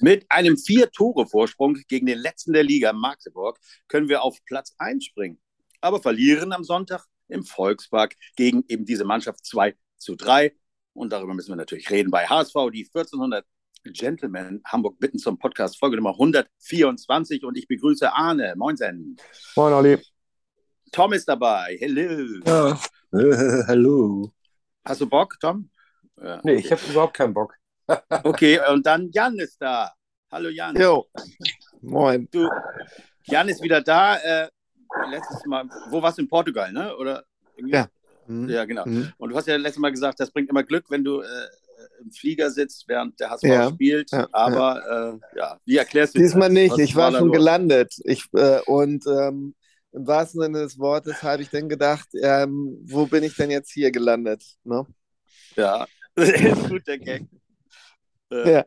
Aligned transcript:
Mit 0.00 0.26
einem 0.30 0.58
Vier-Tore-Vorsprung 0.58 1.78
gegen 1.88 2.06
den 2.06 2.18
letzten 2.18 2.52
der 2.52 2.64
Liga, 2.64 2.92
Magdeburg, 2.92 3.58
können 3.88 4.08
wir 4.08 4.22
auf 4.22 4.38
Platz 4.44 4.74
1 4.78 5.04
springen. 5.04 5.40
Aber 5.80 6.02
verlieren 6.02 6.52
am 6.52 6.64
Sonntag 6.64 7.04
im 7.28 7.44
Volkspark 7.44 8.14
gegen 8.36 8.64
eben 8.68 8.84
diese 8.84 9.04
Mannschaft 9.04 9.44
2 9.46 9.74
zu 9.96 10.14
3. 10.16 10.54
Und 10.92 11.12
darüber 11.12 11.34
müssen 11.34 11.50
wir 11.50 11.56
natürlich 11.56 11.90
reden 11.90 12.10
bei 12.10 12.26
HSV, 12.26 12.54
die 12.72 12.84
1400 12.84 13.44
Gentlemen 13.84 14.62
Hamburg 14.66 14.98
bitten 14.98 15.18
zum 15.18 15.38
Podcast 15.38 15.78
Folge 15.78 15.96
Nummer 15.96 16.10
124 16.10 17.44
und 17.44 17.56
ich 17.56 17.68
begrüße 17.68 18.12
Arne. 18.12 18.54
Moinsen. 18.56 19.16
Moin, 19.54 19.72
Olli. 19.72 19.98
Tom 20.92 21.12
ist 21.12 21.26
dabei. 21.26 21.76
Hello. 21.78 22.40
Ja. 22.44 22.80
Hallo. 23.66 24.32
Hast 24.84 25.00
du 25.00 25.08
Bock, 25.08 25.36
Tom? 25.40 25.70
Ja, 26.20 26.40
nee, 26.44 26.54
ich 26.54 26.70
habe 26.70 26.80
überhaupt 26.90 27.14
keinen 27.14 27.34
Bock. 27.34 27.54
Okay, 28.24 28.60
und 28.70 28.86
dann 28.86 29.10
Jan 29.12 29.38
ist 29.38 29.60
da. 29.60 29.92
Hallo 30.30 30.48
Jan. 30.48 30.76
Jo. 30.76 31.06
Moin. 31.80 32.28
Du, 32.30 32.48
Jan 33.24 33.48
ist 33.48 33.62
wieder 33.62 33.80
da. 33.80 34.16
Äh, 34.16 34.48
letztes 35.10 35.44
Mal, 35.46 35.68
wo 35.90 36.02
warst 36.02 36.18
du 36.18 36.22
in 36.22 36.28
Portugal, 36.28 36.72
ne? 36.72 36.96
Oder 36.96 37.24
ja. 37.56 37.88
Mhm. 38.26 38.48
Ja, 38.48 38.64
genau. 38.64 38.84
Mhm. 38.86 39.12
Und 39.18 39.30
du 39.30 39.36
hast 39.36 39.46
ja 39.46 39.56
letztes 39.56 39.80
Mal 39.80 39.90
gesagt, 39.90 40.20
das 40.20 40.30
bringt 40.30 40.50
immer 40.50 40.64
Glück, 40.64 40.86
wenn 40.90 41.04
du 41.04 41.20
äh, 41.20 41.26
im 42.00 42.10
Flieger 42.10 42.50
sitzt, 42.50 42.88
während 42.88 43.18
der 43.20 43.30
HSV 43.30 43.44
ja. 43.44 43.70
spielt. 43.70 44.10
Ja. 44.10 44.28
Aber 44.32 44.82
ja. 44.84 45.10
Äh, 45.10 45.18
ja. 45.36 45.60
wie 45.64 45.76
erklärst 45.76 46.14
du 46.14 46.18
Diesmal 46.18 46.48
das? 46.48 46.54
nicht. 46.54 46.72
Was 46.72 46.78
ich 46.78 46.96
war, 46.96 47.12
war 47.12 47.20
schon 47.20 47.32
gelandet. 47.32 47.94
Ich, 48.04 48.24
äh, 48.34 48.60
und 48.66 49.04
ähm, 49.06 49.54
im 49.92 50.06
wahrsten 50.06 50.42
Sinne 50.42 50.60
des 50.60 50.78
Wortes 50.78 51.22
habe 51.22 51.42
ich 51.42 51.50
dann 51.50 51.68
gedacht, 51.68 52.08
ähm, 52.20 52.78
wo 52.84 53.06
bin 53.06 53.22
ich 53.24 53.34
denn 53.36 53.50
jetzt 53.50 53.70
hier 53.72 53.90
gelandet? 53.90 54.44
Ne? 54.64 54.84
Ja, 55.56 55.86
das 56.14 56.28
ist 56.30 56.68
gut, 56.68 56.86
der 56.86 56.98
Gag. 56.98 57.24
Äh. 58.30 58.52
Ja. 58.52 58.64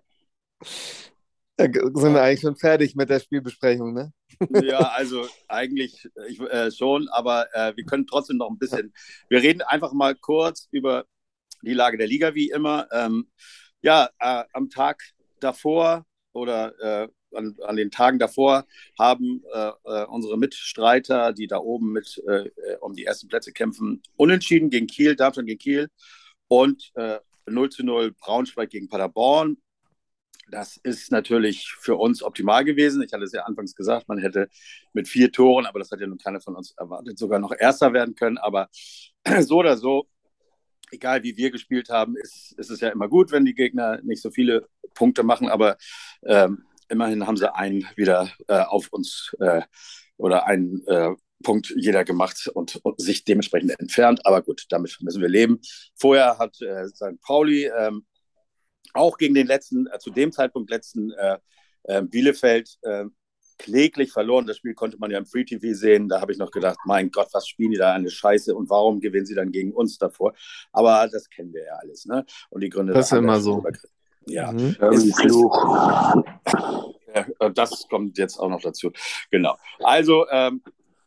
Da 1.58 1.66
sind 1.66 2.14
wir 2.14 2.22
eigentlich 2.22 2.40
schon 2.40 2.56
fertig 2.56 2.96
mit 2.96 3.10
der 3.10 3.20
Spielbesprechung, 3.20 3.94
ne? 3.94 4.14
Ja, 4.64 4.80
also 4.96 5.28
eigentlich 5.50 6.08
ich, 6.28 6.40
äh, 6.40 6.72
schon, 6.72 7.10
aber 7.10 7.54
äh, 7.54 7.76
wir 7.76 7.84
können 7.84 8.08
trotzdem 8.08 8.38
noch 8.38 8.50
ein 8.50 8.58
bisschen. 8.58 8.94
Wir 9.28 9.42
reden 9.42 9.62
einfach 9.62 9.92
mal 9.92 10.16
kurz 10.16 10.70
über 10.72 11.06
die 11.62 11.74
Lage 11.74 11.98
der 11.98 12.08
Liga, 12.08 12.34
wie 12.36 12.50
immer. 12.50 12.88
Ähm, 12.94 13.30
ja, 13.82 14.10
äh, 14.20 14.46
am 14.54 14.70
Tag 14.70 15.04
davor 15.42 16.06
oder 16.32 16.74
äh, 16.80 17.08
an, 17.36 17.58
an, 17.62 17.76
den 17.76 17.92
Tagen 17.92 18.20
davor 18.20 18.66
haben 18.98 19.44
äh, 19.54 19.72
äh, 19.84 20.06
unsere 20.06 20.38
Mitstreiter, 20.38 21.34
die 21.34 21.48
da 21.48 21.58
oben 21.58 21.92
mit 21.92 22.22
um 22.80 22.94
die 22.94 23.06
ersten 23.06 23.28
Plätze 23.28 23.52
kämpfen, 23.52 24.02
unentschieden 24.16 24.70
gegen 24.70 24.88
Kiel, 24.88 25.16
Darmstadt 25.16 25.46
gegen 25.46 25.60
Kiel 25.60 25.90
und 26.48 26.92
0 27.50 27.70
zu 27.70 27.84
0 27.84 28.12
Braunschweig 28.14 28.70
gegen 28.70 28.88
Paderborn. 28.88 29.58
Das 30.52 30.78
ist 30.78 31.12
natürlich 31.12 31.72
für 31.80 31.96
uns 31.96 32.24
optimal 32.24 32.66
gewesen. 32.66 33.04
Ich 33.04 33.14
hatte 33.14 33.24
es 33.24 33.34
ja 33.34 33.44
anfangs 33.44 33.76
gesagt, 33.76 34.08
man 34.08 34.18
hätte 34.18 34.50
mit 34.94 35.08
vier 35.08 35.32
Toren, 35.32 35.66
aber 35.66 35.80
das 35.80 35.92
hat 35.92 36.00
ja 36.00 36.08
nun 36.08 36.18
keiner 36.18 36.42
von 36.42 36.56
uns 36.56 36.72
erwartet, 36.72 37.20
sogar 37.20 37.40
noch 37.40 37.54
Erster 37.58 37.94
werden 37.94 38.16
können. 38.16 38.38
Aber 38.38 38.70
so 39.42 39.58
oder 39.58 39.78
so, 39.78 40.08
egal 40.92 41.24
wie 41.24 41.38
wir 41.38 41.52
gespielt 41.52 41.90
haben, 41.90 42.16
ist, 42.18 42.54
ist 42.58 42.72
es 42.72 42.80
ja 42.80 42.90
immer 42.90 43.08
gut, 43.08 43.32
wenn 43.32 43.46
die 43.46 43.54
Gegner 43.54 44.02
nicht 44.02 44.22
so 44.22 44.32
viele 44.32 44.68
Punkte 44.96 45.24
machen. 45.24 45.50
Aber 45.50 45.78
ähm, 46.24 46.66
immerhin 46.90 47.28
haben 47.28 47.38
sie 47.38 47.54
einen 47.54 47.88
wieder 47.96 48.32
äh, 48.48 48.62
auf 48.62 48.88
uns 48.92 49.36
äh, 49.40 49.62
oder 50.18 50.48
einen 50.48 50.86
äh, 50.88 51.12
Punkt 51.44 51.74
jeder 51.76 52.04
gemacht 52.04 52.50
und, 52.54 52.80
und, 52.84 53.00
sich 53.00 53.24
dementsprechend 53.24 53.80
entfernt. 53.80 54.26
Aber 54.26 54.42
gut, 54.42 54.66
damit 54.70 54.98
müssen 55.02 55.22
wir 55.22 55.30
leben. 55.30 55.60
Vorher 55.96 56.38
hat 56.38 56.62
äh, 56.62 56.88
St. 56.88 57.22
Pauli 57.22 57.66
ähm, 57.66 58.06
auch 58.94 59.18
gegen 59.18 59.36
den 59.36 59.48
letzten, 59.48 59.88
äh, 59.88 60.00
zu 60.00 60.12
dem 60.12 60.32
Zeitpunkt 60.32 60.70
letzten 60.70 61.12
äh, 61.12 61.38
äh, 61.84 62.02
Bielefeld 62.02 62.78
äh, 62.82 63.06
kläglich 63.58 64.12
verloren. 64.12 64.48
Das 64.48 64.58
Spiel 64.58 64.74
konnte 64.74 64.98
man 64.98 65.12
ja 65.12 65.18
im 65.18 65.26
Free 65.26 65.44
TV 65.44 65.74
sehen. 65.78 66.10
Da 66.10 66.22
habe 66.22 66.32
ich 66.32 66.38
noch 66.38 66.52
gedacht, 66.52 66.80
mein 66.86 67.12
Gott, 67.12 67.28
was 67.34 67.48
spielen 67.48 67.72
die 67.72 67.78
da 67.78 67.94
eine 67.94 68.10
Scheiße 68.10 68.56
und 68.56 68.70
warum 68.70 69.00
gewinnen 69.00 69.26
sie 69.26 69.36
dann 69.36 69.52
gegen 69.52 69.74
uns 69.74 69.98
davor? 69.98 70.34
Aber 70.72 71.08
das 71.12 71.30
kennen 71.30 71.54
wir 71.54 71.66
ja 71.66 71.74
alles, 71.74 72.06
ne? 72.06 72.26
Und 72.50 72.62
die 72.62 72.70
Gründe. 72.70 72.94
Das 72.94 73.12
ist 73.12 73.18
immer 73.18 73.40
so. 73.40 73.64
Ja. 74.26 74.52
Mhm. 74.52 74.76
Ist, 74.92 75.14
das 77.54 77.88
kommt 77.90 78.18
jetzt 78.18 78.38
auch 78.40 78.50
noch 78.50 78.62
dazu. 78.62 78.92
Genau. 79.32 79.58
Also 79.80 80.28
ähm, 80.30 80.62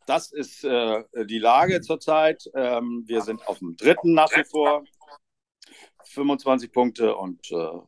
das 0.06 0.32
ist 0.32 0.64
äh, 0.64 1.04
die 1.26 1.38
Lage 1.38 1.80
zurzeit. 1.80 2.44
Ähm, 2.54 3.04
wir 3.06 3.22
sind 3.22 3.46
auf 3.46 3.58
dem 3.58 3.76
dritten 3.76 4.14
nach 4.14 4.30
wie 4.36 4.44
vor. 4.44 4.84
25 6.04 6.72
Punkte 6.72 7.16
und 7.16 7.50
äh, 7.52 7.78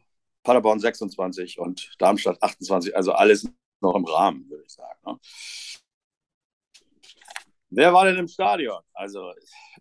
Paderborn 0.43 0.79
26 0.79 1.59
und 1.59 1.95
Darmstadt 1.99 2.43
28. 2.43 2.97
Also 2.97 3.13
alles 3.13 3.49
noch 3.81 3.95
im 3.95 4.05
Rahmen, 4.05 4.49
würde 4.49 4.65
ich 4.65 4.73
sagen. 4.73 4.99
Ne? 5.05 5.19
Wer 7.71 7.93
war 7.93 8.05
denn 8.05 8.17
im 8.17 8.29
Stadion? 8.29 8.81
Also 8.93 9.33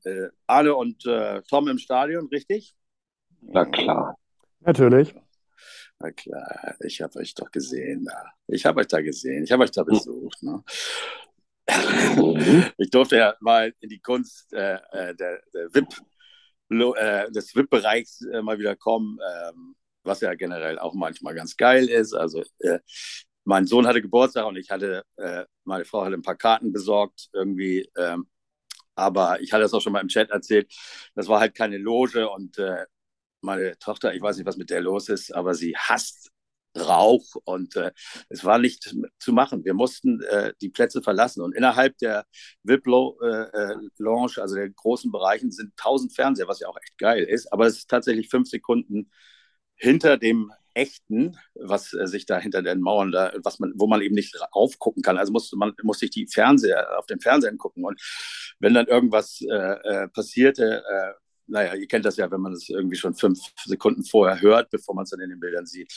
äh, 0.03 0.29
Arne 0.47 0.75
und 0.75 1.05
äh, 1.05 1.41
Tom 1.44 1.67
im 1.67 1.77
Stadion, 1.77 2.27
richtig? 2.27 2.75
Na 3.41 3.65
klar. 3.65 4.17
Natürlich. 4.61 5.13
Na 6.00 6.11
klar, 6.11 6.75
ich 6.81 7.01
habe 7.01 7.19
euch 7.19 7.33
doch 7.35 7.51
gesehen 7.51 8.05
da. 8.05 8.31
Ich 8.47 8.65
habe 8.65 8.81
euch 8.81 8.88
da 8.88 9.01
gesehen. 9.01 9.44
Ich 9.44 9.51
habe 9.51 9.63
euch 9.63 9.71
da 9.71 9.83
besucht. 9.83 10.41
Ne? 10.41 10.63
Ich 12.78 12.89
durfte 12.89 13.17
ja 13.17 13.35
mal 13.39 13.73
in 13.79 13.89
die 13.89 14.00
Kunst 14.00 14.53
äh, 14.53 14.75
äh 14.91 15.16
der, 15.16 15.41
der 15.53 15.73
VIP 15.73 15.94
äh, 16.69 17.31
des 17.31 17.56
VIP-Bereichs 17.56 18.22
äh, 18.31 18.41
mal 18.41 18.59
wieder 18.59 18.75
kommen, 18.75 19.19
ähm, 19.22 19.75
was 20.03 20.22
ja 20.22 20.33
generell 20.33 20.79
auch 20.79 20.94
manchmal 20.94 21.35
ganz 21.35 21.56
geil 21.56 21.88
ist. 21.88 22.13
Also 22.13 22.44
äh, 22.59 22.79
mein 23.45 23.67
Sohn 23.67 23.88
hatte 23.88 24.01
Geburtstag 24.01 24.45
und 24.45 24.57
ich 24.57 24.69
hatte, 24.69 25.03
äh, 25.17 25.45
meine 25.66 25.85
Frau 25.85 26.03
hatte 26.06 26.16
ein 26.16 26.22
paar 26.22 26.38
Karten 26.38 26.72
besorgt 26.72 27.29
irgendwie. 27.33 27.89
Ähm, 27.97 28.28
aber 28.95 29.41
ich 29.41 29.51
hatte 29.51 29.63
das 29.63 29.73
auch 29.73 29.81
schon 29.81 29.94
mal 29.94 30.01
im 30.01 30.07
Chat 30.07 30.29
erzählt. 30.29 30.72
Das 31.16 31.28
war 31.28 31.39
halt 31.39 31.56
keine 31.56 31.78
Loge 31.78 32.29
und 32.29 32.57
meine 33.41 33.78
Tochter, 33.79 34.13
ich 34.13 34.22
weiß 34.22 34.38
nicht, 34.38 34.45
was 34.45 34.57
mit 34.57 34.69
der 34.69 34.81
los 34.81 35.09
ist, 35.09 35.33
aber 35.33 35.53
sie 35.56 35.75
hasst 35.75 36.31
Rauch 36.78 37.35
und 37.45 37.75
äh, 37.75 37.91
es 38.29 38.44
war 38.44 38.57
nicht 38.59 38.95
zu 39.19 39.34
machen. 39.34 39.66
Wir 39.66 39.73
mussten 39.73 40.22
äh, 40.22 40.53
die 40.61 40.69
Plätze 40.69 41.01
verlassen 41.01 41.41
und 41.41 41.56
innerhalb 41.56 41.97
der 42.00 42.25
VIP-Lounge, 42.63 44.34
äh, 44.38 44.41
also 44.41 44.56
der 44.56 44.69
großen 44.69 45.12
Bereichen, 45.12 45.51
sind 45.51 45.73
1000 45.78 46.13
Fernseher, 46.13 46.47
was 46.47 46.59
ja 46.59 46.67
auch 46.67 46.78
echt 46.78 46.97
geil 46.97 47.23
ist, 47.23 47.51
aber 47.51 47.67
es 47.67 47.78
ist 47.78 47.89
tatsächlich 47.89 48.29
fünf 48.29 48.50
Sekunden 48.50 49.12
hinter 49.75 50.17
dem 50.17 50.51
echten, 50.73 51.38
was 51.56 51.94
äh, 51.94 52.07
sich 52.07 52.25
da 52.25 52.39
hinter 52.39 52.62
den 52.62 52.81
Mauern 52.81 53.12
da, 53.12 53.31
was 53.44 53.59
man, 53.59 53.73
wo 53.75 53.88
man 53.88 54.01
eben 54.01 54.16
nicht 54.16 54.35
raufgucken 54.56 55.03
kann. 55.03 55.17
Also 55.17 55.31
musste 55.31 55.56
man 55.56 55.73
muss 55.83 56.00
sich 56.00 56.09
die 56.09 56.28
Fernseher 56.28 56.97
auf 56.97 57.06
den 57.06 57.19
Fernsehern 57.19 57.57
gucken 57.57 57.85
und 57.85 58.01
wenn 58.59 58.73
dann 58.73 58.88
irgendwas 58.88 59.41
äh, 59.41 59.56
äh 59.56 60.07
passierte, 60.09 60.83
äh, 60.89 61.13
naja, 61.47 61.75
ihr 61.75 61.88
kennt 61.88 62.06
das 62.06 62.17
ja, 62.17 62.31
wenn 62.31 62.41
man 62.41 62.53
es 62.53 62.69
irgendwie 62.69 62.95
schon 62.95 63.16
fünf 63.16 63.39
Sekunden 63.66 64.03
vorher 64.03 64.41
hört, 64.41 64.69
bevor 64.72 64.95
man 64.95 65.03
es 65.03 65.09
dann 65.12 65.19
in 65.19 65.29
den 65.29 65.39
Bildern 65.39 65.66
sieht. 65.66 65.91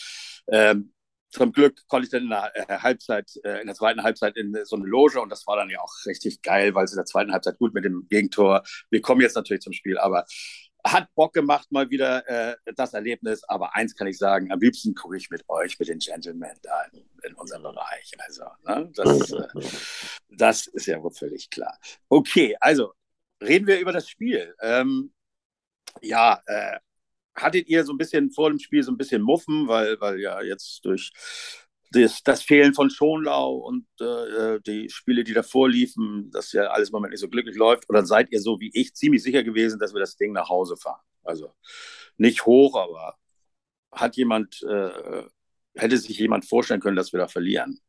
Ähm, 0.49 0.93
zum 1.31 1.53
Glück 1.53 1.87
konnte 1.89 2.07
ich 2.07 2.11
dann 2.11 2.23
in 2.23 2.31
der 2.31 2.53
äh, 2.55 2.79
Halbzeit, 2.79 3.31
äh, 3.45 3.61
in 3.61 3.67
der 3.67 3.75
zweiten 3.75 4.03
Halbzeit 4.03 4.37
in 4.37 4.57
so 4.65 4.77
eine 4.77 4.87
Loge 4.87 5.21
und 5.21 5.29
das 5.29 5.47
war 5.47 5.57
dann 5.57 5.71
ja 5.71 5.81
auch 5.81 5.93
richtig 6.07 6.41
geil, 6.43 6.75
weil 6.75 6.85
es 6.85 6.93
in 6.93 6.97
der 6.97 7.05
zweiten 7.05 7.33
Halbzeit 7.33 7.59
gut 7.59 7.75
mit 7.75 7.85
dem 7.85 8.07
Gegentor. 8.09 8.63
Wir 8.91 9.01
kommen 9.01 9.21
jetzt 9.21 9.35
natürlich 9.35 9.63
zum 9.63 9.73
Spiel, 9.73 9.99
aber 9.99 10.25
hat 10.93 11.13
Bock 11.15 11.33
gemacht, 11.33 11.71
mal 11.73 11.91
wieder 11.91 12.29
äh, 12.29 12.57
das 12.77 12.95
Erlebnis. 12.95 13.43
Aber 13.45 13.75
eins 13.75 13.95
kann 13.95 14.07
ich 14.07 14.19
sagen: 14.19 14.53
Am 14.53 14.61
liebsten 14.61 14.95
gucke 14.95 15.17
ich 15.17 15.31
mit 15.31 15.45
euch, 15.49 15.79
mit 15.79 15.89
den 15.89 15.99
Gentlemen 15.99 16.57
da 16.63 16.85
in, 16.93 17.05
in 17.25 17.35
unserem 17.35 17.63
Bereich. 17.63 18.13
Also, 18.19 18.45
ne, 18.65 18.91
das, 18.95 19.33
äh, 19.33 19.49
das 20.31 20.67
ist 20.69 20.87
ja 20.87 21.03
wohl 21.03 21.13
völlig 21.13 21.51
klar. 21.51 21.77
Okay, 22.09 22.57
also 22.61 22.93
reden 23.43 23.67
wir 23.67 23.81
über 23.81 23.93
das 23.93 24.09
Spiel. 24.09 24.55
Ähm, 24.61 25.13
ja, 26.03 26.41
äh, 26.47 26.79
hattet 27.37 27.69
ihr 27.69 27.85
so 27.85 27.93
ein 27.93 27.99
bisschen 27.99 28.31
vor 28.31 28.51
dem 28.51 28.59
Spiel 28.59 28.83
so 28.83 28.91
ein 28.91 28.97
bisschen 28.97 29.23
Muffen, 29.23 29.69
weil, 29.69 30.01
weil 30.01 30.21
ja 30.21 30.43
jetzt 30.43 30.85
durch 30.85 31.13
das, 31.93 32.23
das 32.23 32.43
Fehlen 32.43 32.75
von 32.75 32.91
Schonlau 32.91 33.57
und 33.57 33.87
äh, 34.01 34.61
die 34.67 34.91
Spiele, 34.91 35.25
die 35.25 35.35
davor 35.35 35.69
liefen, 35.69 36.31
dass 36.33 36.53
ja 36.53 36.65
alles 36.69 36.89
im 36.89 36.95
Moment 36.95 37.13
nicht 37.13 37.21
so 37.21 37.29
glücklich 37.29 37.57
läuft? 37.57 37.89
Oder 37.89 38.05
seid 38.05 38.33
ihr 38.33 38.41
so 38.41 38.59
wie 38.61 38.71
ich 38.75 38.95
ziemlich 38.95 39.23
sicher 39.23 39.45
gewesen, 39.45 39.79
dass 39.79 39.95
wir 39.95 40.01
das 40.01 40.17
Ding 40.17 40.33
nach 40.33 40.49
Hause 40.49 40.77
fahren? 40.77 41.01
Also 41.23 41.53
nicht 42.17 42.47
hoch, 42.47 42.77
aber 42.77 43.17
hat 43.93 44.17
jemand, 44.17 44.63
äh, 44.63 45.23
hätte 45.75 45.99
sich 45.99 46.19
jemand 46.19 46.45
vorstellen 46.45 46.81
können, 46.81 46.97
dass 46.97 47.13
wir 47.13 47.21
da 47.21 47.29
verlieren? 47.29 47.81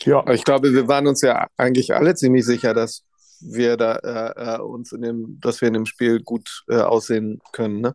Ja, 0.00 0.28
ich 0.30 0.44
glaube, 0.44 0.72
wir 0.72 0.88
waren 0.88 1.06
uns 1.06 1.22
ja 1.22 1.46
eigentlich 1.56 1.94
alle 1.94 2.14
ziemlich 2.14 2.44
sicher, 2.44 2.74
dass 2.74 3.04
wir 3.40 3.76
da 3.76 3.96
äh, 3.96 4.56
äh, 4.56 4.60
uns 4.60 4.92
in 4.92 5.02
dem, 5.02 5.38
dass 5.40 5.60
wir 5.60 5.68
in 5.68 5.74
dem 5.74 5.86
Spiel 5.86 6.22
gut 6.22 6.64
äh, 6.68 6.76
aussehen 6.76 7.40
können, 7.52 7.80
ne? 7.80 7.94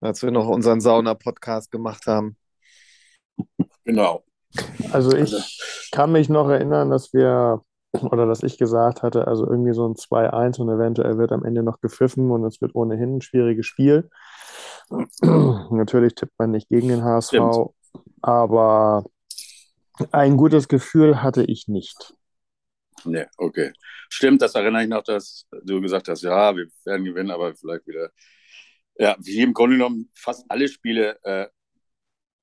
Als 0.00 0.22
wir 0.22 0.30
noch 0.30 0.48
unseren 0.48 0.80
Sauna-Podcast 0.80 1.70
gemacht 1.70 2.06
haben. 2.06 2.36
Genau. 3.84 4.24
Also 4.92 5.12
ich 5.16 5.34
also 5.34 5.44
kann 5.92 6.12
mich 6.12 6.28
noch 6.28 6.48
erinnern, 6.48 6.90
dass 6.90 7.12
wir 7.12 7.62
oder 7.92 8.26
dass 8.26 8.42
ich 8.42 8.58
gesagt 8.58 9.02
hatte, 9.02 9.26
also 9.26 9.46
irgendwie 9.46 9.72
so 9.72 9.86
ein 9.86 9.94
2-1 9.94 10.60
und 10.60 10.68
eventuell 10.68 11.18
wird 11.18 11.32
am 11.32 11.44
Ende 11.44 11.62
noch 11.62 11.80
gepfiffen 11.80 12.30
und 12.30 12.44
es 12.44 12.60
wird 12.60 12.74
ohnehin 12.74 13.16
ein 13.16 13.22
schwieriges 13.22 13.66
Spiel. 13.66 14.10
Natürlich 15.70 16.14
tippt 16.14 16.34
man 16.38 16.50
nicht 16.50 16.68
gegen 16.68 16.88
den 16.88 17.02
HSV. 17.04 17.28
Stimmt. 17.28 17.70
aber 18.22 19.04
ein 20.12 20.36
gutes 20.36 20.68
Gefühl 20.68 21.22
hatte 21.22 21.42
ich 21.42 21.66
nicht. 21.66 22.14
Nee, 23.04 23.26
okay. 23.36 23.72
Stimmt, 24.08 24.42
das 24.42 24.54
erinnere 24.54 24.82
ich 24.82 24.88
noch, 24.88 25.02
dass 25.02 25.46
du 25.62 25.80
gesagt 25.80 26.08
hast, 26.08 26.22
ja, 26.22 26.54
wir 26.54 26.66
werden 26.84 27.04
gewinnen, 27.04 27.30
aber 27.30 27.54
vielleicht 27.54 27.86
wieder. 27.86 28.10
Ja, 28.98 29.16
wie 29.20 29.40
im 29.40 29.54
Grunde 29.54 29.76
genommen 29.76 30.10
fast 30.14 30.44
alle 30.50 30.68
Spiele 30.68 31.18
äh, 31.22 31.48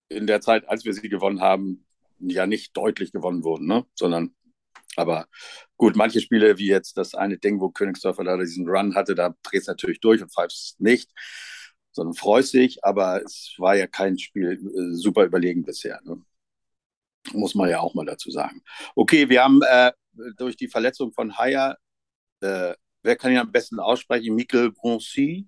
in 0.10 0.28
der 0.28 0.42
Zeit, 0.42 0.68
als 0.70 0.86
wir 0.86 0.94
sie 0.94 1.10
gewonnen 1.10 1.42
haben, 1.42 1.86
ja 2.20 2.48
nicht 2.48 2.76
deutlich 2.78 3.12
gewonnen 3.12 3.44
wurden, 3.44 3.68
ne? 3.68 3.86
sondern 3.94 4.34
aber 4.96 5.28
gut, 5.78 5.96
manche 5.96 6.22
Spiele, 6.22 6.58
wie 6.58 6.68
jetzt 6.68 6.98
das 6.98 7.16
eine 7.16 7.38
Ding, 7.38 7.60
wo 7.60 7.70
Königsdorfer 7.70 8.24
da 8.24 8.38
diesen 8.38 8.68
Run 8.70 8.96
hatte, 8.96 9.16
da 9.16 9.36
drehst 9.44 9.68
du 9.68 9.72
natürlich 9.72 10.00
durch 10.00 10.22
und 10.22 10.32
pfeifst 10.32 10.80
nicht, 10.80 11.12
sondern 11.92 12.14
freust 12.14 12.54
dich, 12.54 12.84
aber 12.84 13.22
es 13.24 13.56
war 13.58 13.76
ja 13.76 13.88
kein 13.88 14.18
Spiel 14.18 14.54
äh, 14.54 14.96
super 14.96 15.26
überlegen 15.26 15.64
bisher. 15.64 16.00
Ne? 16.04 16.22
Muss 17.34 17.56
man 17.56 17.70
ja 17.70 17.80
auch 17.80 17.94
mal 17.94 18.06
dazu 18.06 18.32
sagen. 18.32 18.62
Okay, 18.96 19.30
wir 19.30 19.44
haben 19.44 19.62
äh, 19.64 19.92
durch 20.38 20.56
die 20.56 20.68
Verletzung 20.68 21.12
von 21.12 21.38
Haya, 21.38 21.78
äh, 22.42 22.76
wer 23.04 23.16
kann 23.18 23.32
ihn 23.32 23.38
am 23.38 23.52
besten 23.52 23.80
aussprechen? 23.80 24.36
Michael 24.36 24.72
Broncy, 24.72 25.48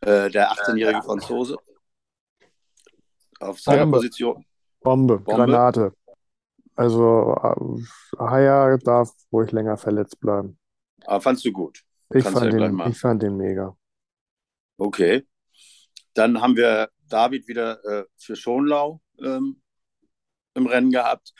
äh, 0.00 0.30
der 0.30 0.52
18-jährige 0.52 1.02
Franzose. 1.02 1.56
Auf 3.40 3.60
seiner 3.60 3.82
Bombe. 3.82 3.98
Position. 3.98 4.44
Bombe, 4.80 5.18
Bombe. 5.18 5.46
Granate. 5.46 5.92
Also 6.76 7.34
äh, 7.42 8.18
Haya 8.18 8.76
darf 8.78 9.10
ruhig 9.32 9.52
länger 9.52 9.76
verletzt 9.76 10.18
bleiben. 10.20 10.58
Aber 11.06 11.20
fandst 11.20 11.44
du 11.44 11.52
gut? 11.52 11.82
Ich 12.12 12.24
fand 12.24 12.52
ja 12.52 12.68
den, 12.68 12.80
ich 12.88 12.98
fand 12.98 13.22
den 13.22 13.36
mega. 13.36 13.76
Okay. 14.78 15.26
Dann 16.14 16.40
haben 16.40 16.56
wir 16.56 16.90
David 17.08 17.46
wieder 17.48 17.84
äh, 17.84 18.04
für 18.16 18.36
Schonlau 18.36 19.00
ähm, 19.18 19.60
im 20.54 20.66
Rennen 20.66 20.90
gehabt. 20.90 21.32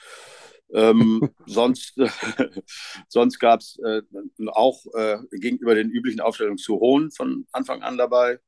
Ähm, 0.75 1.29
sonst 1.45 1.95
sonst 3.07 3.39
gab 3.39 3.61
es 3.61 3.79
äh, 3.79 4.01
auch 4.47 4.85
äh, 4.93 5.19
gegenüber 5.31 5.73
den 5.73 5.89
üblichen 5.89 6.19
Aufstellungen 6.19 6.57
zu 6.57 6.79
Hohn 6.81 7.11
von 7.11 7.47
Anfang 7.53 7.81
an 7.81 7.97
dabei 7.97 8.39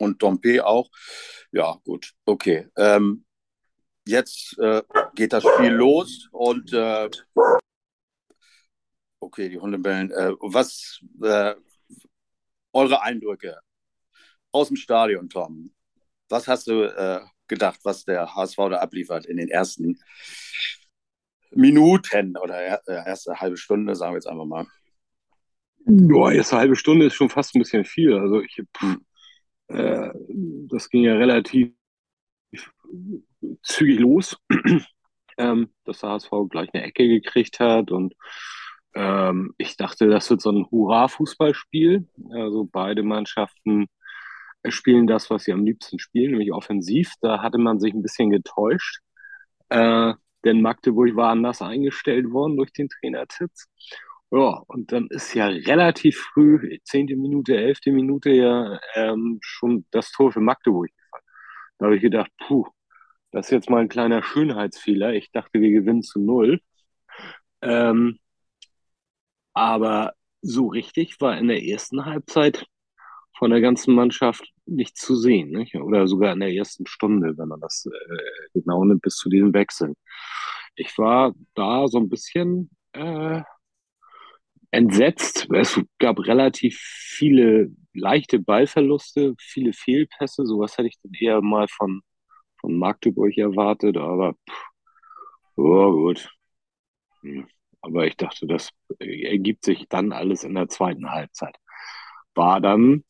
und 0.00 0.20
Dompe 0.22 0.66
auch. 0.66 0.90
Ja, 1.52 1.78
gut, 1.84 2.14
okay. 2.24 2.68
Ähm, 2.76 3.24
jetzt 4.06 4.58
äh, 4.58 4.82
geht 5.14 5.32
das 5.32 5.44
Spiel 5.44 5.70
los 5.70 6.28
und 6.32 6.72
äh, 6.72 7.08
okay, 9.20 9.48
die 9.48 9.58
Hunde 9.58 9.78
bellen. 9.78 10.10
Äh, 10.10 10.32
was 10.40 11.00
äh, 11.22 11.54
eure 12.72 13.02
Eindrücke 13.02 13.60
aus 14.50 14.66
dem 14.68 14.76
Stadion, 14.76 15.28
Tom? 15.28 15.72
Was 16.28 16.48
hast 16.48 16.66
du 16.66 16.82
äh, 16.82 17.20
gedacht, 17.46 17.78
was 17.84 18.04
der 18.04 18.34
HSV 18.34 18.56
da 18.56 18.78
abliefert 18.78 19.26
in 19.26 19.36
den 19.36 19.48
ersten 19.48 19.98
Minuten 21.54 22.36
oder 22.36 22.56
er, 22.56 22.82
äh, 22.86 23.08
erste 23.08 23.40
halbe 23.40 23.56
Stunde, 23.56 23.94
sagen 23.94 24.12
wir 24.12 24.16
jetzt 24.16 24.26
einfach 24.26 24.44
mal. 24.44 24.66
Boah, 25.84 26.32
erste 26.32 26.56
halbe 26.56 26.76
Stunde 26.76 27.06
ist 27.06 27.14
schon 27.14 27.28
fast 27.28 27.54
ein 27.54 27.58
bisschen 27.60 27.84
viel. 27.84 28.14
Also 28.14 28.40
ich, 28.40 28.62
pff, 28.76 28.96
äh, 29.68 30.10
das 30.68 30.88
ging 30.88 31.02
ja 31.04 31.14
relativ 31.14 31.72
zügig 33.62 33.98
los, 33.98 34.36
ähm, 35.38 35.70
dass 35.84 36.00
der 36.00 36.10
HSV 36.10 36.30
gleich 36.50 36.68
eine 36.72 36.84
Ecke 36.84 37.08
gekriegt 37.08 37.58
hat 37.60 37.90
und 37.90 38.14
ähm, 38.94 39.54
ich 39.58 39.76
dachte, 39.76 40.08
das 40.08 40.28
wird 40.30 40.42
so 40.42 40.50
ein 40.50 40.66
Hurra-Fußballspiel. 40.70 42.06
Also 42.30 42.68
beide 42.70 43.02
Mannschaften 43.02 43.86
spielen 44.68 45.06
das, 45.06 45.30
was 45.30 45.44
sie 45.44 45.52
am 45.52 45.64
liebsten 45.64 45.98
spielen, 45.98 46.32
nämlich 46.32 46.52
offensiv. 46.52 47.12
Da 47.20 47.42
hatte 47.42 47.58
man 47.58 47.80
sich 47.80 47.94
ein 47.94 48.02
bisschen 48.02 48.30
getäuscht, 48.30 49.00
äh, 49.70 50.14
denn 50.44 50.62
Magdeburg 50.62 51.16
war 51.16 51.30
anders 51.30 51.62
eingestellt 51.62 52.30
worden 52.32 52.56
durch 52.56 52.72
den 52.72 52.88
Trainer 52.88 53.26
Titz. 53.26 53.68
Ja, 54.30 54.62
und 54.68 54.92
dann 54.92 55.08
ist 55.08 55.34
ja 55.34 55.46
relativ 55.48 56.18
früh, 56.32 56.78
zehnte 56.84 57.16
Minute, 57.16 57.56
elfte 57.56 57.92
Minute, 57.92 58.30
ja 58.30 58.80
ähm, 58.94 59.38
schon 59.42 59.84
das 59.90 60.10
Tor 60.10 60.32
für 60.32 60.40
Magdeburg 60.40 60.88
gefallen. 60.90 61.24
Da 61.78 61.86
habe 61.86 61.96
ich 61.96 62.02
gedacht, 62.02 62.30
puh, 62.38 62.66
das 63.32 63.46
ist 63.46 63.52
jetzt 63.52 63.70
mal 63.70 63.82
ein 63.82 63.88
kleiner 63.88 64.22
Schönheitsfehler. 64.22 65.14
Ich 65.14 65.32
dachte, 65.32 65.60
wir 65.60 65.70
gewinnen 65.70 66.02
zu 66.02 66.20
null. 66.20 66.60
Ähm, 67.62 68.18
aber 69.54 70.12
so 70.42 70.68
richtig 70.68 71.20
war 71.20 71.38
in 71.38 71.48
der 71.48 71.62
ersten 71.64 72.04
Halbzeit 72.04 72.66
von 73.42 73.50
der 73.50 73.60
ganzen 73.60 73.96
Mannschaft 73.96 74.52
nicht 74.66 74.96
zu 74.96 75.16
sehen. 75.16 75.50
Nicht? 75.50 75.74
Oder 75.74 76.06
sogar 76.06 76.32
in 76.32 76.38
der 76.38 76.52
ersten 76.52 76.86
Stunde, 76.86 77.36
wenn 77.36 77.48
man 77.48 77.60
das 77.60 77.86
äh, 77.86 78.50
genau 78.54 78.84
nimmt, 78.84 79.02
bis 79.02 79.16
zu 79.16 79.28
diesen 79.28 79.52
Wechseln. 79.52 79.96
Ich 80.76 80.96
war 80.96 81.34
da 81.54 81.88
so 81.88 81.98
ein 81.98 82.08
bisschen 82.08 82.70
äh, 82.92 83.42
entsetzt. 84.70 85.48
Es 85.52 85.80
gab 85.98 86.20
relativ 86.20 86.78
viele 86.78 87.72
leichte 87.94 88.38
Ballverluste, 88.38 89.34
viele 89.40 89.72
Fehlpässe. 89.72 90.46
Sowas 90.46 90.78
hätte 90.78 90.86
ich 90.86 91.00
dann 91.02 91.12
eher 91.12 91.42
mal 91.42 91.66
von, 91.66 92.02
von 92.60 92.78
Magdeburg 92.78 93.36
erwartet, 93.36 93.96
aber 93.96 94.34
pff, 94.48 94.64
oh, 95.56 95.90
gut. 95.90 96.30
Hm. 97.22 97.48
Aber 97.80 98.06
ich 98.06 98.16
dachte, 98.16 98.46
das 98.46 98.70
ergibt 99.00 99.64
sich 99.64 99.88
dann 99.88 100.12
alles 100.12 100.44
in 100.44 100.54
der 100.54 100.68
zweiten 100.68 101.10
Halbzeit. 101.10 101.56
War 102.36 102.60
dann 102.60 103.02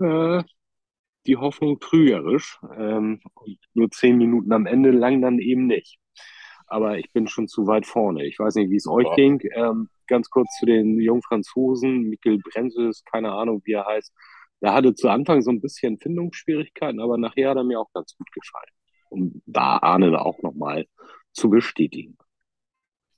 äh, 0.00 0.42
die 1.26 1.36
Hoffnung 1.36 1.80
trügerisch. 1.80 2.58
Ähm, 2.76 3.20
und 3.34 3.58
nur 3.74 3.90
zehn 3.90 4.18
Minuten 4.18 4.52
am 4.52 4.66
Ende 4.66 4.90
lang 4.90 5.22
dann 5.22 5.38
eben 5.38 5.66
nicht. 5.66 5.98
Aber 6.66 6.98
ich 6.98 7.12
bin 7.12 7.28
schon 7.28 7.48
zu 7.48 7.66
weit 7.66 7.86
vorne. 7.86 8.26
Ich 8.26 8.38
weiß 8.38 8.56
nicht, 8.56 8.70
wie 8.70 8.76
es 8.76 8.86
euch 8.86 9.06
Ja. 9.06 9.14
ging. 9.14 9.40
Ähm, 9.54 9.88
ganz 10.06 10.30
kurz 10.30 10.48
zu 10.58 10.66
den 10.66 11.00
jungen 11.00 11.22
Franzosen. 11.22 12.02
Mikkel 12.10 12.38
Brenzes, 12.38 13.04
keine 13.04 13.32
Ahnung, 13.32 13.62
wie 13.64 13.72
er 13.72 13.86
heißt. 13.86 14.12
Der 14.62 14.74
hatte 14.74 14.94
zu 14.94 15.08
Anfang 15.08 15.42
so 15.42 15.50
ein 15.50 15.60
bisschen 15.60 15.98
Findungsschwierigkeiten, 15.98 17.00
aber 17.00 17.16
nachher 17.18 17.50
hat 17.50 17.56
er 17.58 17.64
mir 17.64 17.80
auch 17.80 17.92
ganz 17.92 18.16
gut 18.16 18.30
gefallen. 18.32 18.70
Um 19.10 19.42
da 19.46 19.78
Arne 19.78 20.20
auch 20.20 20.42
nochmal 20.42 20.86
zu 21.32 21.48
bestätigen. 21.50 22.18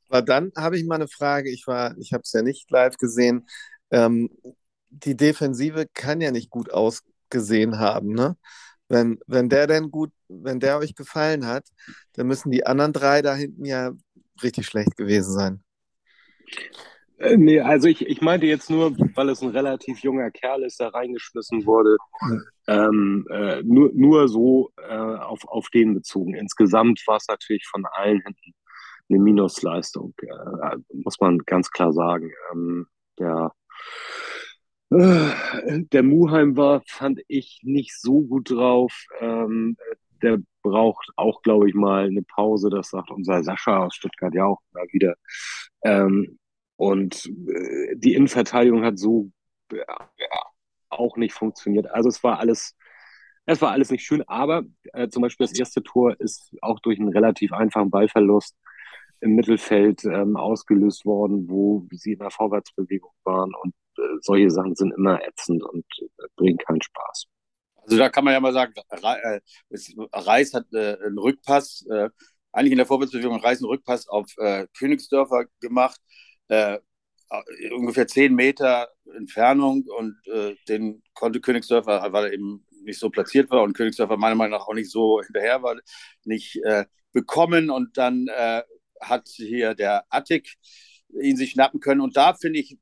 Aber 0.08 0.22
dann 0.22 0.52
habe 0.56 0.76
ich 0.76 0.84
mal 0.84 0.96
eine 0.96 1.08
Frage. 1.08 1.50
Ich 1.50 1.66
war, 1.66 1.96
ich 1.98 2.12
habe 2.12 2.22
es 2.22 2.32
ja 2.32 2.42
nicht 2.42 2.70
live 2.70 2.96
gesehen. 2.96 3.48
Ähm, 3.90 4.30
die 4.90 5.16
Defensive 5.16 5.86
kann 5.94 6.20
ja 6.20 6.30
nicht 6.30 6.50
gut 6.50 6.70
ausgesehen 6.72 7.78
haben, 7.78 8.12
ne? 8.12 8.36
Wenn, 8.88 9.20
wenn 9.28 9.48
der 9.48 9.68
denn 9.68 9.92
gut, 9.92 10.10
wenn 10.28 10.58
der 10.58 10.78
euch 10.78 10.96
gefallen 10.96 11.46
hat, 11.46 11.64
dann 12.14 12.26
müssen 12.26 12.50
die 12.50 12.66
anderen 12.66 12.92
drei 12.92 13.22
da 13.22 13.36
hinten 13.36 13.64
ja 13.64 13.92
richtig 14.42 14.66
schlecht 14.66 14.96
gewesen 14.96 15.32
sein. 15.32 15.62
Äh, 17.18 17.36
nee, 17.36 17.60
also 17.60 17.86
ich, 17.86 18.04
ich 18.04 18.20
meinte 18.20 18.46
jetzt 18.46 18.68
nur, 18.68 18.96
weil 19.14 19.28
es 19.28 19.42
ein 19.42 19.50
relativ 19.50 20.00
junger 20.00 20.30
Kerl 20.32 20.64
ist, 20.64 20.80
der 20.80 20.92
reingeschmissen 20.92 21.66
wurde, 21.66 21.98
ähm, 22.66 23.26
äh, 23.30 23.62
nur, 23.62 23.90
nur 23.94 24.28
so 24.28 24.72
äh, 24.76 24.92
auf, 24.92 25.46
auf 25.46 25.68
den 25.68 25.94
bezogen. 25.94 26.34
Insgesamt 26.34 27.00
war 27.06 27.18
es 27.18 27.28
natürlich 27.28 27.66
von 27.70 27.84
allen 27.92 28.22
hinten 28.22 28.54
eine 29.08 29.18
Minusleistung, 29.18 30.14
äh, 30.22 30.76
muss 30.92 31.20
man 31.20 31.38
ganz 31.38 31.70
klar 31.70 31.92
sagen. 31.92 32.32
Ähm, 32.52 32.86
äh, 33.18 33.48
der 34.90 36.02
Muheim 36.02 36.56
war, 36.56 36.82
fand 36.86 37.20
ich, 37.28 37.60
nicht 37.62 38.00
so 38.00 38.22
gut 38.22 38.50
drauf. 38.50 39.06
Ähm, 39.20 39.76
der 40.22 40.38
braucht 40.62 41.10
auch, 41.16 41.42
glaube 41.42 41.68
ich, 41.68 41.74
mal 41.74 42.06
eine 42.06 42.22
Pause. 42.22 42.70
Das 42.70 42.90
sagt 42.90 43.10
unser 43.10 43.42
Sascha 43.44 43.84
aus 43.86 43.94
Stuttgart 43.94 44.34
ja 44.34 44.46
auch 44.46 44.60
mal 44.72 44.86
wieder. 44.92 45.14
Ähm, 45.84 46.38
und 46.76 47.26
äh, 47.26 47.96
die 47.96 48.14
Innenverteidigung 48.14 48.84
hat 48.84 48.98
so 48.98 49.30
äh, 49.72 49.84
auch 50.88 51.16
nicht 51.16 51.34
funktioniert. 51.34 51.90
Also 51.90 52.08
es 52.08 52.22
war 52.24 52.38
alles, 52.40 52.76
es 53.46 53.62
war 53.62 53.72
alles 53.72 53.90
nicht 53.90 54.04
schön, 54.04 54.22
aber 54.28 54.64
äh, 54.92 55.08
zum 55.08 55.22
Beispiel 55.22 55.46
das 55.46 55.58
erste 55.58 55.82
Tor 55.82 56.18
ist 56.20 56.54
auch 56.62 56.80
durch 56.80 56.98
einen 56.98 57.10
relativ 57.10 57.52
einfachen 57.52 57.90
Ballverlust 57.90 58.56
im 59.20 59.34
Mittelfeld 59.36 60.04
ähm, 60.04 60.36
ausgelöst 60.36 61.04
worden, 61.04 61.48
wo 61.48 61.86
sie 61.92 62.14
in 62.14 62.18
der 62.18 62.30
Vorwärtsbewegung 62.30 63.12
waren 63.24 63.52
und 63.62 63.74
solche 64.20 64.50
Sachen 64.50 64.74
sind 64.74 64.92
immer 64.92 65.22
ätzend 65.26 65.62
und 65.62 65.84
äh, 66.00 66.26
bringen 66.36 66.58
keinen 66.58 66.82
Spaß. 66.82 67.26
Also 67.76 67.96
da 67.98 68.08
kann 68.08 68.24
man 68.24 68.34
ja 68.34 68.40
mal 68.40 68.52
sagen, 68.52 68.72
äh, 68.88 69.40
Reis 70.12 70.54
hat 70.54 70.72
äh, 70.72 70.96
einen 71.04 71.18
Rückpass, 71.18 71.86
eigentlich 72.52 72.72
in 72.72 72.78
der 72.78 72.86
Vorwärtsbewegung 72.86 73.40
Reis 73.40 73.58
einen 73.58 73.70
Rückpass 73.70 74.08
auf 74.08 74.26
Königsdörfer 74.76 75.46
gemacht, 75.60 76.00
äh, 76.48 76.78
äh, 77.30 77.70
ungefähr 77.72 78.06
zehn 78.06 78.34
Meter 78.34 78.88
Entfernung 79.16 79.84
und 79.96 80.16
den 80.68 81.02
konnte 81.14 81.40
Königsdörfer, 81.40 82.12
weil 82.12 82.26
er 82.26 82.32
eben 82.32 82.66
nicht 82.82 82.98
so 82.98 83.10
platziert 83.10 83.50
war 83.50 83.62
und 83.62 83.74
Königsdörfer 83.74 84.16
meiner 84.16 84.34
Meinung 84.34 84.58
nach 84.58 84.66
auch 84.66 84.74
nicht 84.74 84.90
so 84.90 85.20
hinterher 85.22 85.62
war, 85.62 85.76
nicht 86.24 86.60
bekommen 87.12 87.70
und 87.70 87.96
dann 87.96 88.26
hat 89.00 89.28
hier 89.28 89.74
der 89.74 90.04
Attic 90.10 90.56
ihn 91.20 91.36
sich 91.36 91.52
schnappen 91.52 91.80
können 91.80 92.00
und 92.00 92.16
da 92.16 92.34
finde 92.34 92.60
ich, 92.60 92.78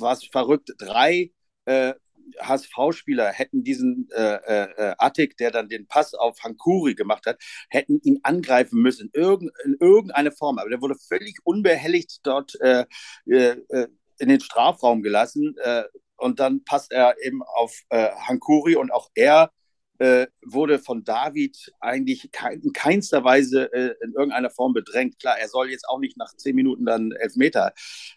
äh, 0.00 0.12
es 0.12 0.24
verrückt, 0.26 0.70
drei 0.78 1.32
äh, 1.64 1.94
HSV-Spieler 2.40 3.32
hätten 3.32 3.64
diesen 3.64 4.08
äh, 4.14 4.36
äh, 4.36 4.94
Attik, 4.98 5.36
der 5.36 5.50
dann 5.50 5.68
den 5.68 5.86
Pass 5.86 6.14
auf 6.14 6.38
Hankuri 6.42 6.94
gemacht 6.94 7.26
hat, 7.26 7.40
hätten 7.68 8.00
ihn 8.02 8.20
angreifen 8.22 8.80
müssen 8.80 9.10
in, 9.12 9.20
irgend, 9.20 9.50
in 9.64 9.76
irgendeine 9.80 10.32
Form. 10.32 10.58
Aber 10.58 10.70
der 10.70 10.80
wurde 10.80 10.96
völlig 10.96 11.38
unbehelligt 11.44 12.20
dort 12.22 12.58
äh, 12.60 12.86
äh, 13.26 13.56
äh 13.68 13.88
in 14.18 14.28
den 14.28 14.40
Strafraum 14.40 15.02
gelassen. 15.02 15.56
Äh, 15.62 15.84
und 16.16 16.38
dann 16.38 16.62
passt 16.64 16.92
er 16.92 17.16
eben 17.24 17.42
auf 17.42 17.80
äh, 17.88 18.10
Hankuri 18.28 18.76
und 18.76 18.92
auch 18.92 19.10
er 19.14 19.50
äh, 19.98 20.26
wurde 20.44 20.78
von 20.78 21.04
David 21.04 21.72
eigentlich 21.80 22.30
in 22.62 22.72
keinster 22.72 23.24
Weise 23.24 23.72
äh, 23.72 23.94
in 24.02 24.12
irgendeiner 24.12 24.50
Form 24.50 24.72
bedrängt. 24.72 25.18
Klar, 25.18 25.38
er 25.38 25.48
soll 25.48 25.70
jetzt 25.70 25.88
auch 25.88 25.98
nicht 25.98 26.16
nach 26.16 26.34
zehn 26.36 26.56
Minuten 26.56 26.84
dann 26.84 27.12
Elfmeter 27.12 27.72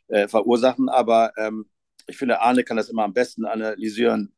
äh, 0.08 0.28
verursachen, 0.28 0.90
aber 0.90 1.34
ähm, 1.38 1.70
ich 2.08 2.18
finde, 2.18 2.42
Arne 2.42 2.64
kann 2.64 2.78
das 2.78 2.90
immer 2.90 3.04
am 3.04 3.14
besten 3.14 3.46
analysieren. 3.46 4.34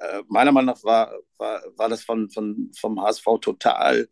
Äh, 0.00 0.22
meiner 0.28 0.52
Meinung 0.52 0.74
nach 0.74 0.84
war, 0.84 1.12
war, 1.38 1.62
war 1.76 1.88
das 1.88 2.02
von, 2.02 2.30
von, 2.30 2.70
vom 2.78 3.00
HSV 3.00 3.24
total 3.40 4.08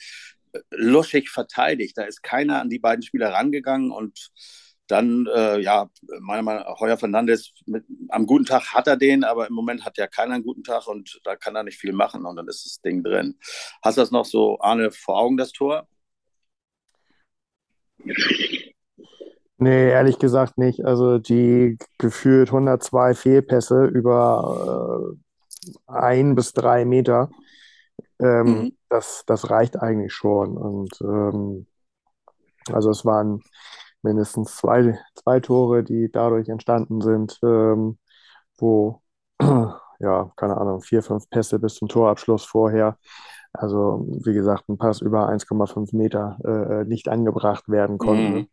äh, 0.52 0.61
luschig 0.71 1.31
verteidigt. 1.31 1.97
Da 1.99 2.05
ist 2.05 2.23
keiner 2.23 2.61
an 2.61 2.71
die 2.71 2.79
beiden 2.79 3.02
Spieler 3.02 3.33
rangegangen 3.33 3.91
und 3.91 4.31
dann, 4.92 5.26
äh, 5.34 5.58
ja, 5.61 5.88
meiner 6.20 6.42
Meinung 6.42 6.64
nach, 6.64 6.78
Heuer 6.80 6.99
Fernandes, 6.99 7.54
mit, 7.64 7.84
am 8.11 8.26
guten 8.26 8.44
Tag 8.44 8.75
hat 8.75 8.87
er 8.87 8.99
den, 8.99 9.25
aber 9.25 9.49
im 9.49 9.54
Moment 9.54 9.87
hat 9.87 9.96
ja 9.96 10.06
keiner 10.06 10.34
einen 10.34 10.44
guten 10.44 10.62
Tag 10.62 10.87
und 10.87 11.18
da 11.25 11.34
kann 11.34 11.56
er 11.56 11.62
nicht 11.62 11.78
viel 11.78 11.94
machen 11.94 12.26
und 12.26 12.37
dann 12.37 12.46
ist 12.46 12.66
das 12.66 12.80
Ding 12.82 13.02
drin. 13.02 13.38
Hast 13.82 13.96
du 13.96 14.02
das 14.02 14.11
noch 14.11 14.26
so, 14.26 14.61
Arne, 14.61 14.90
vor 14.90 15.18
Augen, 15.18 15.38
das 15.38 15.52
Tor? 15.52 15.88
Nee, 19.56 19.90
ehrlich 19.90 20.18
gesagt 20.18 20.58
nicht. 20.58 20.84
Also 20.84 21.18
die 21.18 21.78
gefühlt 21.96 22.49
102 22.49 23.14
Fehlpässe 23.14 23.84
über 23.87 25.16
äh, 25.16 25.70
ein 25.87 26.34
bis 26.34 26.52
drei 26.52 26.84
Meter, 26.84 27.30
ähm, 28.18 28.46
mhm. 28.46 28.76
das, 28.90 29.22
das 29.26 29.49
reicht 29.49 29.80
eigentlich 29.80 30.12
schon. 30.12 30.58
Und 30.58 31.00
ähm, 31.00 31.66
also 32.70 32.90
es 32.90 33.06
waren 33.06 33.42
mindestens 34.02 34.56
zwei, 34.56 34.99
zwei 35.14 35.40
Tore, 35.40 35.85
die 35.85 36.11
dadurch 36.11 36.49
entstanden 36.49 37.00
sind, 37.00 37.38
ähm, 37.42 37.99
wo, 38.59 39.02
ja, 39.40 40.30
keine 40.37 40.56
Ahnung, 40.56 40.82
vier, 40.82 41.02
fünf 41.02 41.28
Pässe 41.30 41.59
bis 41.59 41.75
zum 41.75 41.88
Torabschluss 41.88 42.44
vorher. 42.44 42.99
Also, 43.52 44.06
wie 44.25 44.32
gesagt, 44.32 44.68
ein 44.68 44.78
Pass 44.78 45.00
über 45.00 45.28
1,5 45.28 45.94
Meter 45.97 46.38
äh, 46.44 46.85
nicht 46.85 47.09
angebracht 47.09 47.68
werden 47.68 47.99
konnte. 47.99 48.23
Mhm. 48.23 48.49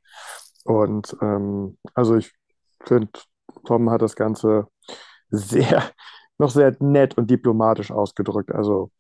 Und 0.66 1.16
ähm, 1.22 1.78
also 1.94 2.18
ich 2.18 2.34
finde, 2.86 3.10
Tom 3.66 3.90
hat 3.90 4.02
das 4.02 4.16
Ganze 4.16 4.68
sehr, 5.30 5.84
noch 6.38 6.50
sehr 6.50 6.76
nett 6.80 7.18
und 7.18 7.30
diplomatisch 7.30 7.92
ausgedrückt. 7.92 8.52
Also 8.54 8.92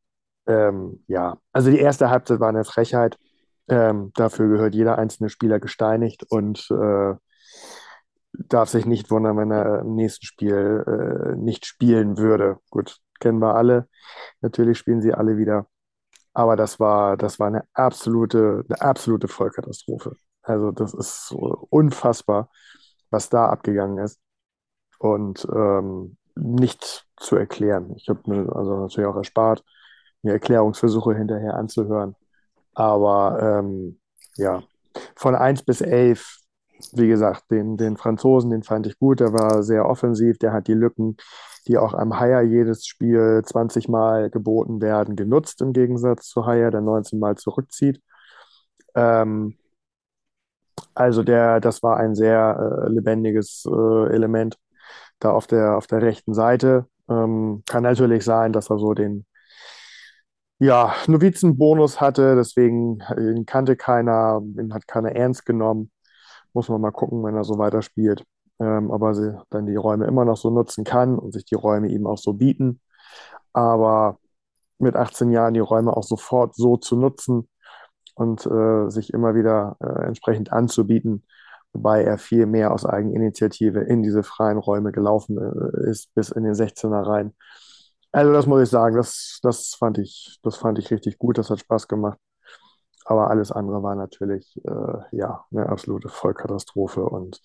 ähm, 0.48 1.03
ja, 1.08 1.38
also 1.53 1.70
die 1.70 1.79
erste 1.79 2.10
Halbzeit 2.10 2.39
war 2.39 2.50
eine 2.50 2.63
Frechheit. 2.63 3.18
Ähm, 3.70 4.12
dafür 4.16 4.48
gehört 4.50 4.76
jeder 4.76 4.98
einzelne 4.98 5.30
Spieler 5.30 5.60
gesteinigt 5.60 6.24
und 6.30 6.70
äh, 6.72 7.16
darf 8.34 8.70
sich 8.70 8.86
nicht 8.86 9.12
wundern, 9.12 9.38
wenn 9.38 9.52
er 9.52 9.80
im 9.80 9.96
nächsten 9.96 10.26
Spiel 10.26 10.84
äh, 10.88 11.36
nicht 11.36 11.66
spielen 11.66 12.18
würde. 12.18 12.58
Gut, 12.70 12.98
kennen 13.20 13.40
wir 13.40 13.56
alle. 13.56 13.88
Natürlich 14.42 14.78
spielen 14.78 15.02
sie 15.02 15.14
alle 15.14 15.38
wieder. 15.38 15.68
Aber 16.34 16.56
das 16.56 16.80
war, 16.80 17.18
das 17.18 17.40
war 17.40 17.48
eine 17.48 17.64
absolute, 17.74 18.64
eine 18.70 18.82
absolute 18.82 19.28
Vollkatastrophe. 19.28 20.14
Also 20.42 20.72
das 20.72 20.94
ist 20.94 21.34
unfassbar, 21.70 22.50
was 23.10 23.30
da 23.30 23.48
abgegangen 23.48 23.98
ist. 24.04 24.20
Und 25.00 25.48
ähm, 25.54 26.18
nicht 26.36 27.08
zu 27.18 27.36
erklären. 27.36 27.94
Ich 27.98 28.10
habe 28.10 28.22
mir 28.26 28.56
also 28.56 28.78
natürlich 28.78 29.08
auch 29.08 29.16
erspart, 29.16 29.64
mir 30.22 30.34
Erklärungsversuche 30.34 31.16
hinterher 31.16 31.56
anzuhören. 31.56 32.16
Aber 32.80 33.60
ähm, 33.60 34.00
ja, 34.38 34.64
von 35.18 35.36
1 35.36 35.64
bis 35.64 35.82
11, 35.82 36.38
wie 36.94 37.10
gesagt, 37.10 37.52
den, 37.52 37.76
den 37.76 37.98
Franzosen, 37.98 38.52
den 38.52 38.64
fand 38.64 38.88
ich 38.88 38.98
gut. 38.98 39.20
Der 39.20 39.34
war 39.34 39.64
sehr 39.64 39.86
offensiv, 39.86 40.38
der 40.40 40.54
hat 40.54 40.70
die 40.70 40.74
Lücken, 40.76 41.18
die 41.68 41.78
auch 41.78 41.94
am 41.94 42.18
Haier 42.18 42.42
jedes 42.42 42.86
Spiel 42.86 43.42
20 43.44 43.90
Mal 43.90 44.30
geboten 44.30 44.82
werden, 44.82 45.18
genutzt 45.18 45.60
im 45.60 45.74
Gegensatz 45.74 46.30
zu 46.30 46.46
Haier, 46.46 46.72
der 46.72 46.80
19 46.80 47.20
Mal 47.20 47.36
zurückzieht. 47.36 48.02
Ähm, 48.96 49.58
also 50.96 51.22
der, 51.24 51.60
das 51.60 51.84
war 51.84 51.98
ein 51.98 52.16
sehr 52.16 52.86
äh, 52.86 52.90
lebendiges 52.90 53.66
äh, 53.70 54.14
Element 54.14 54.58
da 55.20 55.32
auf 55.32 55.48
der, 55.48 55.76
auf 55.76 55.88
der 55.88 56.02
rechten 56.02 56.34
Seite. 56.34 56.86
Ähm, 57.10 57.62
kann 57.68 57.84
natürlich 57.84 58.24
sein, 58.24 58.54
dass 58.54 58.70
er 58.70 58.80
so 58.80 58.94
den 58.94 59.26
ja, 60.60 60.94
Novizenbonus 61.08 62.01
hatte, 62.01 62.36
deswegen 62.36 63.00
ihn 63.18 63.46
kannte 63.46 63.75
keiner, 63.75 64.42
ihn 64.60 64.74
hat 64.74 64.88
keiner 64.88 65.13
ernst 65.13 65.46
genommen. 65.46 65.92
Muss 66.54 66.70
man 66.70 66.82
mal 66.82 66.92
gucken, 66.92 67.24
wenn 67.24 67.36
er 67.36 67.44
so 67.44 67.58
weiterspielt. 67.58 68.25
Ähm, 68.60 68.92
aber 68.92 69.13
sie 69.16 69.38
dann 69.50 69.66
die 69.68 69.75
Räume 69.75 70.06
immer 70.06 70.25
noch 70.25 70.38
so 70.38 70.50
nutzen 70.50 70.84
kann 70.84 71.18
und 71.18 71.34
sich 71.34 71.46
die 71.46 71.56
Räume 71.56 71.88
ihm 71.89 72.08
auch 72.08 72.18
so 72.18 72.34
bieten. 72.34 72.82
Aber 73.54 74.20
mit 74.80 74.96
18 74.96 75.32
Jahren 75.32 75.54
die 75.54 75.60
Räume 75.62 75.96
auch 75.96 76.04
sofort 76.04 76.56
so 76.56 76.78
zu 76.78 76.96
nutzen, 76.98 77.50
und 78.20 78.46
äh, 78.46 78.89
sich 78.89 79.13
immer 79.13 79.34
wieder 79.34 79.78
äh, 79.80 80.06
entsprechend 80.06 80.51
anzubieten, 80.51 81.24
wobei 81.72 82.04
er 82.04 82.18
viel 82.18 82.46
mehr 82.46 82.74
aus 82.74 82.86
Eigeninitiative 82.86 83.80
in 83.80 84.04
diese 84.04 84.24
freien 84.24 84.58
Räume 84.58 84.92
gelaufen 84.92 85.38
äh, 85.38 85.89
ist, 85.89 86.13
bis 86.16 86.30
in 86.30 86.44
den 86.44 86.54
16er 86.54 87.08
rein. 87.08 87.34
Also 88.12 88.34
das 88.34 88.48
muss 88.48 88.63
ich 88.63 88.70
sagen, 88.70 88.96
das, 88.96 89.39
das, 89.44 89.75
fand 89.75 89.98
ich, 90.00 90.39
das 90.42 90.58
fand 90.58 90.80
ich 90.80 90.89
richtig 90.89 91.18
gut, 91.18 91.38
das 91.38 91.50
hat 91.50 91.60
Spaß 91.60 91.88
gemacht. 91.88 92.18
Aber 93.06 93.30
alles 93.30 93.51
andere 93.51 93.82
war 93.82 93.96
natürlich 93.96 94.60
äh, 94.66 95.18
ja 95.18 95.46
eine 95.51 95.68
absolute 95.70 96.10
Vollkatastrophe 96.10 97.04
und 97.04 97.42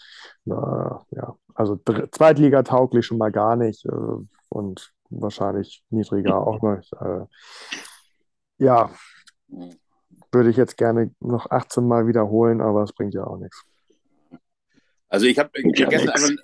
äh, 0.46 0.50
ja, 0.50 1.36
also 1.54 1.76
Zweitliga 2.10 2.62
tauglich 2.62 3.06
schon 3.06 3.18
mal 3.18 3.32
gar 3.32 3.56
nicht 3.56 3.84
äh, 3.86 4.26
und 4.50 4.92
wahrscheinlich 5.08 5.82
niedriger 5.90 6.46
auch 6.46 6.60
nicht. 6.62 6.92
Äh, 6.94 7.24
ja, 8.58 8.90
würde 10.32 10.50
ich 10.50 10.56
jetzt 10.56 10.76
gerne 10.76 11.14
noch 11.20 11.50
18 11.50 11.86
Mal 11.86 12.06
wiederholen, 12.06 12.60
aber 12.60 12.82
es 12.82 12.92
bringt 12.92 13.14
ja 13.14 13.24
auch 13.24 13.38
nichts. 13.38 13.64
Also 15.08 15.26
ich 15.26 15.38
habe 15.38 15.50
ja 15.54 15.88
gestern 15.88 16.36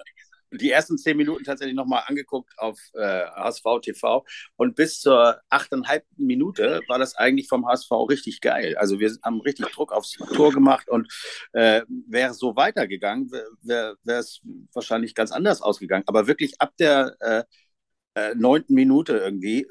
die 0.53 0.71
ersten 0.71 0.99
zehn 0.99 1.17
Minuten 1.17 1.45
tatsächlich 1.45 1.77
nochmal 1.77 2.05
angeguckt 2.07 2.53
auf 2.59 2.79
äh, 2.95 3.25
HSV 3.27 3.65
TV 3.83 4.25
und 4.57 4.77
bis 4.77 5.01
zur 5.01 5.41
achteinhalbten 5.49 6.27
Minute 6.27 6.81
war 6.89 6.99
das 6.99 7.15
eigentlich 7.17 7.49
vom 7.49 7.67
HSV 7.67 7.91
richtig 8.09 8.41
geil. 8.41 8.77
Also 8.77 8.99
wir 8.99 9.15
haben 9.23 9.41
richtig 9.41 9.67
Druck 9.69 9.93
aufs 9.93 10.13
Tor 10.35 10.53
gemacht 10.53 10.89
und 10.89 11.13
äh, 11.53 11.83
wäre 12.07 12.35
so 12.35 12.57
weitergegangen, 12.57 13.31
wäre 13.63 13.97
es 14.05 14.41
wahrscheinlich 14.73 15.15
ganz 15.15 15.33
anders 15.33 15.63
ausgegangen. 15.63 16.05
Aber 16.07 16.27
wirklich 16.27 16.61
ab 16.61 16.73
der 16.79 17.17
äh, 17.21 17.45
äh 18.15 18.35
neunten 18.35 18.75
Minute 18.75 19.17
irgendwie 19.17 19.67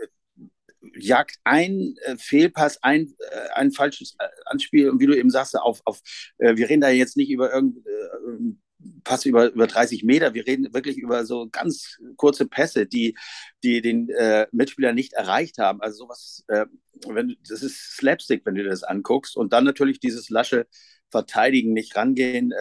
jagt 0.95 1.37
ein 1.43 1.95
äh, 2.05 2.15
Fehlpass, 2.17 2.81
ein, 2.83 3.13
äh, 3.31 3.49
ein 3.55 3.71
falsches 3.71 4.15
äh, 4.19 4.27
Anspiel 4.45 4.89
und 4.89 4.99
wie 4.99 5.07
du 5.07 5.17
eben 5.17 5.29
sagst, 5.29 5.57
auf, 5.57 5.81
auf 5.85 5.99
äh, 6.37 6.55
wir 6.55 6.69
reden 6.69 6.81
da 6.81 6.89
jetzt 6.89 7.17
nicht 7.17 7.31
über 7.31 7.53
irgendeinen 7.53 8.61
äh, 8.79 8.87
Pass 9.03 9.25
über, 9.25 9.51
über 9.51 9.67
30 9.67 10.03
Meter, 10.03 10.33
wir 10.33 10.45
reden 10.45 10.73
wirklich 10.73 10.97
über 10.97 11.25
so 11.25 11.47
ganz 11.49 11.97
kurze 12.15 12.47
Pässe, 12.47 12.85
die, 12.85 13.17
die 13.63 13.81
den 13.81 14.09
äh, 14.09 14.47
Mitspieler 14.51 14.93
nicht 14.93 15.13
erreicht 15.13 15.57
haben. 15.57 15.81
Also 15.81 16.05
sowas, 16.05 16.45
wenn, 16.47 17.35
das 17.47 17.63
ist 17.63 17.97
Slapstick, 17.97 18.45
wenn 18.45 18.55
du 18.55 18.63
dir 18.63 18.69
das 18.69 18.83
anguckst. 18.83 19.37
Und 19.37 19.53
dann 19.53 19.63
natürlich 19.63 19.99
dieses 19.99 20.29
lasche 20.29 20.67
Verteidigen, 21.09 21.73
nicht 21.73 21.95
rangehen 21.95 22.53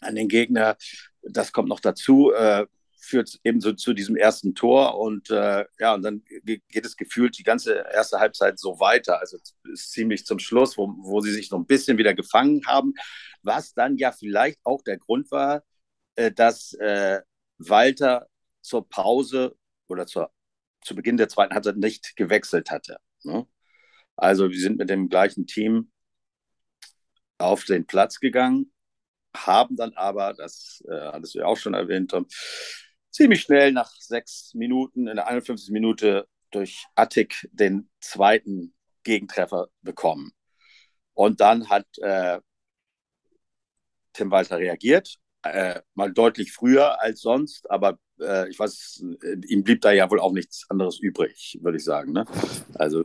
an 0.00 0.14
den 0.14 0.28
Gegner. 0.28 0.76
Das 1.22 1.52
kommt 1.52 1.68
noch 1.68 1.80
dazu 1.80 2.32
führt 3.00 3.38
eben 3.44 3.60
so 3.60 3.72
zu 3.72 3.94
diesem 3.94 4.16
ersten 4.16 4.54
Tor 4.54 4.98
und 4.98 5.30
äh, 5.30 5.64
ja, 5.78 5.94
und 5.94 6.02
dann 6.02 6.22
geht 6.44 6.84
es 6.84 6.96
gefühlt 6.96 7.38
die 7.38 7.42
ganze 7.42 7.84
erste 7.92 8.18
Halbzeit 8.18 8.58
so 8.58 8.80
weiter. 8.80 9.20
Also 9.20 9.38
ziemlich 9.74 10.26
zum 10.26 10.38
Schluss, 10.38 10.76
wo, 10.76 10.94
wo 10.98 11.20
sie 11.20 11.32
sich 11.32 11.50
noch 11.50 11.58
ein 11.58 11.66
bisschen 11.66 11.98
wieder 11.98 12.14
gefangen 12.14 12.66
haben, 12.66 12.94
was 13.42 13.72
dann 13.74 13.96
ja 13.96 14.12
vielleicht 14.12 14.58
auch 14.64 14.82
der 14.82 14.98
Grund 14.98 15.30
war, 15.30 15.62
äh, 16.16 16.32
dass 16.32 16.72
äh, 16.74 17.20
Walter 17.58 18.26
zur 18.60 18.88
Pause 18.88 19.56
oder 19.88 20.06
zur, 20.06 20.30
zu 20.82 20.94
Beginn 20.94 21.16
der 21.16 21.28
zweiten 21.28 21.54
Halbzeit 21.54 21.76
nicht 21.76 22.16
gewechselt 22.16 22.70
hatte. 22.70 22.98
Ne? 23.22 23.46
Also 24.16 24.50
wir 24.50 24.58
sind 24.60 24.78
mit 24.78 24.90
dem 24.90 25.08
gleichen 25.08 25.46
Team 25.46 25.90
auf 27.38 27.64
den 27.64 27.86
Platz 27.86 28.18
gegangen, 28.18 28.72
haben 29.34 29.76
dann 29.76 29.92
aber, 29.94 30.34
das 30.34 30.82
äh, 30.88 31.12
hattest 31.12 31.34
du 31.34 31.40
ja 31.40 31.46
auch 31.46 31.56
schon 31.56 31.74
erwähnt, 31.74 32.10
Tom, 32.10 32.26
ziemlich 33.10 33.42
schnell 33.42 33.72
nach 33.72 33.90
sechs 33.98 34.54
Minuten, 34.54 35.08
in 35.08 35.16
der 35.16 35.28
51. 35.28 35.70
Minute 35.70 36.28
durch 36.50 36.86
Attik 36.94 37.48
den 37.52 37.88
zweiten 38.00 38.74
Gegentreffer 39.02 39.68
bekommen. 39.82 40.32
Und 41.14 41.40
dann 41.40 41.68
hat 41.68 41.86
äh, 41.98 42.40
Tim 44.12 44.30
Walter 44.30 44.58
reagiert, 44.58 45.16
äh, 45.42 45.80
mal 45.94 46.12
deutlich 46.12 46.52
früher 46.52 47.00
als 47.00 47.20
sonst, 47.20 47.70
aber 47.70 47.98
äh, 48.20 48.48
ich 48.48 48.58
weiß, 48.58 49.04
ihm 49.46 49.64
blieb 49.64 49.80
da 49.80 49.92
ja 49.92 50.10
wohl 50.10 50.20
auch 50.20 50.32
nichts 50.32 50.68
anderes 50.68 50.98
übrig, 51.00 51.58
würde 51.62 51.78
ich 51.78 51.84
sagen. 51.84 52.12
Ne? 52.12 52.24
Also 52.74 53.04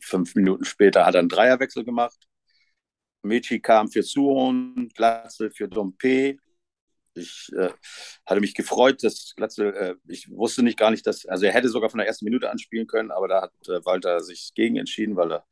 fünf 0.00 0.34
Minuten 0.34 0.64
später 0.64 1.06
hat 1.06 1.14
er 1.14 1.20
einen 1.20 1.28
Dreierwechsel 1.28 1.84
gemacht. 1.84 2.28
Michi 3.22 3.60
kam 3.60 3.90
für 3.90 4.02
Suhon, 4.02 4.88
Glatze 4.94 5.50
für 5.50 5.68
Dompe. 5.68 6.36
Ich 7.18 7.50
äh, 7.56 7.70
hatte 8.26 8.40
mich 8.40 8.54
gefreut, 8.54 9.02
dass 9.02 9.34
Glatze, 9.36 9.74
äh, 9.74 9.94
ich 10.06 10.30
wusste 10.30 10.62
nicht 10.62 10.78
gar 10.78 10.90
nicht, 10.90 11.06
dass, 11.06 11.26
also 11.26 11.46
er 11.46 11.52
hätte 11.52 11.68
sogar 11.68 11.90
von 11.90 11.98
der 11.98 12.06
ersten 12.06 12.24
Minute 12.24 12.50
anspielen 12.50 12.86
können, 12.86 13.10
aber 13.10 13.28
da 13.28 13.42
hat 13.42 13.52
äh, 13.68 13.84
Walter 13.84 14.20
sich 14.20 14.52
gegen 14.54 14.76
entschieden, 14.76 15.16
weil 15.16 15.32
er 15.32 15.46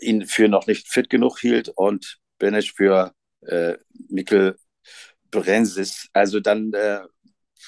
ihn 0.00 0.26
für 0.26 0.48
noch 0.48 0.66
nicht 0.66 0.88
fit 0.88 1.10
genug 1.10 1.38
hielt 1.38 1.68
und 1.68 2.18
Benesch 2.38 2.72
für 2.74 3.12
äh, 3.42 3.76
Mikkel 4.08 4.56
Brenzis. 5.30 6.08
Also 6.12 6.40
dann 6.40 6.72
äh, 6.72 7.00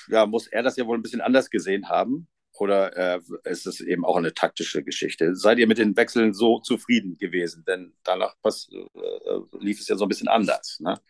ja, 0.09 0.27
muss 0.27 0.47
er 0.47 0.63
das 0.63 0.77
ja 0.77 0.87
wohl 0.87 0.99
ein 0.99 1.03
bisschen 1.03 1.21
anders 1.21 1.51
gesehen 1.51 1.89
haben. 1.89 2.29
Oder 2.57 2.97
äh, 3.17 3.21
ist 3.45 3.67
es 3.67 3.81
eben 3.81 4.05
auch 4.05 4.17
eine 4.17 4.33
taktische 4.33 4.85
Geschichte? 4.85 5.35
Seid 5.35 5.59
ihr 5.59 5.67
mit 5.67 5.79
den 5.79 5.97
Wechseln 5.97 6.33
so 6.35 6.61
zufrieden 6.61 7.19
gewesen? 7.19 7.65
Denn 7.67 7.95
danach 8.05 8.37
pass, 8.43 8.69
äh, 8.73 9.59
lief 9.59 9.81
es 9.81 9.89
ja 9.89 9.97
so 9.97 10.05
ein 10.05 10.09
bisschen 10.09 10.29
anders. 10.29 10.79
Ne? 10.79 11.01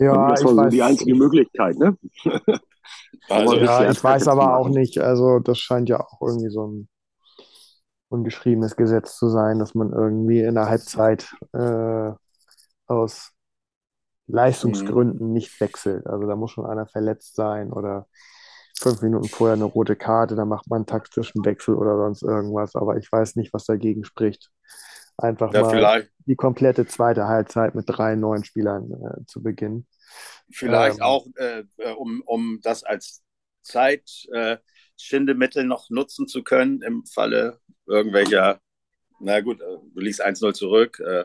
Ja, 0.00 0.30
das 0.30 0.44
war 0.44 0.50
so 0.52 0.56
weiß, 0.56 0.70
die 0.70 0.82
einzige 0.82 1.14
Möglichkeit, 1.14 1.76
ne? 1.78 1.96
also, 3.28 3.54
ja, 3.56 3.90
ich 3.90 4.02
weiß 4.02 4.28
aber 4.28 4.56
auch 4.56 4.68
nicht, 4.68 4.98
also 4.98 5.38
das 5.38 5.58
scheint 5.58 5.88
ja 5.88 6.00
auch 6.00 6.20
irgendwie 6.22 6.50
so 6.50 6.66
ein 6.66 6.88
ungeschriebenes 8.08 8.76
Gesetz 8.76 9.16
zu 9.16 9.28
sein, 9.28 9.58
dass 9.58 9.74
man 9.74 9.92
irgendwie 9.92 10.40
in 10.40 10.54
der 10.54 10.68
Halbzeit 10.68 11.30
äh, 11.52 12.12
aus 12.86 13.32
Leistungsgründen 14.26 15.28
mhm. 15.28 15.32
nicht 15.32 15.60
wechselt. 15.60 16.06
Also 16.06 16.26
da 16.26 16.34
muss 16.34 16.50
schon 16.50 16.66
einer 16.66 16.86
verletzt 16.86 17.36
sein 17.36 17.72
oder 17.72 18.06
fünf 18.78 19.02
Minuten 19.02 19.28
vorher 19.28 19.54
eine 19.54 19.64
rote 19.64 19.96
Karte, 19.96 20.34
dann 20.34 20.48
macht 20.48 20.68
man 20.68 20.78
einen 20.78 20.86
taktischen 20.86 21.44
Wechsel 21.44 21.74
oder 21.74 21.96
sonst 21.96 22.22
irgendwas. 22.22 22.74
Aber 22.74 22.96
ich 22.96 23.10
weiß 23.10 23.36
nicht, 23.36 23.52
was 23.52 23.66
dagegen 23.66 24.04
spricht. 24.04 24.50
Einfach 25.20 25.52
ja, 25.52 25.62
mal 25.62 25.70
vielleicht. 25.70 26.10
die 26.26 26.36
komplette 26.36 26.86
zweite 26.86 27.26
Halbzeit 27.26 27.74
mit 27.74 27.84
drei 27.86 28.16
neuen 28.16 28.44
Spielern 28.44 28.90
äh, 28.90 29.24
zu 29.26 29.42
beginnen. 29.42 29.86
Vielleicht 30.50 30.98
ähm, 30.98 31.02
auch, 31.02 31.26
äh, 31.36 31.64
äh 31.76 31.92
um, 31.92 32.22
um 32.24 32.60
das 32.62 32.84
als 32.84 33.22
Zeitschindemittel 33.62 35.62
äh, 35.62 35.66
noch 35.66 35.90
nutzen 35.90 36.26
zu 36.26 36.42
können, 36.42 36.82
im 36.82 37.04
Falle 37.04 37.60
irgendwelcher, 37.86 38.60
na 39.20 39.40
gut, 39.40 39.60
äh, 39.60 39.76
du 39.94 40.00
liegst 40.00 40.24
1-0 40.24 40.54
zurück, 40.54 41.00
äh, 41.00 41.24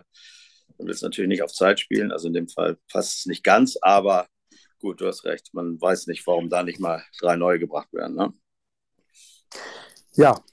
du 0.77 0.87
willst 0.87 1.03
natürlich 1.03 1.29
nicht 1.29 1.43
auf 1.43 1.53
Zeit 1.53 1.79
spielen, 1.79 2.11
also 2.11 2.27
in 2.27 2.33
dem 2.33 2.49
Fall 2.49 2.77
passt 2.91 3.19
es 3.19 3.25
nicht 3.27 3.43
ganz, 3.43 3.77
aber 3.81 4.27
gut, 4.79 4.99
du 4.99 5.07
hast 5.07 5.23
recht, 5.23 5.53
man 5.53 5.79
weiß 5.79 6.07
nicht, 6.07 6.27
warum 6.27 6.49
da 6.49 6.63
nicht 6.63 6.79
mal 6.79 7.03
drei 7.21 7.37
neue 7.37 7.59
gebracht 7.59 7.93
werden. 7.93 8.15
Ne? 8.15 8.33
Ja, 10.15 10.43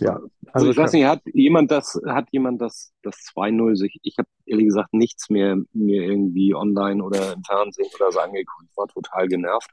ja. 0.00 0.20
Also, 0.52 0.66
also 0.66 0.70
ich 0.70 0.76
weiß 0.76 0.92
nicht, 0.94 1.04
hat 1.04 1.20
jemand 1.26 1.70
das, 1.70 2.00
hat 2.06 2.26
jemand 2.32 2.60
das, 2.60 2.92
das 3.02 3.14
2-0 3.36 3.76
sich, 3.76 4.00
ich 4.02 4.16
habe 4.18 4.28
ehrlich 4.46 4.66
gesagt 4.66 4.92
nichts 4.92 5.30
mehr 5.30 5.56
mir 5.72 6.02
irgendwie 6.02 6.54
online 6.54 7.02
oder 7.04 7.34
im 7.34 7.44
Fernsehen 7.44 7.88
oder 7.94 8.10
so 8.10 8.18
angeguckt. 8.18 8.64
Ich 8.68 8.76
war 8.76 8.88
total 8.88 9.28
genervt. 9.28 9.70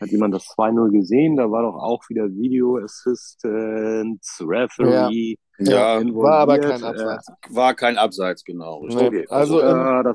Hat 0.00 0.08
jemand 0.10 0.34
das 0.34 0.44
2-0 0.46 0.90
gesehen? 0.90 1.36
Da 1.36 1.50
war 1.50 1.62
doch 1.62 1.76
auch 1.76 2.02
wieder 2.08 2.30
Video 2.30 2.78
Assistant, 2.78 4.22
Referee. 4.40 5.36
Ja, 5.58 6.00
ja 6.00 6.14
war 6.14 6.38
aber 6.38 6.58
kein 6.58 6.82
Abseits. 6.82 7.26
War 7.50 7.74
kein 7.74 7.98
Abseits, 7.98 8.44
genau. 8.44 8.82
Okay. 8.84 9.26
Also, 9.28 9.60
also 9.60 10.14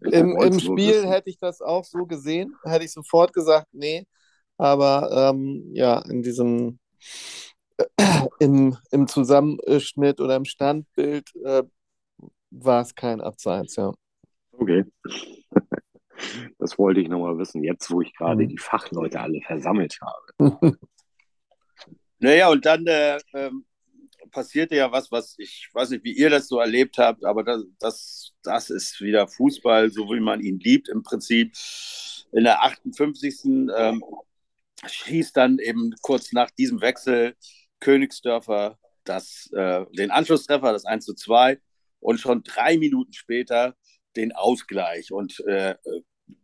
im, 0.00 0.30
im, 0.30 0.36
im 0.40 0.60
Spiel 0.60 1.06
hätte 1.06 1.30
ich 1.30 1.38
das 1.38 1.60
auch 1.60 1.84
so 1.84 2.06
gesehen, 2.06 2.54
hätte 2.64 2.84
ich 2.84 2.92
sofort 2.92 3.32
gesagt, 3.32 3.66
nee. 3.72 4.06
Aber 4.58 5.30
ähm, 5.30 5.70
ja, 5.72 5.98
in 6.08 6.22
diesem 6.22 6.78
im, 8.38 8.76
im 8.90 9.06
Zusammenschnitt 9.06 10.20
oder 10.20 10.36
im 10.36 10.44
Standbild 10.44 11.34
äh, 11.44 11.62
war 12.50 12.82
es 12.82 12.94
kein 12.94 13.20
Abseits, 13.20 13.76
ja. 13.76 13.92
Okay. 14.52 14.84
Das 16.58 16.78
wollte 16.78 17.00
ich 17.00 17.08
nochmal 17.08 17.36
wissen, 17.36 17.62
jetzt 17.62 17.90
wo 17.90 18.00
ich 18.00 18.14
gerade 18.14 18.44
mhm. 18.44 18.48
die 18.48 18.58
Fachleute 18.58 19.20
alle 19.20 19.38
versammelt 19.42 19.98
habe. 20.00 20.78
naja, 22.18 22.48
und 22.48 22.64
dann 22.64 22.86
äh, 22.86 23.18
ähm, 23.34 23.66
passierte 24.30 24.76
ja 24.76 24.90
was, 24.90 25.12
was 25.12 25.34
ich 25.38 25.68
weiß 25.72 25.90
nicht, 25.90 26.04
wie 26.04 26.16
ihr 26.16 26.30
das 26.30 26.48
so 26.48 26.58
erlebt 26.58 26.96
habt, 26.96 27.24
aber 27.24 27.44
das, 27.44 27.64
das, 27.78 28.32
das 28.42 28.70
ist 28.70 29.00
wieder 29.02 29.28
Fußball, 29.28 29.90
so 29.90 30.08
wie 30.08 30.20
man 30.20 30.40
ihn 30.40 30.58
liebt 30.58 30.88
im 30.88 31.02
Prinzip. 31.02 31.54
In 32.32 32.44
der 32.44 32.62
58. 32.62 33.44
Ähm, 33.44 34.02
schießt 34.86 35.36
dann 35.36 35.58
eben 35.58 35.94
kurz 36.02 36.32
nach 36.32 36.50
diesem 36.50 36.80
Wechsel 36.80 37.34
Königsdörfer 37.80 38.78
das, 39.08 39.50
äh, 39.52 39.84
den 39.92 40.10
Anschlusstreffer, 40.10 40.72
das 40.72 40.84
1 40.84 41.04
zu 41.04 41.14
2 41.14 41.58
und 42.00 42.20
schon 42.20 42.42
drei 42.42 42.76
Minuten 42.78 43.12
später 43.12 43.76
den 44.16 44.32
Ausgleich. 44.32 45.12
Und 45.12 45.40
äh, 45.46 45.76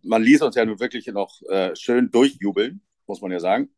man 0.03 0.23
ließ 0.23 0.43
uns 0.43 0.57
ja 0.57 0.65
nun 0.65 0.81
wirklich 0.81 1.07
noch 1.09 1.41
äh, 1.49 1.75
schön 1.77 2.11
durchjubeln, 2.11 2.83
muss 3.07 3.21
man 3.21 3.33
ja 3.33 3.41
sagen, 3.41 3.75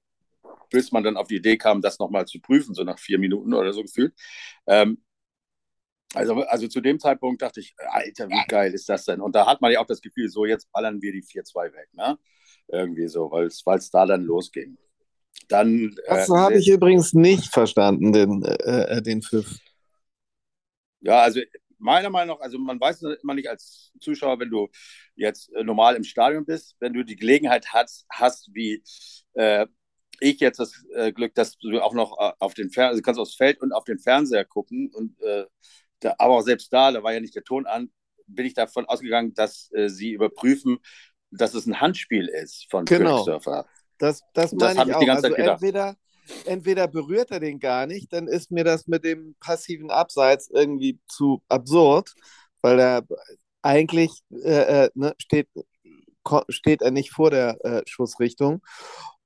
bis 0.70 0.92
man 0.92 1.02
dann 1.04 1.16
auf 1.16 1.28
die 1.28 1.36
Idee 1.36 1.56
kam, 1.56 1.80
das 1.80 1.98
nochmal 1.98 2.26
zu 2.26 2.40
prüfen, 2.40 2.74
so 2.74 2.84
nach 2.84 2.98
vier 2.98 3.18
Minuten 3.18 3.54
oder 3.54 3.72
so 3.72 3.82
gefühlt. 3.82 4.14
Ähm, 4.66 5.02
also, 6.14 6.34
also 6.42 6.68
zu 6.68 6.80
dem 6.80 7.00
Zeitpunkt 7.00 7.42
dachte 7.42 7.60
ich, 7.60 7.74
Alter, 7.78 8.28
wie 8.28 8.46
geil 8.46 8.72
ist 8.72 8.88
das 8.88 9.04
denn? 9.04 9.20
Und 9.20 9.34
da 9.34 9.46
hat 9.46 9.60
man 9.60 9.72
ja 9.72 9.80
auch 9.80 9.86
das 9.86 10.00
Gefühl, 10.00 10.28
so 10.28 10.44
jetzt 10.44 10.70
ballern 10.70 11.02
wir 11.02 11.12
die 11.12 11.22
4-2 11.22 11.72
weg, 11.72 11.88
ne? 11.92 12.18
Irgendwie 12.68 13.08
so, 13.08 13.30
weil 13.30 13.46
es 13.46 13.90
da 13.90 14.06
dann 14.06 14.22
losging. 14.22 14.78
Dann, 15.48 15.94
das 16.08 16.28
äh, 16.28 16.32
habe 16.32 16.58
ich 16.58 16.68
übrigens 16.68 17.12
nicht 17.12 17.52
verstanden, 17.52 18.12
den, 18.12 18.42
äh, 18.44 18.96
äh, 18.96 19.02
den 19.02 19.22
Pfiff. 19.22 19.58
Ja, 21.00 21.20
also 21.20 21.40
meiner 21.78 22.08
Meinung 22.08 22.36
nach, 22.36 22.42
also 22.42 22.58
man 22.58 22.80
weiß 22.80 23.02
immer 23.22 23.34
nicht 23.34 23.48
als 23.48 23.92
Zuschauer, 24.00 24.40
wenn 24.40 24.50
du 24.50 24.68
jetzt 25.16 25.52
äh, 25.54 25.62
normal 25.62 25.96
im 25.96 26.04
Stadion 26.04 26.46
bist, 26.46 26.76
wenn 26.80 26.94
du 26.94 27.04
die 27.04 27.16
Gelegenheit 27.16 27.66
hast, 27.72 28.06
hast 28.10 28.48
wie 28.54 28.82
äh, 29.34 29.66
ich 30.20 30.40
jetzt 30.40 30.60
das 30.60 30.82
äh, 30.94 31.12
Glück, 31.12 31.34
dass 31.34 31.58
du 31.58 31.78
auch 31.80 31.92
noch 31.92 32.16
äh, 32.18 32.32
auf 32.38 32.54
den 32.54 32.70
Fernseher, 32.70 32.90
also 32.90 33.02
kannst 33.02 33.20
aufs 33.20 33.34
Feld 33.34 33.60
und 33.60 33.72
auf 33.72 33.84
den 33.84 33.98
Fernseher 33.98 34.44
gucken 34.44 34.90
und 34.94 35.16
da, 36.00 36.14
aber 36.18 36.34
auch 36.34 36.42
selbst 36.42 36.72
da, 36.72 36.90
da 36.90 37.02
war 37.02 37.12
ja 37.12 37.20
nicht 37.20 37.34
der 37.34 37.44
Ton 37.44 37.66
an, 37.66 37.90
bin 38.26 38.46
ich 38.46 38.54
davon 38.54 38.86
ausgegangen, 38.86 39.34
dass 39.34 39.70
sie 39.86 40.12
überprüfen, 40.12 40.78
dass 41.30 41.54
es 41.54 41.66
ein 41.66 41.80
Handspiel 41.80 42.28
ist 42.28 42.66
von 42.70 42.84
genau. 42.84 43.22
Surfer. 43.24 43.66
Das, 44.04 44.22
das 44.34 44.52
meine 44.52 44.74
das 44.74 44.84
ich, 44.84 44.90
ich 44.90 45.10
auch. 45.10 45.14
also 45.14 45.34
entweder, 45.34 45.96
entweder 46.44 46.88
berührt 46.88 47.30
er 47.30 47.40
den 47.40 47.58
gar 47.58 47.86
nicht, 47.86 48.12
dann 48.12 48.28
ist 48.28 48.50
mir 48.50 48.64
das 48.64 48.86
mit 48.86 49.04
dem 49.04 49.34
passiven 49.40 49.90
Abseits 49.90 50.50
irgendwie 50.50 50.98
zu 51.08 51.42
absurd, 51.48 52.12
weil 52.60 52.78
er 52.78 53.06
eigentlich 53.62 54.10
äh, 54.30 54.84
äh, 54.84 54.90
ne, 54.94 55.14
steht, 55.18 55.48
steht 56.48 56.82
er 56.82 56.90
nicht 56.90 57.12
vor 57.12 57.30
der 57.30 57.64
äh, 57.64 57.82
Schussrichtung. 57.86 58.62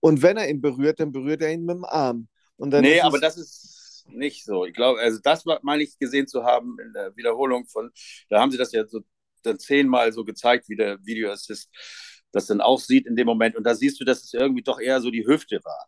Und 0.00 0.22
wenn 0.22 0.36
er 0.36 0.48
ihn 0.48 0.60
berührt, 0.60 1.00
dann 1.00 1.10
berührt 1.10 1.42
er 1.42 1.52
ihn 1.52 1.64
mit 1.64 1.74
dem 1.74 1.84
Arm. 1.84 2.28
Und 2.56 2.70
dann 2.70 2.82
nee, 2.82 3.00
aber 3.00 3.18
das 3.18 3.36
ist 3.36 4.04
nicht 4.10 4.44
so. 4.44 4.64
Ich 4.64 4.74
glaube, 4.74 5.00
also 5.00 5.18
das 5.22 5.44
meine 5.62 5.82
ich 5.82 5.98
gesehen 5.98 6.28
zu 6.28 6.44
haben 6.44 6.78
in 6.78 6.92
der 6.92 7.16
Wiederholung 7.16 7.66
von, 7.66 7.90
da 8.28 8.40
haben 8.40 8.52
sie 8.52 8.58
das 8.58 8.72
ja 8.72 8.86
so 8.86 9.00
dann 9.42 9.58
zehnmal 9.58 10.12
so 10.12 10.24
gezeigt, 10.24 10.68
wie 10.68 10.76
der 10.76 10.98
Video 11.04 11.30
Assist 11.30 11.68
das 12.32 12.46
dann 12.46 12.60
auch 12.60 12.80
sieht 12.80 13.06
in 13.06 13.16
dem 13.16 13.26
Moment. 13.26 13.56
Und 13.56 13.64
da 13.64 13.74
siehst 13.74 14.00
du, 14.00 14.04
dass 14.04 14.24
es 14.24 14.32
irgendwie 14.34 14.62
doch 14.62 14.80
eher 14.80 15.00
so 15.00 15.10
die 15.10 15.26
Hüfte 15.26 15.60
war. 15.64 15.86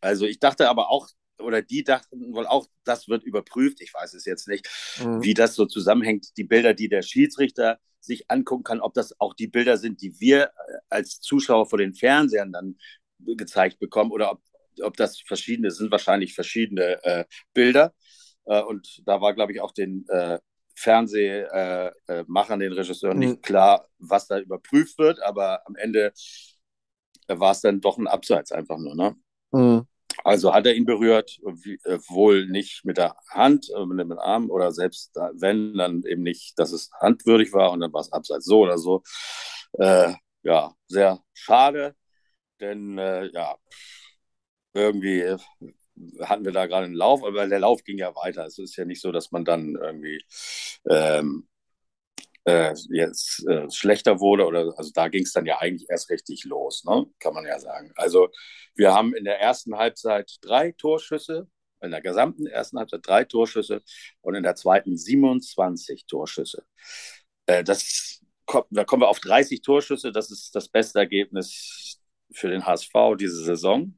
Also 0.00 0.26
ich 0.26 0.38
dachte 0.40 0.68
aber 0.68 0.90
auch, 0.90 1.08
oder 1.38 1.62
die 1.62 1.84
dachten 1.84 2.34
wohl 2.34 2.46
auch, 2.46 2.66
das 2.84 3.08
wird 3.08 3.24
überprüft. 3.24 3.80
Ich 3.80 3.92
weiß 3.94 4.14
es 4.14 4.24
jetzt 4.24 4.48
nicht, 4.48 4.68
mhm. 5.02 5.22
wie 5.22 5.34
das 5.34 5.54
so 5.54 5.66
zusammenhängt. 5.66 6.36
Die 6.36 6.44
Bilder, 6.44 6.74
die 6.74 6.88
der 6.88 7.02
Schiedsrichter 7.02 7.78
sich 8.00 8.30
angucken 8.30 8.64
kann, 8.64 8.80
ob 8.80 8.94
das 8.94 9.18
auch 9.20 9.34
die 9.34 9.46
Bilder 9.46 9.76
sind, 9.76 10.02
die 10.02 10.18
wir 10.20 10.44
äh, 10.44 10.50
als 10.88 11.20
Zuschauer 11.20 11.68
vor 11.68 11.78
den 11.78 11.94
Fernsehern 11.94 12.52
dann 12.52 12.76
gezeigt 13.18 13.78
bekommen 13.78 14.10
oder 14.10 14.32
ob, 14.32 14.40
ob 14.82 14.96
das 14.96 15.20
verschiedene 15.20 15.70
sind, 15.70 15.90
wahrscheinlich 15.90 16.34
verschiedene 16.34 17.02
äh, 17.04 17.24
Bilder. 17.54 17.94
Äh, 18.44 18.62
und 18.62 19.02
da 19.06 19.20
war, 19.20 19.34
glaube 19.34 19.52
ich, 19.52 19.60
auch 19.60 19.72
den 19.72 20.04
äh, 20.08 20.38
Fernsehmachern, 20.82 22.60
den 22.60 22.72
Regisseuren 22.72 23.18
mhm. 23.18 23.24
nicht 23.24 23.42
klar, 23.42 23.86
was 23.98 24.26
da 24.26 24.38
überprüft 24.38 24.98
wird, 24.98 25.22
aber 25.22 25.66
am 25.66 25.76
Ende 25.76 26.12
war 27.28 27.52
es 27.52 27.60
dann 27.60 27.80
doch 27.80 27.98
ein 27.98 28.08
Abseits 28.08 28.52
einfach 28.52 28.78
nur. 28.78 28.94
Ne? 28.94 29.16
Mhm. 29.52 29.86
Also 30.24 30.52
hat 30.52 30.66
er 30.66 30.74
ihn 30.74 30.84
berührt, 30.84 31.38
äh, 31.84 31.98
wohl 32.08 32.46
nicht 32.46 32.84
mit 32.84 32.98
der 32.98 33.16
Hand, 33.30 33.70
äh, 33.74 33.86
mit 33.86 33.98
dem 33.98 34.12
Arm 34.18 34.50
oder 34.50 34.72
selbst 34.72 35.16
wenn, 35.34 35.74
dann 35.74 36.02
eben 36.04 36.22
nicht, 36.22 36.58
dass 36.58 36.72
es 36.72 36.90
handwürdig 37.00 37.52
war 37.52 37.72
und 37.72 37.80
dann 37.80 37.92
war 37.92 38.02
es 38.02 38.12
abseits 38.12 38.44
so 38.44 38.60
oder 38.60 38.78
so. 38.78 39.02
Äh, 39.74 40.14
ja, 40.42 40.74
sehr 40.88 41.20
schade, 41.32 41.94
denn 42.60 42.98
äh, 42.98 43.26
ja, 43.32 43.56
irgendwie 44.74 45.36
hatten 46.20 46.44
wir 46.44 46.52
da 46.52 46.66
gerade 46.66 46.86
einen 46.86 46.94
Lauf, 46.94 47.24
aber 47.24 47.46
der 47.46 47.60
Lauf 47.60 47.84
ging 47.84 47.98
ja 47.98 48.14
weiter. 48.14 48.46
Es 48.46 48.58
ist 48.58 48.76
ja 48.76 48.84
nicht 48.84 49.00
so, 49.00 49.12
dass 49.12 49.30
man 49.30 49.44
dann 49.44 49.76
irgendwie 49.76 50.24
ähm, 50.88 51.48
äh, 52.44 52.74
jetzt 52.90 53.46
äh, 53.46 53.70
schlechter 53.70 54.20
wurde. 54.20 54.46
Oder 54.46 54.74
also 54.76 54.90
da 54.94 55.08
ging 55.08 55.24
es 55.24 55.32
dann 55.32 55.46
ja 55.46 55.58
eigentlich 55.58 55.88
erst 55.90 56.10
richtig 56.10 56.44
los, 56.44 56.84
ne? 56.84 57.06
kann 57.18 57.34
man 57.34 57.46
ja 57.46 57.58
sagen. 57.58 57.92
Also 57.96 58.30
wir 58.74 58.92
haben 58.94 59.14
in 59.14 59.24
der 59.24 59.40
ersten 59.40 59.76
Halbzeit 59.76 60.36
drei 60.40 60.72
Torschüsse, 60.72 61.48
in 61.82 61.90
der 61.90 62.00
gesamten 62.00 62.46
ersten 62.46 62.78
Halbzeit 62.78 63.00
drei 63.06 63.24
Torschüsse 63.24 63.82
und 64.20 64.34
in 64.34 64.42
der 64.42 64.56
zweiten 64.56 64.96
27 64.96 66.06
Torschüsse. 66.06 66.64
Äh, 67.46 67.64
das 67.64 68.20
da 68.70 68.84
kommen 68.84 69.02
wir 69.02 69.08
auf 69.08 69.20
30 69.20 69.62
Torschüsse. 69.62 70.12
Das 70.12 70.30
ist 70.30 70.54
das 70.54 70.68
beste 70.68 70.98
Ergebnis 70.98 72.00
für 72.32 72.48
den 72.48 72.66
HSV 72.66 72.92
diese 73.18 73.42
Saison. 73.42 73.94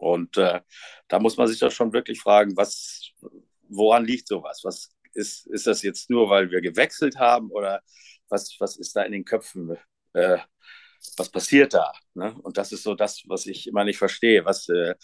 Und 0.00 0.38
äh, 0.38 0.60
da 1.08 1.18
muss 1.18 1.36
man 1.36 1.46
sich 1.46 1.58
doch 1.58 1.70
schon 1.70 1.92
wirklich 1.92 2.20
fragen, 2.20 2.56
was, 2.56 3.10
woran 3.68 4.04
liegt 4.04 4.28
sowas? 4.28 4.60
Was 4.64 4.90
ist, 5.12 5.46
ist 5.48 5.66
das 5.66 5.82
jetzt 5.82 6.08
nur, 6.08 6.30
weil 6.30 6.50
wir 6.50 6.62
gewechselt 6.62 7.18
haben 7.18 7.50
oder 7.50 7.82
was, 8.28 8.56
was 8.58 8.76
ist 8.78 8.96
da 8.96 9.02
in 9.02 9.12
den 9.12 9.24
Köpfen? 9.26 9.76
Äh, 10.14 10.38
was 11.16 11.28
passiert 11.28 11.74
da? 11.74 11.92
Ne? 12.14 12.34
Und 12.42 12.56
das 12.56 12.72
ist 12.72 12.82
so 12.82 12.94
das, 12.94 13.22
was 13.26 13.46
ich 13.46 13.66
immer 13.66 13.84
nicht 13.84 13.98
verstehe. 13.98 14.44
Was, 14.44 14.68
äh, 14.70 14.94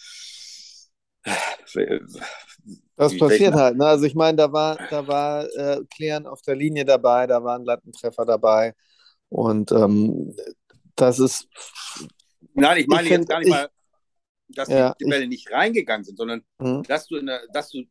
das 2.95 3.17
passiert 3.17 3.53
halt. 3.53 3.77
Ne? 3.77 3.85
Also 3.85 4.05
ich 4.05 4.15
meine, 4.15 4.37
da 4.37 4.51
war, 4.51 4.77
da 4.89 5.07
war 5.07 5.45
äh, 5.55 5.81
Klären 5.93 6.25
auf 6.25 6.41
der 6.41 6.55
Linie 6.55 6.85
dabei, 6.85 7.27
da 7.27 7.43
waren 7.43 7.65
Lattentreffer 7.65 8.25
dabei. 8.25 8.73
Und 9.29 9.71
ähm, 9.71 10.35
das 10.95 11.19
ist. 11.19 11.47
Nein, 12.53 12.77
ich 12.77 12.87
meine 12.87 13.03
ich 13.03 13.09
jetzt 13.09 13.19
find, 13.19 13.29
gar 13.29 13.39
nicht 13.39 13.47
ich, 13.47 13.53
mal, 13.53 13.69
dass 14.49 14.69
ja, 14.69 14.95
die 14.99 15.05
Bälle 15.05 15.27
nicht 15.27 15.51
reingegangen 15.51 16.03
sind, 16.03 16.17
sondern 16.17 16.43
hm? 16.61 16.83
dass 16.83 17.07
du 17.07 17.17
in 17.17 17.27
der, 17.27 17.41
dass 17.53 17.69
du. 17.69 17.83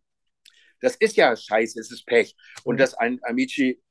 Das 0.80 0.96
ist 0.96 1.16
ja 1.16 1.34
scheiße, 1.34 1.80
es 1.80 1.90
ist 1.90 2.04
Pech. 2.04 2.36
Und 2.64 2.74
hm. 2.74 2.78
dass 2.78 2.94
ein 2.94 3.18
Amici 3.22 3.82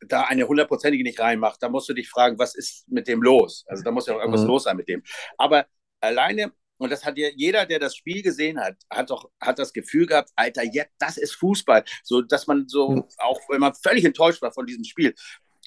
da 0.00 0.22
eine 0.24 0.46
hundertprozentige 0.46 1.02
nicht 1.02 1.20
reinmacht, 1.20 1.62
da 1.62 1.68
musst 1.68 1.88
du 1.88 1.94
dich 1.94 2.08
fragen, 2.08 2.38
was 2.38 2.54
ist 2.54 2.88
mit 2.88 3.08
dem 3.08 3.22
los? 3.22 3.64
Also 3.66 3.82
da 3.82 3.90
muss 3.90 4.06
ja 4.06 4.14
auch 4.14 4.20
irgendwas 4.20 4.42
mhm. 4.42 4.48
los 4.48 4.64
sein 4.64 4.76
mit 4.76 4.88
dem. 4.88 5.02
Aber 5.38 5.66
alleine 6.00 6.52
und 6.78 6.92
das 6.92 7.04
hat 7.04 7.16
ja 7.16 7.28
jeder, 7.34 7.64
der 7.64 7.78
das 7.78 7.96
Spiel 7.96 8.22
gesehen 8.22 8.60
hat, 8.60 8.76
hat 8.90 9.10
doch 9.10 9.30
hat 9.40 9.58
das 9.58 9.72
Gefühl 9.72 10.06
gehabt, 10.06 10.30
Alter, 10.36 10.62
jetzt 10.62 10.92
das 10.98 11.16
ist 11.16 11.34
Fußball, 11.36 11.84
so 12.02 12.20
dass 12.20 12.46
man 12.46 12.68
so 12.68 12.90
mhm. 12.90 13.04
auch 13.18 13.40
wenn 13.48 13.60
man 13.60 13.74
völlig 13.74 14.04
enttäuscht 14.04 14.42
war 14.42 14.52
von 14.52 14.66
diesem 14.66 14.84
Spiel, 14.84 15.14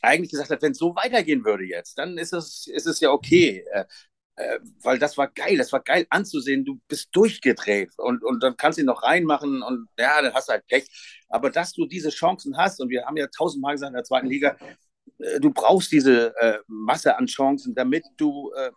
eigentlich 0.01 0.32
gesagt 0.32 0.49
hat, 0.49 0.62
wenn 0.62 0.71
es 0.71 0.77
so 0.77 0.95
weitergehen 0.95 1.43
würde 1.43 1.65
jetzt, 1.65 1.97
dann 1.97 2.17
ist 2.17 2.34
es 2.34 2.67
ist 2.67 2.86
es 2.86 2.99
ja 2.99 3.10
okay. 3.12 3.65
Äh, 4.39 4.60
weil 4.84 4.97
das 4.97 5.17
war 5.17 5.28
geil, 5.28 5.58
das 5.58 5.73
war 5.73 5.82
geil 5.82 6.08
anzusehen. 6.10 6.63
Du 6.63 6.80
bist 6.88 7.10
durchgedreht 7.12 7.91
und, 7.97 8.23
und 8.23 8.41
dann 8.41 8.56
kannst 8.56 8.78
du 8.78 8.84
ihn 8.84 8.86
noch 8.86 9.04
reinmachen 9.04 9.62
und 9.62 9.89
ja, 9.97 10.21
dann 10.21 10.34
hast 10.34 10.47
du 10.47 10.54
halt 10.54 10.65
Pech. 10.67 10.88
Aber 11.28 11.49
dass 11.49 11.73
du 11.73 11.86
diese 11.86 12.10
Chancen 12.10 12.56
hast, 12.56 12.80
und 12.80 12.89
wir 12.89 13.06
haben 13.06 13.17
ja 13.17 13.28
tausendmal 13.28 13.73
gesagt 13.73 13.89
in 13.89 13.95
der 13.95 14.06
zweiten 14.06 14.28
Liga, 14.28 14.56
äh, 15.17 15.41
du 15.41 15.52
brauchst 15.52 15.91
diese 15.91 16.34
äh, 16.38 16.60
Masse 16.67 17.17
an 17.17 17.25
Chancen, 17.25 17.75
damit 17.75 18.06
du 18.15 18.49
äh, 18.54 18.71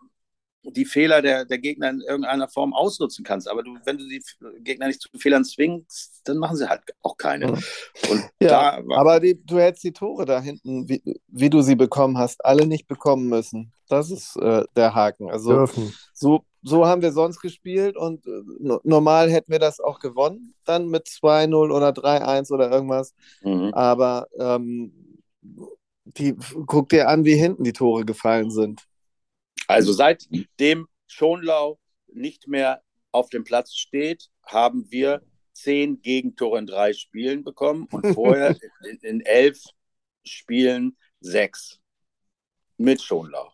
die 0.64 0.84
Fehler 0.84 1.22
der, 1.22 1.44
der 1.44 1.58
Gegner 1.58 1.90
in 1.90 2.00
irgendeiner 2.00 2.48
Form 2.48 2.72
ausnutzen 2.72 3.24
kannst. 3.24 3.48
Aber 3.48 3.62
du, 3.62 3.76
wenn 3.84 3.98
du 3.98 4.06
die 4.06 4.22
Gegner 4.60 4.86
nicht 4.86 5.00
zu 5.00 5.08
Fehlern 5.18 5.44
zwingst, 5.44 6.20
dann 6.24 6.38
machen 6.38 6.56
sie 6.56 6.68
halt 6.68 6.82
auch 7.02 7.16
keine. 7.16 7.52
Und 7.52 8.30
ja, 8.40 8.80
aber 8.94 9.20
die, 9.20 9.44
du 9.44 9.58
hättest 9.58 9.84
die 9.84 9.92
Tore 9.92 10.24
da 10.24 10.40
hinten, 10.40 10.88
wie, 10.88 11.02
wie, 11.28 11.50
du 11.50 11.62
sie 11.62 11.74
bekommen 11.74 12.16
hast, 12.18 12.44
alle 12.44 12.66
nicht 12.66 12.86
bekommen 12.86 13.28
müssen. 13.28 13.72
Das 13.88 14.10
ist 14.10 14.36
äh, 14.36 14.64
der 14.76 14.94
Haken. 14.94 15.30
Also 15.30 15.66
so, 16.12 16.44
so 16.62 16.86
haben 16.86 17.02
wir 17.02 17.12
sonst 17.12 17.40
gespielt 17.40 17.96
und 17.96 18.26
äh, 18.26 18.78
normal 18.84 19.30
hätten 19.30 19.50
wir 19.50 19.58
das 19.58 19.80
auch 19.80 19.98
gewonnen, 19.98 20.54
dann 20.64 20.88
mit 20.88 21.06
2-0 21.06 21.54
oder 21.54 21.90
3-1 21.90 22.52
oder 22.52 22.70
irgendwas. 22.70 23.14
Mhm. 23.42 23.74
Aber 23.74 24.28
ähm, 24.38 24.92
die, 26.04 26.36
guck 26.66 26.88
dir 26.88 27.08
an, 27.08 27.24
wie 27.24 27.34
hinten 27.34 27.64
die 27.64 27.72
Tore 27.72 28.04
gefallen 28.04 28.50
sind. 28.50 28.86
Also 29.72 29.92
seitdem 29.92 30.86
Schonlau 31.06 31.78
nicht 32.12 32.48
mehr 32.48 32.82
auf 33.10 33.28
dem 33.30 33.44
Platz 33.44 33.74
steht, 33.74 34.28
haben 34.44 34.86
wir 34.90 35.22
zehn 35.52 36.00
Gegentore 36.00 36.58
in 36.58 36.66
drei 36.66 36.92
Spielen 36.92 37.44
bekommen 37.44 37.86
und 37.90 38.14
vorher 38.14 38.56
in, 38.90 38.98
in, 39.02 39.20
elf 39.20 39.62
Spielen 40.24 40.96
sechs 41.20 41.80
mit 42.76 43.02
Schonlau. 43.02 43.52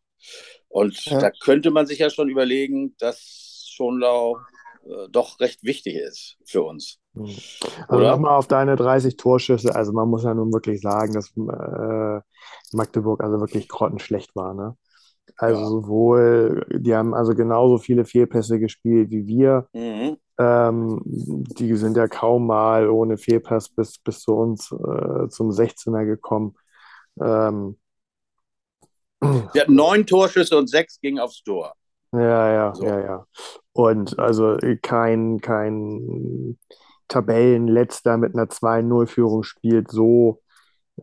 Und 0.68 1.04
ja. 1.06 1.18
da 1.18 1.30
könnte 1.30 1.70
man 1.70 1.86
sich 1.86 1.98
ja 1.98 2.10
schon 2.10 2.28
überlegen, 2.28 2.94
dass 2.98 3.66
Schonlau 3.70 4.38
äh, 4.84 5.08
doch 5.10 5.40
recht 5.40 5.62
wichtig 5.64 5.96
ist 5.96 6.36
für 6.44 6.62
uns. 6.62 6.98
Hm. 7.14 7.34
Also 7.88 8.04
nochmal 8.04 8.36
auf 8.36 8.46
deine 8.46 8.76
30 8.76 9.16
Torschüsse. 9.16 9.74
Also 9.74 9.92
man 9.92 10.08
muss 10.08 10.24
ja 10.24 10.34
nun 10.34 10.52
wirklich 10.52 10.80
sagen, 10.80 11.12
dass 11.14 11.30
äh, 11.36 12.20
Magdeburg 12.72 13.22
also 13.22 13.40
wirklich 13.40 13.68
grottenschlecht 13.68 14.34
war. 14.36 14.54
Ne? 14.54 14.76
Also 15.36 15.60
ja. 15.60 15.66
sowohl, 15.66 16.66
die 16.70 16.94
haben 16.94 17.14
also 17.14 17.34
genauso 17.34 17.78
viele 17.78 18.04
Fehlpässe 18.04 18.58
gespielt 18.58 19.10
wie 19.10 19.26
wir. 19.26 19.68
Mhm. 19.72 20.16
Ähm, 20.38 21.02
die 21.04 21.74
sind 21.74 21.96
ja 21.96 22.06
kaum 22.06 22.46
mal 22.46 22.88
ohne 22.88 23.18
Fehlpass 23.18 23.68
bis, 23.68 23.98
bis 23.98 24.20
zu 24.20 24.34
uns 24.34 24.70
äh, 24.70 25.28
zum 25.28 25.50
16er 25.50 26.04
gekommen. 26.04 26.54
Ähm, 27.20 27.76
wir 29.20 29.62
hatten 29.62 29.74
neun 29.74 30.06
Torschüsse 30.06 30.56
und 30.56 30.68
sechs 30.68 31.00
gingen 31.00 31.18
aufs 31.18 31.42
Tor. 31.42 31.74
Ja, 32.12 32.52
ja, 32.52 32.74
so. 32.74 32.84
ja, 32.84 33.00
ja. 33.00 33.26
Und 33.72 34.18
also 34.18 34.56
kein, 34.80 35.40
kein 35.40 36.58
Tabellenletzter 37.08 38.16
mit 38.16 38.34
einer 38.34 38.46
2-0-Führung 38.46 39.42
spielt 39.42 39.90
so, 39.90 40.40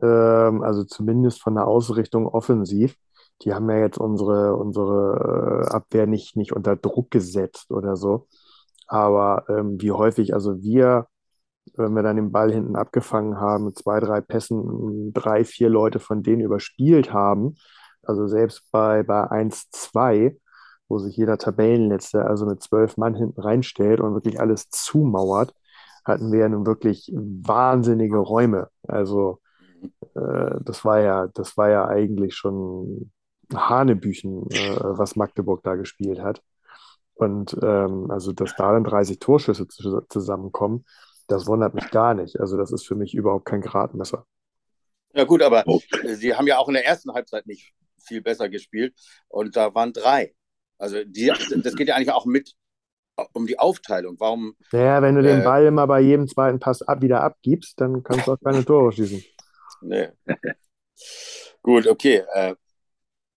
ähm, 0.02 0.64
also 0.64 0.84
zumindest 0.84 1.42
von 1.42 1.56
der 1.56 1.68
Ausrichtung 1.68 2.28
offensiv 2.28 2.96
die 3.42 3.54
haben 3.54 3.70
ja 3.70 3.78
jetzt 3.78 3.98
unsere, 3.98 4.56
unsere 4.56 5.66
äh, 5.70 5.74
Abwehr 5.74 6.08
nicht, 6.08 6.36
nicht 6.36 6.54
unter 6.54 6.76
Druck 6.76 7.12
gesetzt 7.12 7.72
oder 7.72 7.96
so. 7.98 8.28
Aber 8.88 9.46
ähm, 9.50 9.82
wie 9.82 9.92
häufig, 9.92 10.34
also 10.34 10.62
wir, 10.62 11.08
wenn 11.76 11.94
wir 11.94 12.04
dann 12.04 12.16
den 12.18 12.32
Ball 12.32 12.52
hinten 12.52 12.76
abgefangen 12.76 13.40
haben, 13.40 13.66
mit 13.66 13.78
zwei, 13.78 14.00
drei 14.00 14.22
Pässen, 14.22 15.14
drei, 15.14 15.44
vier 15.46 15.70
Leute 15.70 16.00
von 16.00 16.24
denen 16.24 16.42
überspielt 16.42 17.14
haben, 17.14 17.56
also 18.04 18.28
selbst 18.28 18.72
bei, 18.72 19.04
bei 19.04 19.24
1-2, 19.32 20.38
wo 20.88 21.00
sich 21.00 21.18
jeder 21.18 21.38
Tabellenletzte 21.38 22.26
also 22.26 22.46
mit 22.46 22.62
zwölf 22.62 22.98
Mann 22.98 23.16
hinten 23.16 23.42
reinstellt 23.42 24.00
und 24.00 24.14
wirklich 24.14 24.40
alles 24.40 24.70
zumauert, 24.70 25.54
hatten 26.06 26.32
wir 26.32 26.40
ja 26.42 26.50
nun 26.50 26.66
wirklich 26.68 27.12
wahnsinnige 27.16 28.18
Räume. 28.18 28.70
Also 28.88 29.40
äh, 30.16 30.56
das 30.62 30.86
war 30.86 31.00
ja, 31.02 31.28
das 31.34 31.58
war 31.58 31.70
ja 31.70 31.88
eigentlich 31.88 32.36
schon 32.36 33.12
Hanebüchen, 33.54 34.50
äh, 34.52 34.78
was 34.80 35.16
Magdeburg 35.16 35.64
da 35.64 35.76
gespielt 35.76 36.20
hat. 36.20 36.42
Und 37.14 37.58
ähm, 37.62 38.12
also, 38.12 38.34
dass 38.34 38.56
da 38.56 38.74
dann 38.74 38.84
30 38.84 39.20
Torschüsse 39.20 39.68
zusammenkommen, 40.10 40.86
das 41.28 41.48
wundert 41.48 41.74
mich 41.74 41.90
gar 41.90 42.14
nicht. 42.14 42.40
Also, 42.40 42.58
das 42.58 42.72
ist 42.72 42.86
für 42.86 42.96
mich 42.96 43.14
überhaupt 43.14 43.46
kein 43.46 43.62
Gradmesser. 43.62 44.26
Ja, 45.14 45.24
gut, 45.24 45.42
aber 45.42 45.64
okay. 45.66 46.16
sie 46.16 46.36
haben 46.36 46.46
ja 46.48 46.58
auch 46.58 46.68
in 46.68 46.74
der 46.74 46.86
ersten 46.86 47.14
Halbzeit 47.14 47.48
nicht 47.48 47.74
viel 48.04 48.22
besser 48.22 48.50
gespielt 48.50 48.94
und 49.30 49.56
da 49.56 49.74
waren 49.74 49.94
drei. 49.94 50.36
Also, 50.78 51.04
die, 51.06 51.32
das 51.64 51.76
geht 51.76 51.88
ja 51.88 51.96
eigentlich 51.96 52.12
auch 52.12 52.26
mit 52.26 52.54
um 53.32 53.48
die 53.48 53.58
Aufteilung. 53.60 54.18
Warum? 54.20 54.56
Naja, 54.74 55.02
wenn 55.02 55.16
du 55.16 55.22
äh, 55.22 55.36
den 55.36 55.44
Ball 55.44 55.66
immer 55.66 55.88
bei 55.88 56.02
jedem 56.02 56.28
zweiten 56.28 56.60
Pass 56.60 56.82
ab, 56.82 57.02
wieder 57.02 57.22
abgibst, 57.22 57.80
dann 57.80 58.04
kannst 58.04 58.28
du 58.28 58.34
auch 58.34 58.40
keine 58.44 58.66
Tore 58.66 58.92
schießen. 58.92 59.24
Nee. 59.82 60.10
Gut, 61.62 61.88
okay. 61.88 62.24
Äh, 62.34 62.56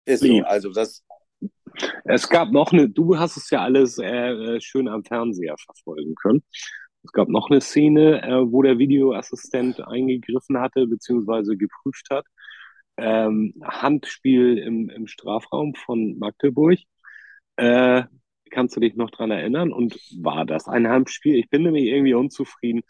ist 0.09 0.25
so, 0.25 0.43
also 0.45 0.73
das. 0.73 1.05
Es 2.05 2.29
gab 2.29 2.51
noch 2.51 2.73
eine, 2.73 2.89
du 2.89 3.19
hast 3.19 3.37
es 3.37 3.51
ja 3.51 3.63
alles 3.63 3.99
äh, 3.99 4.07
äh, 4.07 4.61
schön 4.61 4.89
am 4.89 5.05
Fernseher 5.05 5.55
verfolgen 5.59 6.15
können. 6.17 6.43
Es 7.05 7.13
gab 7.13 7.29
noch 7.29 7.51
eine 7.51 7.61
Szene, 7.61 8.23
äh, 8.23 8.51
wo 8.51 8.63
der 8.63 8.79
Videoassistent 8.79 9.81
eingegriffen 9.81 10.59
hatte, 10.59 10.87
beziehungsweise 10.87 11.57
geprüft 11.57 12.07
hat. 12.11 12.25
Ähm, 12.97 13.55
Handspiel 13.63 14.59
im, 14.59 14.91
im 14.91 15.07
Strafraum 15.07 15.75
von 15.75 16.19
Magdeburg. 16.19 16.79
Äh, 17.57 18.05
kannst 18.51 18.75
du 18.77 18.81
dich 18.81 18.97
noch 18.97 19.11
dran 19.11 19.31
erinnern? 19.31 19.73
Und 19.73 19.95
war 20.21 20.45
das 20.45 20.67
ein 20.67 20.89
Handspiel? 20.89 21.37
Ich 21.37 21.49
bin 21.49 21.63
nämlich 21.63 21.85
irgendwie 21.85 22.15
unzufrieden. 22.15 22.83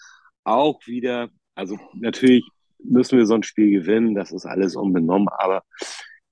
Auch 0.45 0.81
wieder, 0.87 1.29
also 1.55 1.79
natürlich 1.95 2.49
müssen 2.83 3.19
wir 3.19 3.27
so 3.27 3.35
ein 3.35 3.43
Spiel 3.43 3.71
gewinnen, 3.71 4.15
das 4.15 4.33
ist 4.33 4.47
alles 4.47 4.77
unbenommen, 4.77 5.29
aber 5.29 5.63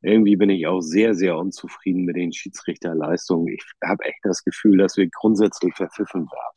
irgendwie 0.07 0.37
bin 0.37 0.51
ich 0.51 0.67
auch 0.67 0.81
sehr, 0.81 1.15
sehr 1.15 1.37
unzufrieden 1.37 2.05
mit 2.05 2.17
den 2.17 2.33
Schiedsrichterleistungen. 2.33 3.49
Ich 3.49 3.65
habe 3.85 4.05
echt 4.05 4.21
das 4.23 4.45
Gefühl, 4.45 4.79
dass 4.79 4.97
wir 4.97 5.09
grundsätzlich 5.09 5.75
verpfiffen 5.75 6.23
werden. 6.23 6.57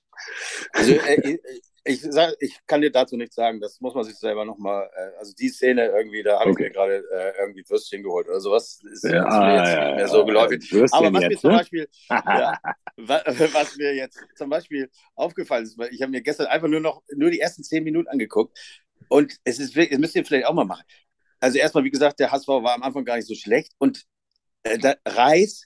Also, 0.73 0.93
äh, 0.93 1.39
ich, 1.83 2.01
sag, 2.01 2.35
ich 2.39 2.59
kann 2.67 2.81
dir 2.81 2.91
dazu 2.91 3.17
nichts 3.17 3.35
sagen, 3.35 3.59
das 3.59 3.81
muss 3.81 3.95
man 3.95 4.03
sich 4.03 4.15
selber 4.15 4.45
nochmal, 4.45 4.87
äh, 4.95 5.17
also 5.17 5.33
die 5.33 5.49
Szene 5.49 5.87
irgendwie, 5.87 6.21
da 6.21 6.39
habe 6.39 6.51
okay. 6.51 6.63
ich 6.63 6.69
mir 6.69 6.73
gerade 6.73 7.03
äh, 7.11 7.33
irgendwie 7.39 7.63
Würstchen 7.67 8.03
geholt 8.03 8.27
oder 8.27 8.39
sowas, 8.39 8.81
ist, 8.91 9.03
ja, 9.05 9.27
ist 9.27 9.39
mir 9.39 9.55
jetzt 9.55 9.73
ja, 9.73 9.85
nicht 9.87 9.95
mehr 9.95 10.07
so 10.07 10.25
geläufig. 10.25 10.71
Aber 10.91 11.13
was 11.13 11.23
jetzt, 11.23 11.31
mir 11.31 11.37
zum 11.39 11.51
ne? 11.51 11.57
Beispiel, 11.57 11.87
ja, 12.09 12.59
was 12.97 13.77
mir 13.77 13.95
jetzt 13.95 14.19
zum 14.35 14.49
Beispiel 14.49 14.89
aufgefallen 15.15 15.63
ist, 15.63 15.77
weil 15.77 15.91
ich 15.91 16.01
habe 16.03 16.11
mir 16.11 16.21
gestern 16.21 16.47
einfach 16.47 16.67
nur 16.67 16.81
noch 16.81 17.01
nur 17.15 17.31
die 17.31 17.39
ersten 17.39 17.63
zehn 17.63 17.83
Minuten 17.83 18.09
angeguckt 18.09 18.55
und 19.07 19.37
es 19.43 19.59
ist 19.59 19.75
wirklich, 19.75 19.91
das 19.91 19.99
müsst 19.99 20.15
ihr 20.15 20.25
vielleicht 20.25 20.45
auch 20.45 20.53
mal 20.53 20.65
machen 20.65 20.83
also 21.39 21.57
erstmal, 21.57 21.83
wie 21.83 21.91
gesagt, 21.91 22.19
der 22.19 22.31
HSV 22.31 22.47
war 22.47 22.73
am 22.75 22.83
Anfang 22.83 23.05
gar 23.05 23.15
nicht 23.15 23.27
so 23.27 23.35
schlecht 23.35 23.73
und 23.77 24.05
äh, 24.63 24.95
Reis 25.05 25.65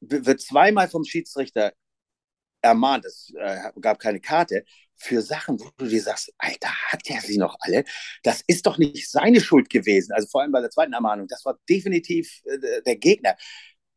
wird 0.00 0.40
zweimal 0.40 0.88
vom 0.88 1.04
Schiedsrichter 1.04 1.72
ermahnt, 2.60 3.04
es 3.04 3.32
äh, 3.38 3.70
gab 3.80 3.98
keine 3.98 4.20
Karte, 4.20 4.64
für 4.96 5.22
Sachen, 5.22 5.60
wo 5.60 5.70
du 5.76 5.86
dir 5.86 6.00
sagst, 6.00 6.32
Alter, 6.38 6.70
hat 6.88 7.08
der 7.08 7.20
sie 7.20 7.36
noch 7.36 7.56
alle? 7.60 7.84
Das 8.22 8.42
ist 8.46 8.66
doch 8.66 8.78
nicht 8.78 9.10
seine 9.10 9.40
Schuld 9.40 9.68
gewesen. 9.68 10.12
Also 10.12 10.28
vor 10.28 10.42
allem 10.42 10.52
bei 10.52 10.60
der 10.60 10.70
zweiten 10.70 10.92
Ermahnung, 10.92 11.26
das 11.28 11.44
war 11.44 11.58
definitiv 11.68 12.42
äh, 12.44 12.82
der 12.82 12.96
Gegner. 12.96 13.36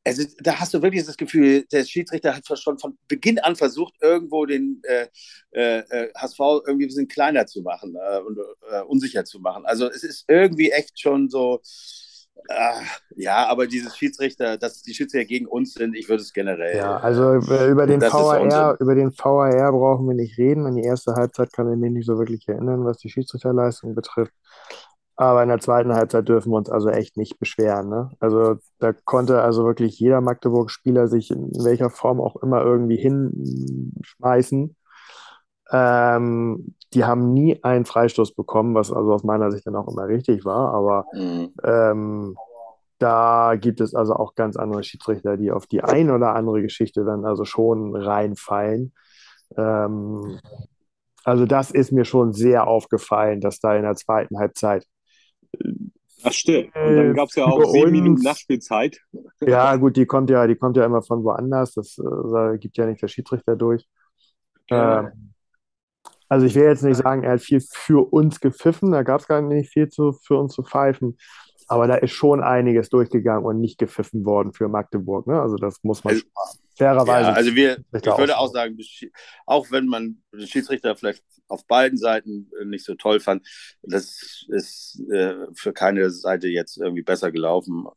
Also 0.08 0.24
da 0.40 0.60
hast 0.60 0.74
du 0.74 0.82
wirklich 0.82 1.06
das 1.06 1.18
Gefühl, 1.18 1.66
der 1.72 1.84
Schiedsrichter 1.84 2.36
hat 2.36 2.48
schon 2.60 2.80
von 2.80 2.98
Beginn 3.08 3.40
an 3.40 3.56
versucht, 3.56 3.94
irgendwo 4.02 4.46
den 4.46 4.82
äh, 4.84 5.08
äh, 5.52 6.10
HSV 6.16 6.40
äh, 6.40 6.44
irgendwie 6.68 6.86
ein 6.86 6.88
bisschen 6.88 7.08
kleiner 7.08 7.46
zu 7.46 7.62
machen 7.62 7.96
äh, 7.96 8.20
und 8.20 8.38
äh, 8.72 8.82
unsicher 8.82 9.26
zu 9.26 9.40
machen. 9.40 9.66
Also 9.66 9.88
es 9.90 10.04
ist 10.04 10.26
irgendwie 10.28 10.72
echt 10.72 11.00
schon 11.00 11.30
so, 11.30 11.62
äh, 12.48 12.82
ja, 13.16 13.48
aber 13.48 13.68
dieses 13.68 13.98
Schiedsrichter, 13.98 14.58
dass 14.58 14.82
die 14.82 14.94
Schiedsrichter 14.94 15.28
gegen 15.28 15.48
uns 15.48 15.74
sind, 15.74 15.96
ich 15.96 16.08
würde 16.08 16.22
es 16.22 16.34
generell. 16.34 16.78
Ja, 16.78 16.98
also 16.98 17.36
über 17.36 17.88
den 17.88 18.02
VAR, 18.02 18.80
über 18.80 18.96
den 18.96 19.12
VAR 19.18 19.72
brauchen 19.72 20.08
wir 20.08 20.16
nicht 20.16 20.38
reden. 20.38 20.66
An 20.66 20.76
die 20.76 20.84
erste 20.84 21.14
Halbzeit 21.14 21.52
kann 21.52 21.72
ich 21.72 21.78
mich 21.78 21.92
nicht 21.92 22.06
so 22.06 22.18
wirklich 22.18 22.48
erinnern, 22.48 22.86
was 22.86 22.98
die 22.98 23.10
Schiedsrichterleistung 23.10 23.96
betrifft. 23.96 24.34
Aber 25.20 25.42
in 25.42 25.50
der 25.50 25.60
zweiten 25.60 25.94
Halbzeit 25.94 26.30
dürfen 26.30 26.52
wir 26.52 26.58
uns 26.58 26.70
also 26.70 26.90
echt 26.90 27.18
nicht 27.18 27.40
beschweren. 27.40 27.90
Ne? 27.90 28.12
Also 28.20 28.58
da 28.78 28.94
konnte 28.94 29.42
also 29.42 29.66
wirklich 29.66 30.00
jeder 30.00 30.22
Magdeburg-Spieler 30.22 31.08
sich 31.08 31.32
in 31.32 31.50
welcher 31.64 31.90
Form 31.90 32.22
auch 32.22 32.36
immer 32.38 32.62
irgendwie 32.62 32.98
hinschmeißen. 32.98 34.76
Ähm, 35.72 36.76
die 36.94 37.04
haben 37.04 37.34
nie 37.34 37.62
einen 37.64 37.86
Freistoß 37.86 38.36
bekommen, 38.36 38.76
was 38.76 38.92
also 38.92 39.12
aus 39.12 39.24
meiner 39.24 39.52
Sicht 39.52 39.66
dann 39.66 39.76
auch 39.76 39.88
immer 39.88 40.08
richtig 40.08 40.46
war. 40.46 40.74
Aber 40.74 41.06
mhm. 41.14 41.52
ähm, 41.64 42.36
da 43.00 43.56
gibt 43.56 43.82
es 43.82 43.96
also 43.96 44.14
auch 44.14 44.36
ganz 44.36 44.56
andere 44.56 44.84
Schiedsrichter, 44.84 45.36
die 45.36 45.52
auf 45.52 45.66
die 45.66 45.84
ein 45.84 46.12
oder 46.12 46.36
andere 46.36 46.62
Geschichte 46.62 47.04
dann 47.06 47.26
also 47.26 47.44
schon 47.44 47.96
reinfallen. 47.96 48.94
Ähm, 49.58 50.40
also 51.24 51.48
das 51.48 51.72
ist 51.72 51.92
mir 51.92 52.06
schon 52.06 52.34
sehr 52.34 52.68
aufgefallen, 52.68 53.42
dass 53.42 53.60
da 53.60 53.76
in 53.76 53.82
der 53.82 53.96
zweiten 53.96 54.38
Halbzeit 54.38 54.86
das 56.24 56.36
stimmt. 56.36 56.76
Und 56.76 56.96
dann 56.96 57.14
gab 57.14 57.30
es 57.30 57.36
ja 57.36 57.46
auch 57.46 57.64
sieben 57.72 57.92
Minuten 57.92 58.22
Nachspielzeit. 58.22 59.00
Ja, 59.42 59.76
gut, 59.76 59.96
die 59.96 60.06
kommt 60.06 60.30
ja, 60.30 60.48
die 60.48 60.56
kommt 60.56 60.78
ja 60.78 60.86
immer 60.86 61.02
von 61.02 61.24
woanders. 61.24 61.74
Das 61.74 61.98
äh, 61.98 62.58
gibt 62.58 62.78
ja 62.78 62.86
nicht 62.86 63.02
der 63.02 63.08
Schiedsrichter 63.08 63.56
durch. 63.56 63.88
Ja. 64.70 65.02
Ähm, 65.02 65.34
also 66.30 66.46
ich 66.46 66.56
will 66.56 66.64
jetzt 66.64 66.84
nicht 66.84 66.98
sagen, 66.98 67.24
er 67.24 67.34
hat 67.34 67.42
viel 67.42 67.62
für 67.62 68.12
uns 68.12 68.40
gepfiffen, 68.42 68.92
da 68.92 69.04
gab 69.04 69.22
es 69.22 69.28
gar 69.28 69.42
nicht 69.42 69.72
viel 69.72 69.88
zu, 69.88 70.12
für 70.12 70.38
uns 70.38 70.54
zu 70.54 70.64
pfeifen. 70.64 71.18
Aber 71.70 71.88
da 71.88 71.96
ist 71.96 72.12
schon 72.12 72.42
einiges 72.42 72.90
durchgegangen 72.90 73.46
und 73.46 73.60
nicht 73.60 73.78
gepfiffen 73.78 74.26
worden 74.26 74.54
für 74.54 74.70
Magdeburg. 74.70 75.28
Ne? 75.28 75.42
Also 75.42 75.58
das 75.58 75.84
muss 75.84 76.04
man 76.04 76.14
also, 76.14 76.26
fairerweise. 76.78 77.30
Ja, 77.30 77.34
also 77.34 77.56
wir, 77.56 77.78
ich 77.94 78.06
würde 78.06 78.38
auch 78.38 78.52
sagen, 78.52 78.78
auch 79.46 79.70
wenn 79.72 79.86
man 79.86 80.22
den 80.34 80.48
Schiedsrichter 80.48 80.96
vielleicht 80.96 81.24
auf 81.48 81.66
beiden 81.66 81.98
Seiten 81.98 82.50
nicht 82.66 82.86
so 82.86 82.96
toll 82.96 83.20
fand, 83.20 83.48
das 83.82 84.46
ist 84.50 85.02
äh, 85.12 85.36
für 85.54 85.74
keine 85.74 86.10
Seite 86.10 86.48
jetzt 86.48 86.78
irgendwie 86.78 87.04
besser 87.04 87.32
gelaufen 87.32 87.88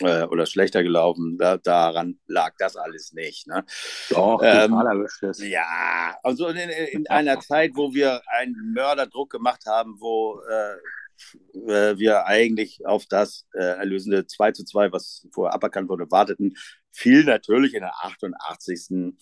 äh, 0.00 0.24
oder 0.24 0.46
schlechter 0.46 0.82
gelaufen. 0.82 1.38
Da, 1.38 1.56
daran 1.56 2.18
lag 2.26 2.54
das 2.58 2.76
alles 2.76 3.12
nicht. 3.12 3.46
Ne? 3.46 3.64
Doch, 4.10 4.40
ähm, 4.42 4.72
Ja, 5.38 6.16
also 6.22 6.48
in, 6.48 6.56
in, 6.56 7.06
einer 7.08 7.40
Zeit, 7.40 7.72
wo 7.74 7.92
wir 7.92 8.22
einen 8.26 8.72
Mörderdruck 8.74 9.30
gemacht 9.30 9.64
haben, 9.66 9.96
wo 10.00 10.40
äh, 10.48 10.76
äh 11.70 11.98
wir 11.98 12.26
eigentlich 12.26 12.84
auf 12.86 13.06
das 13.06 13.46
äh, 13.54 13.62
erlösende 13.62 14.26
2 14.26 14.52
zu 14.52 14.64
2, 14.64 14.92
was 14.92 15.26
vorher 15.32 15.54
aberkannt 15.54 15.88
wurde, 15.88 16.10
warteten, 16.10 16.56
fiel 16.90 17.24
natürlich 17.24 17.74
in 17.74 17.80
der 17.80 17.94
88. 18.02 19.14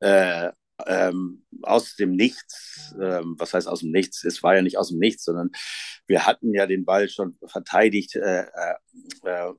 Äh, 0.00 0.50
ähm, 0.86 1.44
aus 1.62 1.96
dem 1.96 2.12
Nichts, 2.12 2.94
ähm, 3.00 3.36
was 3.38 3.54
heißt 3.54 3.68
aus 3.68 3.80
dem 3.80 3.90
Nichts? 3.90 4.24
Es 4.24 4.42
war 4.42 4.56
ja 4.56 4.62
nicht 4.62 4.78
aus 4.78 4.88
dem 4.88 4.98
Nichts, 4.98 5.24
sondern 5.24 5.50
wir 6.06 6.26
hatten 6.26 6.52
ja 6.54 6.66
den 6.66 6.84
Ball 6.84 7.08
schon 7.08 7.38
verteidigt. 7.46 8.16
Äh, 8.16 8.42
äh, 8.44 8.74
äh 9.24 9.52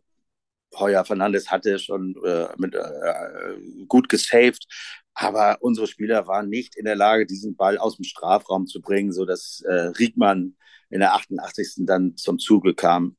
Heuer 0.77 1.05
Fernandes 1.05 1.51
hatte 1.51 1.79
schon 1.79 2.15
äh, 2.25 2.47
mit, 2.57 2.75
äh, 2.75 3.85
gut 3.87 4.09
gesaved, 4.09 4.65
aber 5.13 5.57
unsere 5.61 5.87
Spieler 5.87 6.27
waren 6.27 6.49
nicht 6.49 6.75
in 6.75 6.83
der 6.83 6.97
Lage, 6.97 7.25
diesen 7.25 7.55
Ball 7.55 7.77
aus 7.77 7.95
dem 7.95 8.03
Strafraum 8.03 8.67
zu 8.67 8.81
bringen, 8.81 9.13
sodass 9.13 9.61
äh, 9.61 9.91
Riegmann 9.97 10.57
in 10.89 10.99
der 10.99 11.13
88. 11.13 11.85
dann 11.85 12.17
zum 12.17 12.39
Zuge 12.39 12.75
kam 12.75 13.15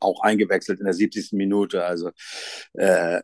auch 0.00 0.22
eingewechselt 0.22 0.78
in 0.80 0.84
der 0.84 0.94
70. 0.94 1.32
Minute. 1.32 1.84
Also 1.84 2.10
äh, 2.74 3.20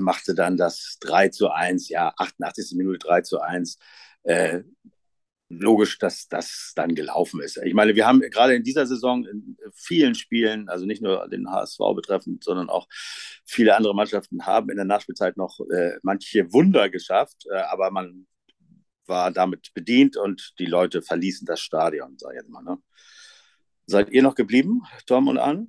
machte 0.00 0.34
dann 0.34 0.56
das 0.56 0.98
3 1.00 1.28
zu 1.28 1.50
1, 1.50 1.88
ja, 1.88 2.12
88. 2.16 2.76
Minute 2.76 2.98
3 2.98 3.22
zu 3.22 3.40
1. 3.40 3.78
Äh, 4.24 4.62
logisch, 5.48 5.98
dass 5.98 6.28
das 6.28 6.72
dann 6.76 6.94
gelaufen 6.94 7.40
ist. 7.40 7.58
Ich 7.64 7.74
meine, 7.74 7.94
wir 7.94 8.06
haben 8.06 8.20
gerade 8.20 8.54
in 8.54 8.62
dieser 8.62 8.86
Saison 8.86 9.24
in 9.24 9.56
vielen 9.74 10.14
Spielen, 10.14 10.68
also 10.68 10.84
nicht 10.84 11.02
nur 11.02 11.26
den 11.28 11.50
HSV 11.50 11.78
betreffend, 11.94 12.44
sondern 12.44 12.68
auch 12.68 12.86
viele 13.44 13.74
andere 13.76 13.94
Mannschaften 13.94 14.44
haben 14.44 14.68
in 14.68 14.76
der 14.76 14.84
Nachspielzeit 14.84 15.36
noch 15.36 15.60
äh, 15.60 15.96
manche 16.02 16.52
Wunder 16.52 16.90
geschafft, 16.90 17.46
äh, 17.50 17.56
aber 17.56 17.90
man 17.90 18.26
war 19.06 19.30
damit 19.30 19.72
bedient 19.72 20.18
und 20.18 20.52
die 20.58 20.66
Leute 20.66 21.00
verließen 21.00 21.46
das 21.46 21.60
Stadion, 21.60 22.16
sag 22.18 22.32
ich 22.32 22.40
jetzt 22.40 22.50
mal. 22.50 22.62
Ne? 22.62 22.78
Seid 23.86 24.10
ihr 24.10 24.22
noch 24.22 24.34
geblieben, 24.34 24.82
Tom 25.06 25.28
und 25.28 25.38
Anne? 25.38 25.68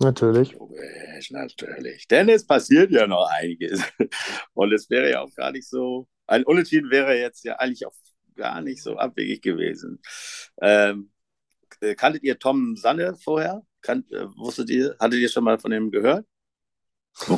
Natürlich. 0.00 0.52
Logisch, 0.52 1.30
natürlich. 1.30 2.06
Denn 2.08 2.28
es 2.28 2.46
passiert 2.46 2.90
ja 2.90 3.06
noch 3.06 3.28
einiges. 3.30 3.82
Und 4.54 4.72
es 4.72 4.88
wäre 4.90 5.10
ja 5.10 5.22
auch 5.22 5.34
gar 5.34 5.52
nicht 5.52 5.68
so. 5.68 6.06
Ein 6.26 6.44
Unentschieden 6.44 6.90
wäre 6.90 7.16
jetzt 7.18 7.44
ja 7.44 7.56
eigentlich 7.56 7.86
auch 7.86 7.94
gar 8.36 8.60
nicht 8.60 8.82
so 8.82 8.96
abwegig 8.96 9.42
gewesen. 9.42 10.00
Ähm, 10.60 11.10
äh, 11.80 11.94
kanntet 11.94 12.22
ihr 12.22 12.38
Tom 12.38 12.76
Sanne 12.76 13.16
vorher? 13.16 13.62
Kannt, 13.80 14.10
äh, 14.12 14.26
wusstet 14.36 14.70
ihr, 14.70 14.96
hattet 15.00 15.18
ihr 15.18 15.28
schon 15.28 15.44
mal 15.44 15.58
von 15.58 15.72
ihm 15.72 15.90
gehört? 15.90 16.26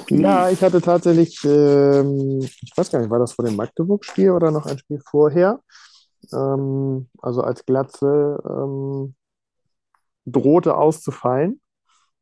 Ja, 0.09 0.51
ich 0.51 0.61
hatte 0.61 0.83
tatsächlich, 0.83 1.43
ähm, 1.45 2.41
ich 2.43 2.73
weiß 2.77 2.91
gar 2.91 3.01
nicht, 3.01 3.11
war 3.11 3.19
das 3.19 3.33
vor 3.33 3.47
dem 3.47 3.57
Magdeburg-Spiel 3.57 4.31
oder 4.31 4.51
noch 4.51 4.67
ein 4.67 4.79
Spiel 4.79 5.01
vorher? 5.09 5.61
Ähm, 6.33 7.09
also 7.23 7.41
als 7.41 7.65
Glatze 7.65 8.39
ähm, 8.45 9.15
drohte 10.27 10.77
auszufallen 10.77 11.61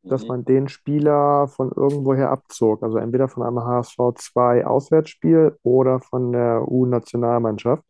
dass 0.09 0.23
mhm. 0.23 0.27
man 0.27 0.45
den 0.45 0.67
Spieler 0.67 1.47
von 1.47 1.71
irgendwoher 1.71 2.29
abzog. 2.29 2.83
Also 2.83 2.97
entweder 2.97 3.27
von 3.27 3.43
einem 3.43 3.63
HSV 3.63 3.97
2 4.15 4.65
Auswärtsspiel 4.65 5.57
oder 5.63 5.99
von 5.99 6.31
der 6.31 6.63
U-Nationalmannschaft. 6.67 7.83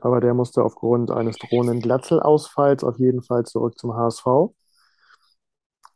Aber 0.00 0.20
der 0.20 0.34
musste 0.34 0.62
aufgrund 0.62 1.10
eines 1.10 1.36
drohenden 1.36 1.80
Glatzelausfalls 1.80 2.84
auf 2.84 2.98
jeden 2.98 3.22
Fall 3.22 3.44
zurück 3.44 3.78
zum 3.78 3.94
HSV. 3.94 4.26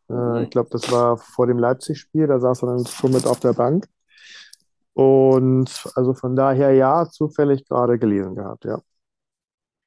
Äh, 0.08 0.12
mhm. 0.12 0.36
ich 0.42 0.50
glaube, 0.50 0.68
das 0.70 0.90
war 0.92 1.16
vor 1.16 1.46
dem 1.46 1.58
Leipzig-Spiel, 1.58 2.26
da 2.26 2.38
saß 2.38 2.62
er 2.62 2.68
dann 2.68 2.86
schon 2.86 3.12
mit 3.12 3.26
auf 3.26 3.40
der 3.40 3.52
Bank. 3.52 3.86
Und 4.92 5.88
also 5.96 6.14
von 6.14 6.36
daher 6.36 6.72
ja, 6.72 7.08
zufällig 7.08 7.66
gerade 7.66 7.98
gelesen 7.98 8.36
gehabt, 8.36 8.64
ja. 8.64 8.80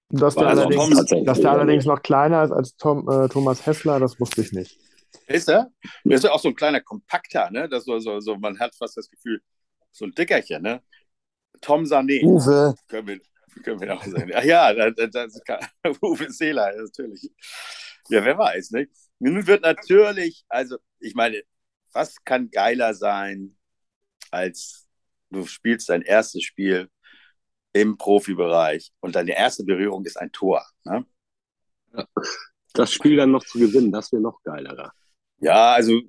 Dass 0.10 0.36
der, 0.36 0.48
also 0.48 0.64
allerdings, 0.64 1.26
dass 1.26 1.42
der 1.42 1.52
allerdings 1.52 1.86
noch 1.86 2.02
kleiner 2.02 2.44
ist 2.44 2.52
als 2.52 2.76
Tom, 2.78 3.10
äh, 3.10 3.28
Thomas 3.28 3.66
Hessler, 3.66 4.00
das 4.00 4.20
wusste 4.20 4.42
ich 4.42 4.54
nicht. 4.54 4.80
Ist 5.28 5.50
er? 5.50 5.72
Er 6.06 6.12
ist 6.12 6.24
ja 6.24 6.32
auch 6.32 6.40
so 6.40 6.50
ein 6.50 6.56
kleiner 6.56 6.82
Kompakter, 6.82 7.50
ne? 7.52 7.68
Das 7.68 7.86
so, 7.86 8.00
so, 8.00 8.20
so, 8.20 8.36
man 8.38 8.60
hat 8.60 8.76
fast 8.76 8.98
das 8.98 9.10
Gefühl, 9.10 9.42
so 9.92 10.06
ein 10.06 10.12
Dickerchen, 10.12 10.62
ne? 10.62 10.82
Tom 11.62 11.84
Sané. 11.84 12.24
Uwe. 12.24 12.76
Können 12.88 13.08
wir, 13.08 13.20
können 13.64 13.82
wir 13.82 13.94
auch 13.96 14.06
sagen. 14.06 14.32
Ach 14.34 14.44
ja, 14.44 14.74
das, 14.74 15.12
das 15.12 15.42
kann, 15.46 15.60
Uwe 16.02 16.32
Seeler, 16.32 16.74
natürlich. 16.76 17.32
Ja, 18.10 18.24
wer 18.24 18.38
weiß, 18.38 18.72
ne? 18.72 18.88
Nun 19.20 19.48
wird 19.48 19.64
natürlich, 19.64 20.46
also, 20.48 20.78
ich 21.00 21.16
meine, 21.16 21.42
was 21.94 22.16
kann 22.24 22.50
geiler 22.52 22.94
sein, 22.94 23.58
als 24.32 24.88
du 25.30 25.46
spielst 25.46 25.90
dein 25.90 26.04
erstes 26.04 26.44
Spiel 26.44 26.90
im 27.74 27.98
Profibereich 27.98 28.92
und 29.00 29.16
deine 29.16 29.36
erste 29.36 29.64
Berührung 29.64 30.06
ist 30.06 30.18
ein 30.18 30.32
Tor, 30.32 30.66
ne? 30.84 31.06
Das 32.78 32.94
Spiel 32.94 33.18
dann 33.18 33.32
noch 33.32 33.44
zu 33.44 33.58
gewinnen, 33.60 33.92
das 33.92 34.12
wäre 34.12 34.22
noch 34.22 34.42
geilerer. 34.44 34.92
Ja, 35.40 35.74
also 35.74 36.00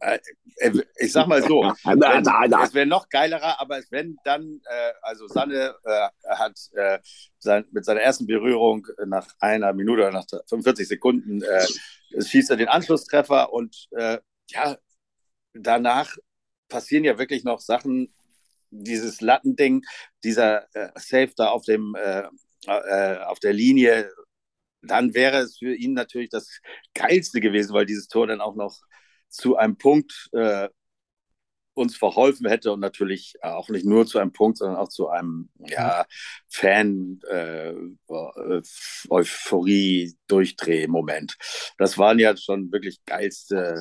äh, 0.00 0.18
äh, 0.56 0.82
ich 0.98 1.12
sag 1.12 1.26
mal 1.26 1.42
so, 1.42 1.62
wenn, 1.84 2.62
es 2.62 2.74
wäre 2.74 2.86
noch 2.86 3.08
geilerer, 3.08 3.60
aber 3.60 3.80
wenn 3.90 4.16
dann, 4.24 4.60
äh, 4.64 4.92
also 5.02 5.26
Sanne 5.26 5.74
äh, 5.84 6.08
hat 6.28 6.58
äh, 6.72 6.98
sein, 7.38 7.64
mit 7.72 7.84
seiner 7.84 8.00
ersten 8.00 8.26
Berührung 8.26 8.86
nach 9.06 9.26
einer 9.40 9.72
Minute 9.72 10.02
oder 10.02 10.12
nach 10.12 10.26
45 10.48 10.86
Sekunden 10.88 11.42
äh, 11.42 11.66
schießt 12.20 12.50
er 12.50 12.56
den 12.56 12.68
Anschlusstreffer 12.68 13.52
und 13.52 13.88
ja, 14.50 14.78
danach 15.52 16.16
passieren 16.68 17.04
ja 17.04 17.18
wirklich 17.18 17.44
noch 17.44 17.60
Sachen, 17.60 18.12
dieses 18.70 19.20
Lattending, 19.20 19.82
dieser 20.24 20.66
Safe 20.94 21.30
da 21.36 21.48
auf 21.48 21.64
dem 21.64 21.94
auf 22.66 23.38
der 23.40 23.52
Linie, 23.52 24.10
dann 24.82 25.14
wäre 25.14 25.38
es 25.38 25.58
für 25.58 25.74
ihn 25.74 25.92
natürlich 25.92 26.30
das 26.30 26.60
Geilste 26.94 27.40
gewesen, 27.40 27.72
weil 27.72 27.86
dieses 27.86 28.08
Tor 28.08 28.26
dann 28.26 28.40
auch 28.40 28.54
noch 28.54 28.76
zu 29.28 29.56
einem 29.56 29.76
Punkt 29.76 30.28
äh, 30.32 30.68
uns 31.78 31.96
verholfen 31.96 32.48
hätte 32.48 32.72
und 32.72 32.80
natürlich 32.80 33.34
auch 33.40 33.68
nicht 33.68 33.86
nur 33.86 34.04
zu 34.06 34.18
einem 34.18 34.32
Punkt, 34.32 34.58
sondern 34.58 34.78
auch 34.78 34.88
zu 34.88 35.08
einem 35.08 35.48
ja, 35.58 36.04
Fan 36.48 37.20
äh, 37.28 37.72
Euphorie 39.08 40.14
Durchdrehmoment. 40.26 41.36
Das 41.78 41.96
waren 41.96 42.18
ja 42.18 42.36
schon 42.36 42.72
wirklich 42.72 42.98
geilste 43.06 43.80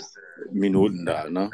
Minuten 0.52 1.06
da, 1.06 1.30
ne? 1.30 1.50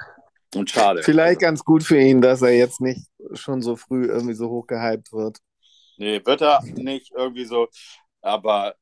Und 0.54 0.70
schade. 0.70 1.02
Vielleicht 1.02 1.40
ganz 1.40 1.64
gut 1.64 1.84
für 1.84 2.00
ihn, 2.00 2.22
dass 2.22 2.42
er 2.42 2.52
jetzt 2.52 2.80
nicht 2.80 3.08
schon 3.34 3.62
so 3.62 3.76
früh 3.76 4.06
irgendwie 4.06 4.36
so 4.36 4.50
hoch 4.50 4.68
gehypt 4.68 5.12
wird. 5.12 5.40
Nee, 5.98 6.22
wird 6.24 6.42
er 6.42 6.62
nicht 6.64 7.12
irgendwie 7.16 7.46
so, 7.46 7.70
aber 8.22 8.76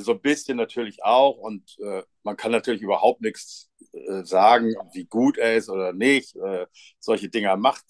so 0.00 0.12
ein 0.12 0.20
bisschen 0.20 0.56
natürlich 0.56 1.02
auch 1.04 1.36
und 1.36 1.78
äh, 1.80 2.02
man 2.22 2.36
kann 2.36 2.52
natürlich 2.52 2.82
überhaupt 2.82 3.20
nichts 3.20 3.70
äh, 3.92 4.24
sagen, 4.24 4.74
wie 4.92 5.04
gut 5.04 5.38
er 5.38 5.56
ist 5.56 5.68
oder 5.68 5.92
nicht. 5.92 6.36
Äh, 6.36 6.66
solche 6.98 7.28
Dinger 7.28 7.56
macht 7.56 7.84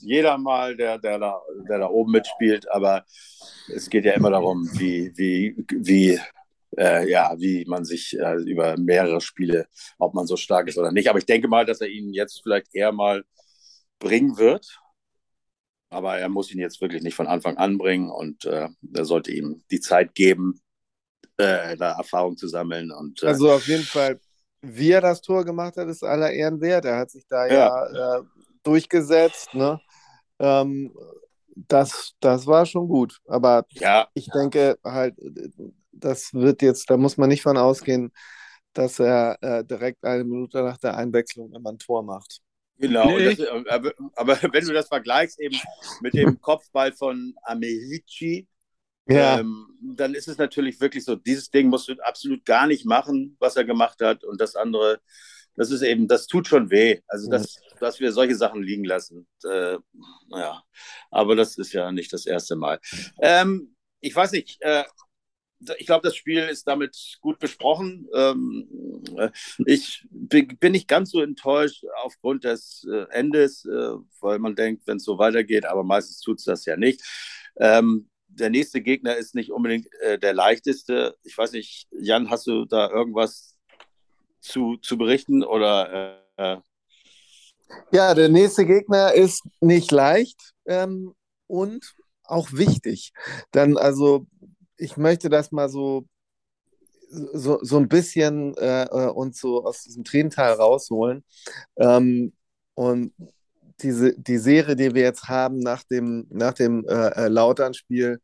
jeder 0.00 0.38
mal, 0.38 0.76
der, 0.76 0.98
der, 0.98 1.18
da, 1.18 1.40
der 1.68 1.78
da 1.78 1.88
oben 1.88 2.12
mitspielt, 2.12 2.70
aber 2.70 3.04
es 3.68 3.88
geht 3.88 4.04
ja 4.04 4.12
immer 4.12 4.30
darum, 4.30 4.68
wie, 4.72 5.12
wie, 5.16 5.56
wie, 5.70 6.18
äh, 6.76 7.08
ja, 7.08 7.34
wie 7.38 7.64
man 7.66 7.84
sich 7.84 8.18
äh, 8.18 8.34
über 8.42 8.76
mehrere 8.76 9.20
Spiele, 9.20 9.66
ob 9.98 10.14
man 10.14 10.26
so 10.26 10.36
stark 10.36 10.68
ist 10.68 10.78
oder 10.78 10.92
nicht. 10.92 11.08
Aber 11.08 11.18
ich 11.18 11.26
denke 11.26 11.48
mal, 11.48 11.66
dass 11.66 11.80
er 11.80 11.88
ihn 11.88 12.12
jetzt 12.12 12.42
vielleicht 12.42 12.74
eher 12.74 12.92
mal 12.92 13.24
bringen 13.98 14.36
wird. 14.38 14.78
Aber 15.90 16.16
er 16.18 16.28
muss 16.28 16.50
ihn 16.50 16.58
jetzt 16.58 16.80
wirklich 16.80 17.02
nicht 17.02 17.14
von 17.14 17.26
Anfang 17.26 17.58
an 17.58 17.76
bringen 17.76 18.10
und 18.10 18.46
äh, 18.46 18.68
er 18.94 19.04
sollte 19.04 19.30
ihm 19.30 19.62
die 19.70 19.80
Zeit 19.80 20.14
geben, 20.14 20.62
äh, 21.36 21.76
da 21.76 21.92
Erfahrung 21.92 22.36
zu 22.36 22.48
sammeln. 22.48 22.90
Und, 22.90 23.22
äh, 23.22 23.26
also 23.26 23.52
auf 23.52 23.66
jeden 23.66 23.84
Fall, 23.84 24.20
wie 24.60 24.90
er 24.90 25.00
das 25.00 25.20
Tor 25.20 25.44
gemacht 25.44 25.76
hat, 25.76 25.88
ist 25.88 26.04
aller 26.04 26.30
Ehren 26.30 26.60
wert. 26.60 26.84
Er 26.84 26.98
hat 26.98 27.10
sich 27.10 27.26
da 27.26 27.46
ja, 27.46 27.92
ja 27.92 28.18
äh, 28.18 28.22
durchgesetzt. 28.62 29.54
Ne? 29.54 29.80
Ähm, 30.38 30.92
das, 31.54 32.14
das 32.20 32.46
war 32.46 32.66
schon 32.66 32.88
gut. 32.88 33.20
Aber 33.26 33.64
ja. 33.70 34.08
ich 34.14 34.28
denke 34.28 34.78
halt, 34.84 35.14
das 35.92 36.32
wird 36.32 36.62
jetzt, 36.62 36.88
da 36.90 36.96
muss 36.96 37.16
man 37.16 37.28
nicht 37.28 37.42
von 37.42 37.56
ausgehen, 37.56 38.12
dass 38.72 38.98
er 38.98 39.36
äh, 39.42 39.64
direkt 39.64 40.04
eine 40.04 40.24
Minute 40.24 40.62
nach 40.62 40.78
der 40.78 40.96
Einwechslung 40.96 41.52
immer 41.54 41.72
ein 41.72 41.78
Tor 41.78 42.02
macht. 42.02 42.40
Genau, 42.78 43.06
nee. 43.16 43.34
das, 43.34 43.46
aber, 43.68 43.92
aber, 44.16 44.38
wenn 44.52 44.64
du 44.64 44.72
das 44.72 44.88
vergleichst 44.88 45.38
eben 45.40 45.56
mit 46.00 46.14
dem 46.14 46.40
Kopfball 46.40 46.92
von 46.92 47.34
Americi, 47.42 48.48
ja. 49.08 49.38
Ähm, 49.40 49.66
dann 49.80 50.14
ist 50.14 50.28
es 50.28 50.38
natürlich 50.38 50.80
wirklich 50.80 51.04
so, 51.04 51.16
dieses 51.16 51.50
Ding 51.50 51.68
musst 51.68 51.88
du 51.88 51.94
absolut 52.04 52.44
gar 52.44 52.66
nicht 52.66 52.84
machen, 52.84 53.36
was 53.40 53.56
er 53.56 53.64
gemacht 53.64 54.00
hat. 54.00 54.24
Und 54.24 54.40
das 54.40 54.54
andere, 54.54 55.00
das 55.56 55.70
ist 55.70 55.82
eben, 55.82 56.06
das 56.06 56.26
tut 56.26 56.46
schon 56.46 56.70
weh. 56.70 57.00
Also, 57.08 57.30
dass, 57.30 57.60
dass 57.80 58.00
wir 58.00 58.12
solche 58.12 58.36
Sachen 58.36 58.62
liegen 58.62 58.84
lassen. 58.84 59.26
Äh, 59.44 59.78
naja, 60.28 60.62
aber 61.10 61.34
das 61.34 61.58
ist 61.58 61.72
ja 61.72 61.90
nicht 61.90 62.12
das 62.12 62.26
erste 62.26 62.56
Mal. 62.56 62.78
Ähm, 63.20 63.74
ich 64.00 64.14
weiß 64.14 64.32
nicht, 64.32 64.58
äh, 64.60 64.84
ich 65.78 65.86
glaube, 65.86 66.06
das 66.06 66.16
Spiel 66.16 66.40
ist 66.40 66.66
damit 66.66 67.18
gut 67.20 67.38
besprochen. 67.38 68.08
Ähm, 68.14 69.02
äh, 69.16 69.30
ich 69.66 70.06
bin 70.10 70.72
nicht 70.72 70.88
ganz 70.88 71.10
so 71.10 71.20
enttäuscht 71.20 71.84
aufgrund 72.02 72.44
des 72.44 72.86
äh, 72.90 73.06
Endes, 73.10 73.64
äh, 73.64 73.94
weil 74.20 74.38
man 74.38 74.54
denkt, 74.54 74.86
wenn 74.86 74.96
es 74.96 75.04
so 75.04 75.18
weitergeht, 75.18 75.66
aber 75.66 75.84
meistens 75.84 76.20
tut 76.20 76.38
es 76.38 76.44
das 76.44 76.64
ja 76.64 76.76
nicht. 76.76 77.02
Ähm, 77.56 78.08
der 78.34 78.50
nächste 78.50 78.80
Gegner 78.80 79.16
ist 79.16 79.34
nicht 79.34 79.52
unbedingt 79.52 79.86
äh, 80.00 80.18
der 80.18 80.34
leichteste. 80.34 81.16
Ich 81.22 81.36
weiß 81.36 81.52
nicht, 81.52 81.88
Jan, 81.90 82.30
hast 82.30 82.46
du 82.46 82.64
da 82.64 82.90
irgendwas 82.90 83.56
zu, 84.40 84.76
zu 84.78 84.98
berichten 84.98 85.42
oder? 85.42 86.18
Äh, 86.36 86.56
ja, 87.92 88.14
der 88.14 88.28
nächste 88.28 88.66
Gegner 88.66 89.12
ist 89.12 89.42
nicht 89.60 89.90
leicht 89.92 90.54
ähm, 90.66 91.14
und 91.46 91.94
auch 92.24 92.52
wichtig. 92.52 93.12
Dann 93.50 93.76
also, 93.76 94.26
ich 94.76 94.96
möchte 94.96 95.28
das 95.28 95.52
mal 95.52 95.68
so 95.68 96.06
so, 97.12 97.58
so 97.62 97.76
ein 97.76 97.88
bisschen 97.88 98.56
äh, 98.56 98.84
äh 98.84 99.10
uns 99.10 99.38
so 99.38 99.64
aus 99.64 99.82
diesem 99.82 100.02
Tränental 100.04 100.54
rausholen. 100.54 101.24
Ähm, 101.76 102.32
und 102.74 103.12
diese, 103.80 104.18
die 104.18 104.38
Serie, 104.38 104.76
die 104.76 104.94
wir 104.94 105.02
jetzt 105.02 105.28
haben 105.28 105.58
nach 105.58 105.84
dem, 105.84 106.26
nach 106.30 106.54
dem 106.54 106.84
äh, 106.86 107.08
äh, 107.08 107.28
Lautern-Spiel, 107.28 108.20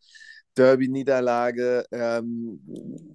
Derby-Niederlage, 0.56 1.84
ähm, 1.92 2.60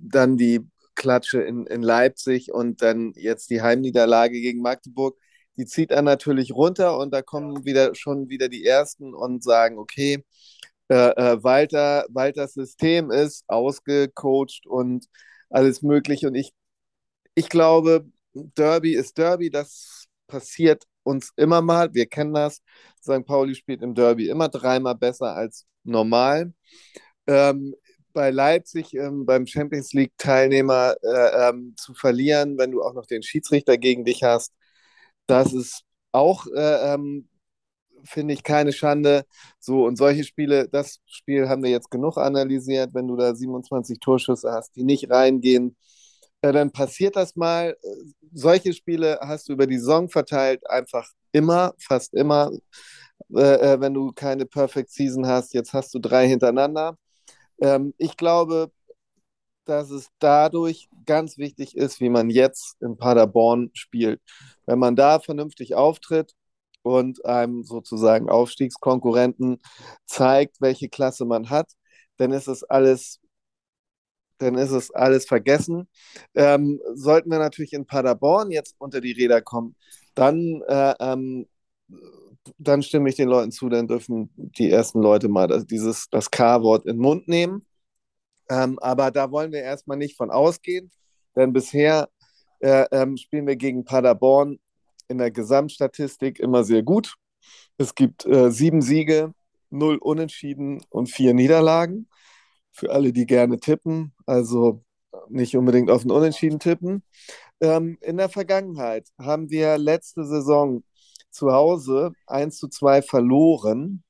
dann 0.01 0.37
die 0.37 0.61
Klatsche 0.95 1.41
in, 1.41 1.65
in 1.67 1.81
Leipzig 1.83 2.51
und 2.53 2.81
dann 2.81 3.13
jetzt 3.15 3.49
die 3.49 3.61
Heimniederlage 3.61 4.39
gegen 4.39 4.61
Magdeburg, 4.61 5.17
die 5.57 5.65
zieht 5.65 5.91
er 5.91 6.01
natürlich 6.01 6.53
runter 6.53 6.97
und 6.97 7.13
da 7.13 7.21
kommen 7.21 7.65
wieder 7.65 7.95
schon 7.95 8.29
wieder 8.29 8.49
die 8.49 8.65
Ersten 8.65 9.13
und 9.13 9.43
sagen, 9.43 9.77
okay, 9.77 10.23
äh, 10.89 10.95
äh, 10.95 11.43
Walter, 11.43 12.05
Walters 12.09 12.53
System 12.53 13.11
ist 13.11 13.43
ausgecoacht 13.47 14.65
und 14.67 15.07
alles 15.49 15.81
möglich. 15.81 16.25
Und 16.25 16.35
ich, 16.35 16.53
ich 17.35 17.49
glaube, 17.49 18.05
Derby 18.33 18.93
ist 18.95 19.17
Derby, 19.17 19.49
das 19.49 20.05
passiert 20.27 20.83
uns 21.03 21.31
immer 21.35 21.61
mal, 21.61 21.93
wir 21.93 22.05
kennen 22.07 22.33
das, 22.33 22.61
St. 23.01 23.25
Pauli 23.25 23.55
spielt 23.55 23.81
im 23.81 23.93
Derby 23.95 24.29
immer 24.29 24.49
dreimal 24.49 24.95
besser 24.95 25.35
als 25.35 25.65
normal. 25.83 26.53
Ähm, 27.27 27.75
bei 28.13 28.29
Leipzig 28.31 28.93
ähm, 28.95 29.25
beim 29.25 29.47
Champions 29.47 29.93
League-Teilnehmer 29.93 30.95
äh, 31.03 31.49
ähm, 31.49 31.73
zu 31.77 31.93
verlieren, 31.95 32.57
wenn 32.57 32.71
du 32.71 32.83
auch 32.83 32.93
noch 32.93 33.05
den 33.07 33.23
Schiedsrichter 33.23 33.77
gegen 33.77 34.05
dich 34.05 34.23
hast, 34.23 34.53
das 35.27 35.53
ist 35.53 35.83
auch, 36.11 36.45
äh, 36.47 36.93
ähm, 36.93 37.29
finde 38.05 38.33
ich, 38.33 38.43
keine 38.43 38.73
Schande. 38.73 39.25
So, 39.59 39.85
und 39.85 39.97
solche 39.97 40.23
Spiele, 40.23 40.67
das 40.69 40.99
Spiel 41.07 41.49
haben 41.49 41.63
wir 41.63 41.71
jetzt 41.71 41.91
genug 41.91 42.17
analysiert, 42.17 42.93
wenn 42.93 43.07
du 43.07 43.15
da 43.17 43.35
27 43.35 43.99
Torschüsse 43.99 44.51
hast, 44.51 44.75
die 44.75 44.83
nicht 44.83 45.09
reingehen, 45.11 45.77
dann 46.51 46.71
passiert 46.71 47.15
das 47.15 47.35
mal. 47.35 47.77
Solche 48.33 48.73
Spiele 48.73 49.19
hast 49.21 49.47
du 49.49 49.53
über 49.53 49.67
die 49.67 49.77
Saison 49.77 50.09
verteilt 50.09 50.69
einfach 50.69 51.09
immer, 51.31 51.73
fast 51.79 52.13
immer, 52.13 52.51
äh, 53.35 53.73
äh, 53.73 53.79
wenn 53.81 53.93
du 53.93 54.11
keine 54.11 54.45
Perfect 54.45 54.91
Season 54.91 55.27
hast. 55.27 55.53
Jetzt 55.53 55.73
hast 55.73 55.93
du 55.93 55.99
drei 55.99 56.27
hintereinander. 56.27 56.97
Ähm, 57.61 57.93
ich 57.97 58.17
glaube, 58.17 58.71
dass 59.65 59.91
es 59.91 60.09
dadurch 60.19 60.89
ganz 61.05 61.37
wichtig 61.37 61.75
ist, 61.77 62.01
wie 62.01 62.09
man 62.09 62.29
jetzt 62.29 62.75
in 62.81 62.97
Paderborn 62.97 63.71
spielt. 63.73 64.21
Wenn 64.65 64.79
man 64.79 64.95
da 64.95 65.19
vernünftig 65.19 65.75
auftritt 65.75 66.33
und 66.81 67.25
einem 67.25 67.63
sozusagen 67.63 68.29
Aufstiegskonkurrenten 68.29 69.59
zeigt, 70.05 70.59
welche 70.61 70.89
Klasse 70.89 71.25
man 71.25 71.49
hat, 71.49 71.71
dann 72.17 72.31
ist 72.31 72.47
es 72.47 72.63
alles 72.63 73.19
dann 74.43 74.55
ist 74.55 74.71
es 74.71 74.91
alles 74.91 75.25
vergessen. 75.25 75.87
Ähm, 76.35 76.79
sollten 76.93 77.31
wir 77.31 77.39
natürlich 77.39 77.73
in 77.73 77.85
Paderborn 77.85 78.51
jetzt 78.51 78.75
unter 78.77 79.01
die 79.01 79.13
Räder 79.13 79.41
kommen, 79.41 79.75
dann, 80.15 80.61
äh, 80.67 80.93
ähm, 80.99 81.47
dann 82.57 82.83
stimme 82.83 83.09
ich 83.09 83.15
den 83.15 83.29
Leuten 83.29 83.51
zu, 83.51 83.69
dann 83.69 83.87
dürfen 83.87 84.29
die 84.35 84.69
ersten 84.69 85.01
Leute 85.01 85.29
mal 85.29 85.47
das, 85.47 85.65
das 86.09 86.31
K-Wort 86.31 86.85
in 86.85 86.97
den 86.97 87.01
Mund 87.01 87.27
nehmen. 87.27 87.65
Ähm, 88.49 88.77
aber 88.79 89.11
da 89.11 89.31
wollen 89.31 89.51
wir 89.51 89.61
erstmal 89.61 89.97
nicht 89.97 90.17
von 90.17 90.29
ausgehen, 90.29 90.91
denn 91.35 91.53
bisher 91.53 92.09
äh, 92.59 92.85
ähm, 92.91 93.17
spielen 93.17 93.47
wir 93.47 93.55
gegen 93.55 93.85
Paderborn 93.85 94.59
in 95.07 95.17
der 95.17 95.31
Gesamtstatistik 95.31 96.39
immer 96.39 96.63
sehr 96.63 96.83
gut. 96.83 97.15
Es 97.77 97.95
gibt 97.95 98.25
äh, 98.25 98.51
sieben 98.51 98.81
Siege, 98.81 99.33
null 99.69 99.97
Unentschieden 99.97 100.83
und 100.89 101.09
vier 101.09 101.33
Niederlagen 101.33 102.07
für 102.73 102.91
alle, 102.91 103.13
die 103.13 103.25
gerne 103.25 103.59
tippen, 103.59 104.13
also 104.25 104.83
nicht 105.29 105.55
unbedingt 105.55 105.89
auf 105.89 106.01
den 106.01 106.11
Unentschieden 106.11 106.59
tippen. 106.59 107.03
Ähm, 107.61 107.97
in 108.01 108.17
der 108.17 108.29
Vergangenheit 108.29 109.07
haben 109.19 109.49
wir 109.49 109.77
letzte 109.77 110.25
Saison 110.25 110.83
zu 111.29 111.51
Hause 111.51 112.11
1 112.27 112.57
zu 112.57 112.67
2 112.67 113.01
verloren, 113.01 114.03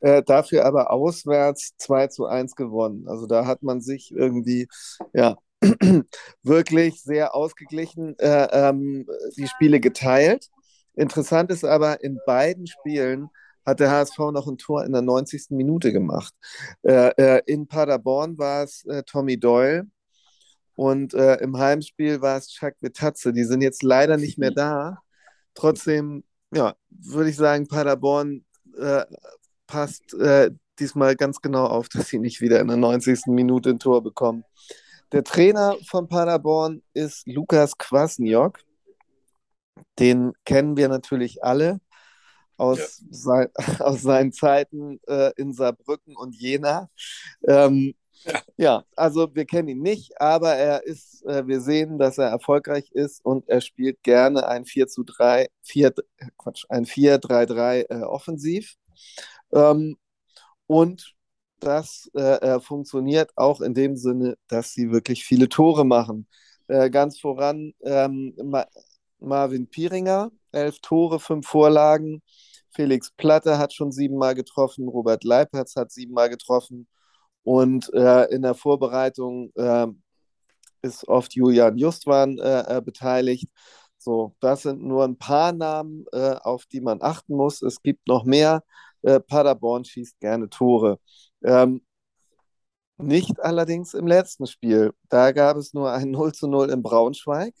äh, 0.00 0.22
dafür 0.22 0.64
aber 0.64 0.90
auswärts 0.90 1.74
2 1.78 2.08
zu 2.08 2.26
1 2.26 2.54
gewonnen. 2.56 3.06
Also 3.08 3.26
da 3.26 3.46
hat 3.46 3.62
man 3.62 3.80
sich 3.80 4.12
irgendwie, 4.12 4.68
ja, 5.12 5.36
wirklich 6.42 7.02
sehr 7.02 7.34
ausgeglichen 7.34 8.18
äh, 8.18 8.48
ähm, 8.50 9.06
die 9.36 9.46
Spiele 9.46 9.80
geteilt. 9.80 10.48
Interessant 10.94 11.50
ist 11.50 11.64
aber, 11.64 12.02
in 12.02 12.18
beiden 12.26 12.66
Spielen 12.66 13.28
hat 13.70 13.80
der 13.80 13.90
HSV 13.90 14.18
noch 14.32 14.46
ein 14.46 14.58
Tor 14.58 14.84
in 14.84 14.92
der 14.92 15.02
90. 15.02 15.50
Minute 15.50 15.92
gemacht. 15.92 16.34
Äh, 16.82 17.10
äh, 17.16 17.42
in 17.46 17.66
Paderborn 17.66 18.36
war 18.38 18.64
es 18.64 18.84
äh, 18.84 19.02
Tommy 19.04 19.38
Doyle 19.38 19.86
und 20.74 21.12
im 21.12 21.58
Heimspiel 21.58 22.22
war 22.22 22.38
es 22.38 22.48
Chuck 22.48 22.72
Vitatze. 22.80 23.34
Die 23.34 23.44
sind 23.44 23.60
jetzt 23.60 23.82
leider 23.82 24.16
nicht 24.16 24.38
mehr 24.38 24.50
da. 24.50 25.02
Trotzdem, 25.52 26.24
ja, 26.54 26.74
würde 26.88 27.28
ich 27.28 27.36
sagen, 27.36 27.68
Paderborn 27.68 28.46
passt 29.66 30.16
diesmal 30.78 31.16
ganz 31.16 31.42
genau 31.42 31.66
auf, 31.66 31.90
dass 31.90 32.08
sie 32.08 32.18
nicht 32.18 32.40
wieder 32.40 32.60
in 32.60 32.68
der 32.68 32.78
90. 32.78 33.26
Minute 33.26 33.68
ein 33.68 33.78
Tor 33.78 34.02
bekommen. 34.02 34.42
Der 35.12 35.22
Trainer 35.22 35.76
von 35.86 36.08
Paderborn 36.08 36.80
ist 36.94 37.26
Lukas 37.26 37.76
Kwasniok. 37.76 38.60
Den 39.98 40.32
kennen 40.46 40.78
wir 40.78 40.88
natürlich 40.88 41.44
alle 41.44 41.78
aus, 42.60 43.00
ja. 43.00 43.06
sein, 43.10 43.48
aus 43.80 44.02
seinen 44.02 44.32
Zeiten 44.32 45.00
äh, 45.08 45.32
in 45.36 45.52
Saarbrücken 45.52 46.16
und 46.16 46.36
Jena. 46.36 46.90
Ähm, 47.46 47.94
ja. 48.24 48.42
ja. 48.56 48.84
also 48.96 49.34
wir 49.34 49.46
kennen 49.46 49.68
ihn 49.68 49.82
nicht, 49.82 50.20
aber 50.20 50.54
er 50.54 50.84
ist, 50.84 51.24
äh, 51.24 51.46
wir 51.46 51.60
sehen, 51.60 51.98
dass 51.98 52.18
er 52.18 52.28
erfolgreich 52.28 52.90
ist 52.92 53.24
und 53.24 53.48
er 53.48 53.60
spielt 53.60 54.02
gerne 54.02 54.46
ein 54.46 54.64
4 54.66 54.88
zu 54.88 55.04
3, 55.04 55.48
4, 55.62 55.94
Quatsch, 56.36 56.66
ein 56.68 56.84
4-3-3 56.84 57.86
äh, 57.88 58.02
offensiv. 58.02 58.76
Ähm, 59.52 59.96
und 60.66 61.14
das 61.60 62.10
äh, 62.14 62.60
funktioniert 62.60 63.32
auch 63.36 63.60
in 63.60 63.74
dem 63.74 63.96
Sinne, 63.96 64.36
dass 64.48 64.72
sie 64.72 64.90
wirklich 64.92 65.24
viele 65.24 65.48
Tore 65.48 65.84
machen. 65.84 66.26
Äh, 66.68 66.90
ganz 66.90 67.18
voran 67.18 67.74
ähm, 67.82 68.34
Ma 68.42 68.66
Marvin 69.18 69.66
Pieringer, 69.68 70.30
elf 70.52 70.80
Tore, 70.80 71.20
fünf 71.20 71.46
Vorlagen. 71.46 72.22
Felix 72.72 73.10
Platte 73.16 73.58
hat 73.58 73.72
schon 73.72 73.92
siebenmal 73.92 74.34
getroffen, 74.34 74.88
Robert 74.88 75.24
Leipertz 75.24 75.76
hat 75.76 75.90
siebenmal 75.92 76.30
getroffen 76.30 76.88
und 77.42 77.92
äh, 77.94 78.26
in 78.26 78.42
der 78.42 78.54
Vorbereitung 78.54 79.52
äh, 79.56 79.86
ist 80.82 81.08
oft 81.08 81.34
Julian 81.34 81.76
Justwan 81.78 82.38
äh, 82.38 82.78
äh, 82.78 82.82
beteiligt. 82.82 83.48
So, 83.98 84.34
das 84.40 84.62
sind 84.62 84.82
nur 84.82 85.04
ein 85.04 85.18
paar 85.18 85.52
Namen, 85.52 86.06
äh, 86.12 86.36
auf 86.42 86.66
die 86.66 86.80
man 86.80 87.02
achten 87.02 87.36
muss. 87.36 87.62
Es 87.62 87.82
gibt 87.82 88.08
noch 88.08 88.24
mehr. 88.24 88.62
Äh, 89.02 89.20
Paderborn 89.20 89.84
schießt 89.84 90.20
gerne 90.20 90.48
Tore. 90.48 90.98
Ähm, 91.44 91.82
nicht 92.98 93.40
allerdings 93.40 93.94
im 93.94 94.06
letzten 94.06 94.46
Spiel. 94.46 94.92
Da 95.08 95.32
gab 95.32 95.56
es 95.56 95.74
nur 95.74 95.92
ein 95.92 96.10
0 96.10 96.32
zu 96.32 96.48
0 96.48 96.70
in 96.70 96.82
Braunschweig. 96.82 97.54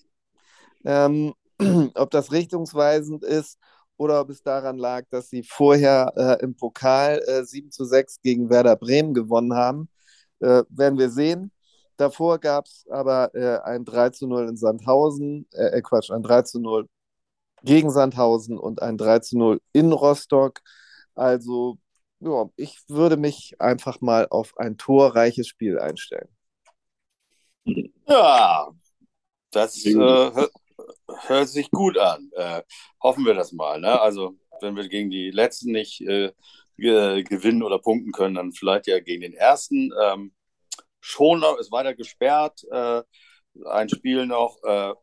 Ähm, 0.84 1.34
ob 1.94 2.10
das 2.10 2.32
richtungsweisend 2.32 3.24
ist 3.24 3.58
oder 4.00 4.22
ob 4.22 4.30
es 4.30 4.42
daran 4.42 4.78
lag, 4.78 5.04
dass 5.10 5.28
sie 5.28 5.42
vorher 5.42 6.10
äh, 6.16 6.42
im 6.42 6.56
Pokal 6.56 7.22
äh, 7.26 7.44
7 7.44 7.70
zu 7.70 7.84
6 7.84 8.22
gegen 8.22 8.48
Werder 8.48 8.74
Bremen 8.76 9.12
gewonnen 9.12 9.54
haben, 9.54 9.90
äh, 10.38 10.62
werden 10.70 10.98
wir 10.98 11.10
sehen. 11.10 11.52
Davor 11.98 12.38
gab 12.38 12.64
es 12.64 12.86
aber 12.88 13.34
äh, 13.34 13.58
ein 13.62 13.84
3 13.84 14.08
zu 14.08 14.26
0 14.26 14.48
in 14.48 14.56
Sandhausen, 14.56 15.46
äh, 15.52 15.66
äh, 15.66 15.82
Quatsch, 15.82 16.10
ein 16.10 16.22
3 16.22 16.42
zu 16.42 16.60
0 16.60 16.88
gegen 17.62 17.90
Sandhausen 17.90 18.58
und 18.58 18.80
ein 18.80 18.96
3 18.96 19.18
zu 19.18 19.36
0 19.36 19.60
in 19.74 19.92
Rostock. 19.92 20.60
Also, 21.14 21.76
ja, 22.20 22.48
ich 22.56 22.78
würde 22.88 23.18
mich 23.18 23.60
einfach 23.60 24.00
mal 24.00 24.26
auf 24.30 24.56
ein 24.56 24.78
torreiches 24.78 25.46
Spiel 25.46 25.78
einstellen. 25.78 26.28
Ja, 28.06 28.70
das 29.50 29.84
äh, 29.84 29.94
hört 29.94 30.52
sich 31.44 31.70
gut 31.70 31.98
an. 31.98 32.30
Äh, 32.34 32.62
hoffen 33.02 33.24
wir 33.24 33.34
das 33.34 33.52
mal. 33.52 33.80
Ne? 33.80 34.00
Also, 34.00 34.36
wenn 34.60 34.76
wir 34.76 34.88
gegen 34.88 35.10
die 35.10 35.30
letzten 35.30 35.72
nicht 35.72 36.00
äh, 36.02 36.32
gewinnen 36.76 37.62
oder 37.62 37.78
punkten 37.78 38.12
können, 38.12 38.36
dann 38.36 38.52
vielleicht 38.52 38.86
ja 38.86 39.00
gegen 39.00 39.22
den 39.22 39.34
ersten. 39.34 39.92
Ähm, 40.02 40.32
schon 41.00 41.40
noch, 41.40 41.58
ist 41.58 41.72
weiter 41.72 41.94
gesperrt. 41.94 42.64
Äh, 42.70 43.02
ein 43.66 43.88
Spiel 43.88 44.26
noch. 44.26 44.62
Äh, 44.62 44.94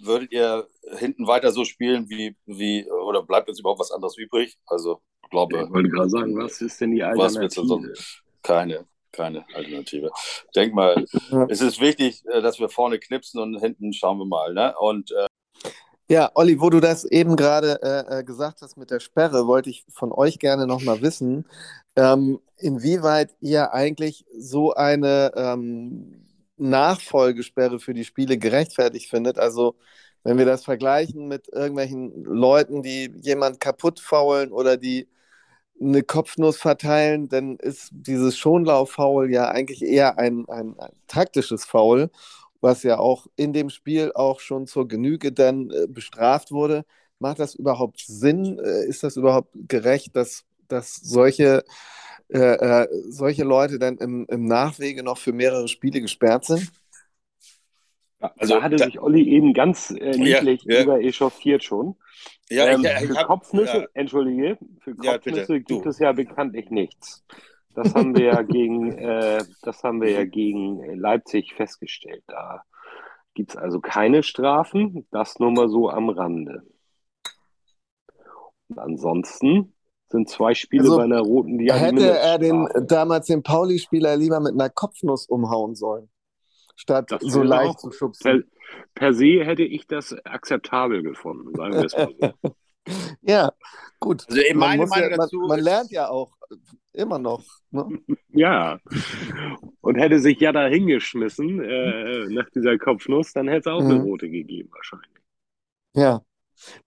würdet 0.00 0.32
ihr 0.32 0.68
hinten 0.96 1.26
weiter 1.26 1.50
so 1.50 1.64
spielen 1.64 2.08
wie, 2.08 2.36
wie, 2.46 2.88
oder 2.90 3.22
bleibt 3.22 3.48
jetzt 3.48 3.58
überhaupt 3.58 3.80
was 3.80 3.90
anderes 3.90 4.16
übrig? 4.16 4.58
Also, 4.66 5.02
ich 5.24 5.30
glaube. 5.30 5.62
Ich 5.64 5.70
wollte 5.70 5.88
gerade 5.88 6.10
sagen, 6.10 6.36
was 6.36 6.60
ist 6.60 6.80
denn 6.80 6.92
die 6.92 7.02
Alternative? 7.02 7.66
So? 7.66 7.82
Keine 8.42 8.86
keine 9.12 9.44
Alternative. 9.54 10.10
Ich 10.46 10.52
denke 10.54 10.74
mal, 10.74 11.04
ja. 11.30 11.46
es 11.48 11.60
ist 11.60 11.80
wichtig, 11.80 12.24
äh, 12.26 12.40
dass 12.40 12.58
wir 12.58 12.68
vorne 12.68 12.98
knipsen 12.98 13.40
und 13.40 13.58
hinten 13.60 13.92
schauen 13.92 14.18
wir 14.18 14.26
mal. 14.26 14.54
Ne? 14.54 14.74
Und, 14.78 15.12
äh 15.12 15.26
ja, 16.10 16.30
Olli, 16.34 16.58
wo 16.58 16.70
du 16.70 16.80
das 16.80 17.04
eben 17.04 17.36
gerade 17.36 17.80
äh, 17.82 18.20
äh, 18.20 18.24
gesagt 18.24 18.62
hast 18.62 18.78
mit 18.78 18.90
der 18.90 19.00
Sperre, 19.00 19.46
wollte 19.46 19.68
ich 19.68 19.84
von 19.90 20.10
euch 20.10 20.38
gerne 20.38 20.66
nochmal 20.66 21.02
wissen, 21.02 21.44
ähm, 21.96 22.40
inwieweit 22.56 23.36
ihr 23.40 23.74
eigentlich 23.74 24.24
so 24.38 24.72
eine 24.72 25.32
ähm, 25.36 26.24
Nachfolgesperre 26.56 27.78
für 27.78 27.92
die 27.92 28.04
Spiele 28.04 28.38
gerechtfertigt 28.38 29.10
findet. 29.10 29.38
Also 29.38 29.76
wenn 30.24 30.38
wir 30.38 30.46
das 30.46 30.64
vergleichen 30.64 31.28
mit 31.28 31.48
irgendwelchen 31.48 32.24
Leuten, 32.24 32.82
die 32.82 33.12
jemand 33.22 33.60
kaputt 33.60 34.00
faulen 34.00 34.52
oder 34.52 34.76
die 34.76 35.08
eine 35.80 36.02
Kopfnuss 36.02 36.58
verteilen, 36.58 37.28
dann 37.28 37.56
ist 37.56 37.90
dieses 37.92 38.36
Schonlauf-Foul 38.36 39.30
ja 39.30 39.48
eigentlich 39.48 39.82
eher 39.82 40.18
ein, 40.18 40.44
ein, 40.48 40.78
ein, 40.78 40.92
taktisches 41.06 41.64
Foul, 41.64 42.10
was 42.60 42.82
ja 42.82 42.98
auch 42.98 43.26
in 43.36 43.52
dem 43.52 43.70
Spiel 43.70 44.12
auch 44.14 44.40
schon 44.40 44.66
zur 44.66 44.88
Genüge 44.88 45.32
dann 45.32 45.70
äh, 45.70 45.86
bestraft 45.88 46.50
wurde. 46.50 46.84
Macht 47.18 47.38
das 47.38 47.54
überhaupt 47.54 48.00
Sinn? 48.00 48.58
Äh, 48.58 48.86
ist 48.86 49.02
das 49.02 49.16
überhaupt 49.16 49.50
gerecht, 49.54 50.16
dass, 50.16 50.44
dass 50.68 50.94
solche, 50.94 51.64
äh, 52.28 52.38
äh 52.38 52.88
solche 53.08 53.44
Leute 53.44 53.78
dann 53.78 53.98
im, 53.98 54.26
im 54.28 54.44
Nachwege 54.44 55.02
noch 55.02 55.18
für 55.18 55.32
mehrere 55.32 55.68
Spiele 55.68 56.00
gesperrt 56.00 56.44
sind? 56.44 56.70
Also 58.20 58.54
da 58.54 58.62
hatte 58.62 58.76
da, 58.76 58.84
sich 58.84 59.00
Olli 59.00 59.28
eben 59.28 59.54
ganz 59.54 59.90
äh, 59.90 60.16
niedlich 60.16 60.64
ja, 60.64 60.74
ja. 60.74 60.82
über 60.82 61.00
echauffiert 61.00 61.62
schon. 61.62 61.94
Ja, 62.50 62.66
ähm, 62.66 62.84
ich, 62.84 63.02
ich 63.02 63.08
für 63.08 63.16
hab, 63.16 63.26
Kopfnüsse, 63.26 63.78
ja. 63.78 63.86
entschuldige, 63.94 64.58
für 64.80 64.94
Kopfnüsse 64.94 65.60
gibt 65.60 65.86
es 65.86 65.98
ja 65.98 66.12
bekanntlich 66.12 66.70
nichts. 66.70 67.24
Das 67.74 67.94
haben 67.94 68.16
wir 68.16 68.24
ja 68.24 68.42
gegen, 68.42 68.92
äh, 68.98 69.44
das 69.62 69.82
haben 69.84 70.00
wir 70.00 70.10
ja 70.10 70.24
gegen 70.24 70.82
Leipzig 70.98 71.54
festgestellt. 71.54 72.24
Da 72.26 72.62
gibt 73.34 73.50
es 73.50 73.56
also 73.56 73.80
keine 73.80 74.22
Strafen, 74.22 75.06
das 75.10 75.38
nur 75.38 75.50
mal 75.50 75.68
so 75.68 75.90
am 75.90 76.08
Rande. 76.08 76.62
Und 78.68 78.78
ansonsten 78.78 79.74
sind 80.08 80.28
zwei 80.28 80.54
Spiele 80.54 80.84
also, 80.84 80.96
bei 80.96 81.04
einer 81.04 81.20
roten 81.20 81.58
die 81.58 81.72
Hätte 81.72 82.18
er 82.18 82.38
den 82.38 82.66
damals 82.86 83.26
den 83.26 83.42
Pauli-Spieler 83.42 84.16
lieber 84.16 84.40
mit 84.40 84.54
einer 84.54 84.70
Kopfnuss 84.70 85.26
umhauen 85.26 85.74
sollen, 85.74 86.08
statt 86.76 87.10
so 87.20 87.42
leicht 87.42 87.78
zu 87.78 87.90
schubsen 87.90 88.50
per 88.94 89.12
se 89.12 89.44
hätte 89.44 89.62
ich 89.62 89.86
das 89.86 90.12
akzeptabel 90.24 91.02
gefunden, 91.02 91.54
sagen 91.54 91.74
wir 91.74 91.84
es 91.84 91.96
mal 91.96 92.14
so. 92.20 92.54
ja, 93.22 93.52
gut. 94.00 94.24
Also 94.28 94.40
meine 94.54 94.78
man 94.80 94.88
Meinung 94.88 95.10
ja, 95.10 95.16
dazu 95.16 95.38
man, 95.38 95.48
man 95.48 95.60
lernt 95.60 95.90
ja 95.90 96.08
auch 96.08 96.32
immer 96.92 97.18
noch. 97.18 97.44
Ne? 97.70 98.00
Ja. 98.30 98.80
Und 99.80 99.96
hätte 99.96 100.18
sich 100.18 100.40
ja 100.40 100.52
da 100.52 100.66
hingeschmissen 100.66 101.62
äh, 101.62 102.26
nach 102.30 102.48
dieser 102.50 102.76
Kopfnuss, 102.78 103.32
dann 103.32 103.48
hätte 103.48 103.70
es 103.70 103.74
auch 103.74 103.82
mhm. 103.82 103.90
eine 103.90 104.02
rote 104.02 104.28
gegeben 104.28 104.70
wahrscheinlich. 104.72 105.10
Ja. 105.94 106.22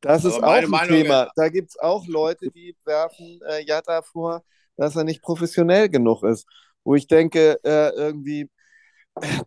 Das 0.01 0.25
ist 0.25 0.43
auch 0.43 0.51
ein 0.51 0.69
Meinung 0.69 1.03
Thema. 1.03 1.23
Ist... 1.23 1.31
Da 1.35 1.49
gibt 1.49 1.69
es 1.69 1.79
auch 1.79 2.05
Leute, 2.07 2.51
die 2.51 2.75
werfen 2.85 3.39
äh, 3.47 3.63
Jatta 3.65 4.01
vor, 4.01 4.43
dass 4.75 4.95
er 4.95 5.05
nicht 5.05 5.21
professionell 5.21 5.89
genug 5.89 6.23
ist. 6.23 6.45
Wo 6.83 6.95
ich 6.95 7.07
denke, 7.07 7.59
äh, 7.63 7.89
irgendwie, 7.95 8.49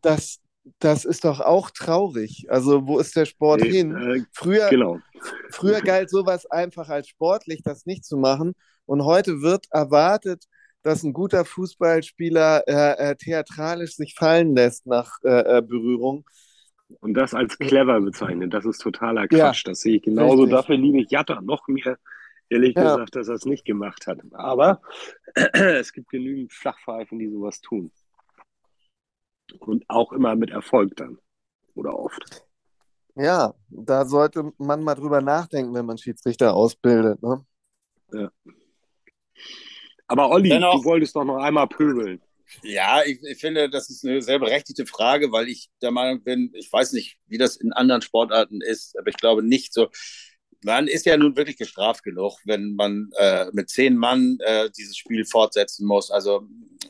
dass 0.03 0.41
das 0.78 1.04
ist 1.04 1.24
doch 1.24 1.40
auch 1.40 1.70
traurig. 1.70 2.46
Also, 2.48 2.86
wo 2.86 2.98
ist 2.98 3.16
der 3.16 3.26
Sport 3.26 3.60
nee, 3.62 3.70
hin? 3.70 3.94
Äh, 3.94 4.24
früher, 4.32 4.68
genau. 4.70 4.98
früher 5.50 5.80
galt 5.80 6.10
sowas 6.10 6.46
einfach 6.46 6.88
als 6.88 7.08
sportlich, 7.08 7.62
das 7.62 7.86
nicht 7.86 8.04
zu 8.04 8.16
machen. 8.16 8.54
Und 8.86 9.04
heute 9.04 9.42
wird 9.42 9.66
erwartet, 9.70 10.44
dass 10.82 11.02
ein 11.02 11.12
guter 11.12 11.44
Fußballspieler 11.44 12.64
äh, 12.66 13.10
äh, 13.10 13.16
theatralisch 13.16 13.96
sich 13.96 14.14
fallen 14.14 14.54
lässt 14.54 14.86
nach 14.86 15.18
äh, 15.24 15.58
äh 15.58 15.62
Berührung. 15.62 16.24
Und 17.00 17.14
das 17.14 17.34
als 17.34 17.58
clever 17.58 18.00
bezeichnet, 18.00 18.52
das 18.52 18.66
ist 18.66 18.78
totaler 18.78 19.26
Quatsch. 19.26 19.64
Ja, 19.64 19.70
das 19.70 19.80
sehe 19.80 19.96
ich 19.96 20.02
genauso. 20.02 20.42
Richtig. 20.42 20.50
Dafür 20.50 20.76
liebe 20.76 21.00
ich 21.00 21.10
Jatta 21.10 21.40
noch 21.40 21.66
mehr, 21.68 21.98
ehrlich 22.50 22.74
ja. 22.76 22.82
gesagt, 22.82 23.16
dass 23.16 23.28
er 23.28 23.34
es 23.34 23.46
nicht 23.46 23.64
gemacht 23.64 24.06
hat. 24.06 24.20
Aber 24.32 24.82
es 25.54 25.92
gibt 25.92 26.10
genügend 26.10 26.52
Flachpfeifen, 26.52 27.18
die 27.18 27.30
sowas 27.30 27.60
tun. 27.60 27.90
Und 29.61 29.84
auch 29.88 30.12
immer 30.12 30.34
mit 30.36 30.50
Erfolg 30.50 30.96
dann. 30.96 31.18
Oder 31.74 31.98
oft. 31.98 32.44
Ja, 33.16 33.55
da 33.68 34.05
sollte 34.07 34.52
man 34.59 34.82
mal 34.82 34.94
drüber 34.94 35.20
nachdenken, 35.20 35.74
wenn 35.74 35.86
man 35.86 35.98
Schiedsrichter 35.98 36.55
ausbildet. 36.55 37.22
Ne? 37.22 37.44
Ja. 38.12 38.30
Aber 40.07 40.30
Olli, 40.30 40.48
Dennoch, 40.48 40.80
du 40.80 40.84
wolltest 40.84 41.14
doch 41.16 41.24
noch 41.24 41.38
einmal 41.38 41.68
pöbeln. 41.68 42.20
Ja, 42.62 43.02
ich, 43.05 43.22
ich, 43.22 43.38
finde, 43.40 43.70
das 43.70 43.90
ist 43.90 44.05
eine 44.05 44.20
sehr 44.20 44.38
berechtigte 44.38 44.86
Frage, 44.86 45.32
weil 45.32 45.48
ich 45.48 45.70
der 45.80 45.90
Meinung 45.90 46.22
bin, 46.22 46.50
ich 46.55 46.72
weiß 46.72 46.92
nicht, 46.92 47.18
wie 47.26 47.38
das 47.38 47.57
in 47.57 47.72
anderen 47.72 48.02
Sportarten 48.02 48.61
ist, 48.61 48.98
aber 48.98 49.09
ich 49.09 49.16
glaube 49.16 49.42
nicht 49.42 49.72
so 49.72 49.88
man 50.64 50.88
ist 50.88 51.04
ja 51.04 51.16
nun 51.16 51.36
wirklich 51.36 51.58
gestraft 51.58 52.02
genug, 52.02 52.38
wenn 52.44 52.74
man 52.74 53.10
äh, 53.18 53.46
mit 53.52 53.68
zehn 53.68 53.96
Mann 53.96 54.38
äh, 54.40 54.70
dieses 54.70 54.96
Spiel 54.96 55.26
fortsetzen 55.26 55.86
muss. 55.86 56.10
Also 56.10 56.48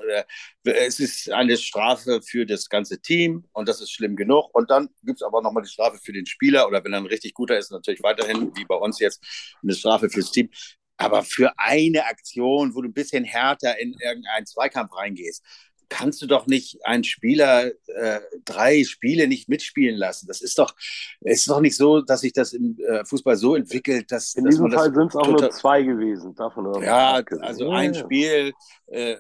äh, 0.09 0.23
es 0.63 1.01
ist 1.01 1.31
eine 1.31 1.57
Strafe 1.57 2.23
für 2.23 2.47
das 2.47 2.69
ganze 2.69 3.01
Team 3.01 3.45
und 3.53 3.69
das 3.69 3.81
ist 3.81 3.91
schlimm 3.91 4.15
genug. 4.15 4.55
Und 4.55 4.71
dann 4.71 4.89
gibt 5.03 5.21
es 5.21 5.27
aber 5.27 5.43
nochmal 5.43 5.65
die 5.65 5.71
Strafe 5.71 5.99
für 5.99 6.13
den 6.13 6.25
Spieler 6.27 6.69
oder 6.69 6.85
wenn 6.85 6.93
er 6.93 7.01
ein 7.01 7.07
richtig 7.07 7.35
guter 7.35 7.59
ist, 7.59 7.73
natürlich 7.73 8.03
weiterhin, 8.03 8.53
wie 8.55 8.65
bei 8.65 8.77
uns 8.77 9.01
jetzt, 9.01 9.25
eine 9.63 9.75
Strafe 9.75 10.09
fürs 10.09 10.31
Team. 10.31 10.51
Aber 10.97 11.25
für 11.25 11.53
eine 11.59 12.07
Aktion, 12.07 12.77
wo 12.77 12.81
du 12.81 12.89
ein 12.89 12.95
bisschen 12.95 13.25
härter 13.25 13.79
in 13.81 13.97
irgendeinen 14.01 14.47
Zweikampf 14.47 14.95
reingehst, 14.95 15.45
kannst 15.89 16.23
du 16.23 16.27
doch 16.27 16.47
nicht 16.47 16.85
einen 16.85 17.05
Spieler 17.05 17.67
äh, 17.87 18.21
drei 18.45 18.85
Spiele 18.85 19.29
nicht 19.29 19.49
mitspielen 19.49 19.97
lassen. 19.97 20.27
Das 20.27 20.41
ist 20.41 20.59
doch, 20.59 20.75
es 21.21 21.41
ist 21.41 21.51
doch 21.51 21.61
nicht 21.61 21.77
so, 21.77 22.01
dass 22.01 22.21
sich 22.21 22.33
das 22.33 22.53
im 22.53 22.79
äh, 22.79 23.05
Fußball 23.05 23.37
so 23.37 23.55
entwickelt, 23.55 24.11
dass. 24.11 24.35
In 24.35 24.45
dass 24.45 24.55
diesem 24.55 24.71
Fall 24.71 24.95
sind 24.95 25.09
es 25.09 25.17
auch 25.17 25.29
nur 25.29 25.51
zwei 25.51 25.83
gewesen. 25.83 26.35
Davon 26.35 26.83
ja, 26.83 27.23
also 27.41 27.71
ein 27.71 27.95
Spiel, 27.95 28.53
äh, 28.87 29.17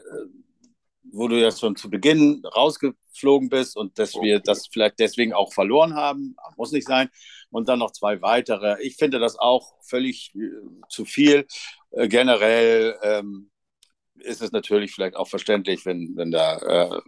wo 1.12 1.28
du 1.28 1.40
ja 1.40 1.50
schon 1.50 1.76
zu 1.76 1.88
Beginn 1.88 2.42
rausgeflogen 2.44 3.48
bist 3.48 3.76
und 3.76 3.98
dass 3.98 4.14
wir 4.14 4.40
das 4.40 4.66
vielleicht 4.66 4.98
deswegen 4.98 5.32
auch 5.32 5.52
verloren 5.52 5.94
haben, 5.94 6.36
muss 6.56 6.72
nicht 6.72 6.86
sein. 6.86 7.08
Und 7.50 7.68
dann 7.68 7.78
noch 7.78 7.92
zwei 7.92 8.20
weitere. 8.20 8.82
Ich 8.82 8.96
finde 8.96 9.20
das 9.20 9.38
auch 9.38 9.74
völlig 9.82 10.34
äh, 10.34 10.50
zu 10.88 11.04
viel. 11.04 11.46
Äh, 11.92 12.08
generell 12.08 12.98
ähm, 13.02 13.50
ist 14.16 14.42
es 14.42 14.52
natürlich 14.52 14.92
vielleicht 14.92 15.16
auch 15.16 15.28
verständlich, 15.28 15.84
wenn, 15.86 16.12
wenn 16.16 16.30
da, 16.30 16.58
äh, 16.58 17.00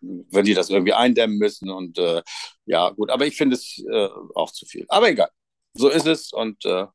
wenn 0.00 0.44
die 0.44 0.54
das 0.54 0.70
irgendwie 0.70 0.92
eindämmen 0.92 1.38
müssen 1.38 1.70
und 1.70 1.98
äh, 1.98 2.22
ja, 2.66 2.90
gut, 2.90 3.10
aber 3.10 3.26
ich 3.26 3.36
finde 3.36 3.56
es 3.56 3.82
äh, 3.90 4.08
auch 4.34 4.50
zu 4.50 4.66
viel. 4.66 4.84
Aber 4.88 5.08
egal, 5.08 5.30
so 5.74 5.88
ist 5.88 6.06
es 6.06 6.32
und 6.32 6.64
äh, 6.64 6.86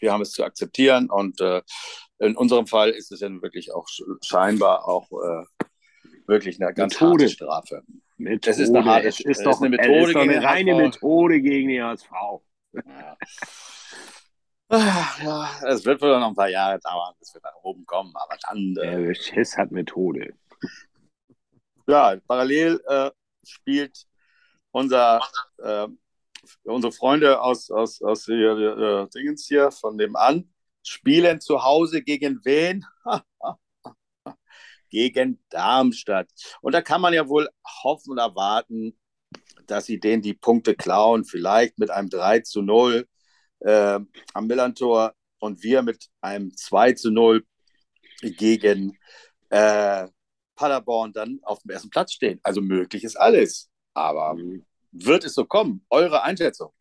wir 0.00 0.12
haben 0.12 0.22
es 0.22 0.32
zu 0.32 0.44
akzeptieren 0.44 1.10
und 1.10 1.40
äh, 1.40 1.62
in 2.18 2.36
unserem 2.36 2.66
Fall 2.66 2.90
ist 2.90 3.12
es 3.12 3.20
ja 3.20 3.30
wirklich 3.42 3.72
auch 3.72 3.86
scheinbar 4.22 4.86
auch 4.86 5.10
äh, 5.10 5.66
wirklich 6.26 6.60
eine 6.60 6.72
ganz 6.74 6.94
Methode. 6.94 7.24
harte 7.24 7.28
Strafe. 7.28 7.82
Methode. 8.16 8.50
Es 8.50 8.58
ist 8.58 8.74
eine, 8.74 8.84
harte, 8.84 9.08
es 9.08 9.20
ist 9.20 9.44
doch, 9.44 9.60
eine 9.60 9.70
Methode 9.70 10.02
es 10.02 10.08
ist 10.10 10.16
eine 10.16 10.42
reine 10.42 10.74
Methode 10.74 11.40
gegen 11.40 11.68
die 11.68 11.82
HSV. 11.82 12.10
Ja. 12.72 13.16
Ja, 14.70 15.50
es 15.66 15.84
wird 15.84 16.00
wohl 16.00 16.18
noch 16.18 16.28
ein 16.28 16.34
paar 16.34 16.48
Jahre 16.48 16.78
dauern, 16.80 17.14
bis 17.18 17.34
wir 17.34 17.40
da 17.40 17.50
oben 17.62 17.84
kommen, 17.86 18.12
aber 18.16 18.36
dann. 18.48 18.76
Äh, 18.76 19.06
Der 19.06 19.14
Schiss 19.14 19.56
hat 19.56 19.70
Methode. 19.70 20.34
Ja, 21.86 22.16
parallel 22.26 22.80
äh, 22.86 23.10
spielt 23.46 24.06
unser, 24.70 25.20
äh, 25.58 25.86
unsere 26.64 26.92
Freunde 26.92 27.40
aus, 27.40 27.70
aus, 27.70 28.02
aus 28.02 28.24
hier, 28.24 28.56
äh, 28.56 29.08
Dingens 29.10 29.46
hier 29.46 29.70
von 29.70 29.98
dem 29.98 30.16
an, 30.16 30.50
spielen 30.82 31.40
zu 31.40 31.62
Hause 31.62 32.02
gegen 32.02 32.40
wen? 32.44 32.84
gegen 34.90 35.42
Darmstadt. 35.50 36.28
Und 36.60 36.72
da 36.72 36.80
kann 36.80 37.00
man 37.00 37.12
ja 37.12 37.28
wohl 37.28 37.48
hoffen 37.82 38.12
und 38.12 38.18
erwarten, 38.18 38.98
dass 39.66 39.86
sie 39.86 40.00
denen 40.00 40.22
die 40.22 40.34
Punkte 40.34 40.74
klauen, 40.74 41.24
vielleicht 41.24 41.78
mit 41.78 41.90
einem 41.90 42.08
3 42.10 42.40
zu 42.40 42.62
0 42.62 43.06
äh, 43.60 44.00
am 44.32 44.46
Millantor 44.46 45.14
und 45.38 45.62
wir 45.62 45.82
mit 45.82 46.08
einem 46.20 46.56
2 46.56 46.92
zu 46.92 47.10
0 47.10 47.44
gegen 48.20 48.98
äh, 49.50 50.06
Paderborn 50.56 51.12
dann 51.12 51.40
auf 51.42 51.60
dem 51.60 51.70
ersten 51.70 51.90
Platz 51.90 52.12
stehen. 52.12 52.40
Also 52.42 52.60
möglich 52.60 53.04
ist 53.04 53.16
alles. 53.16 53.70
Aber 53.92 54.36
wird 54.92 55.24
es 55.24 55.34
so 55.34 55.44
kommen? 55.44 55.84
Eure 55.90 56.22
Einschätzung? 56.22 56.72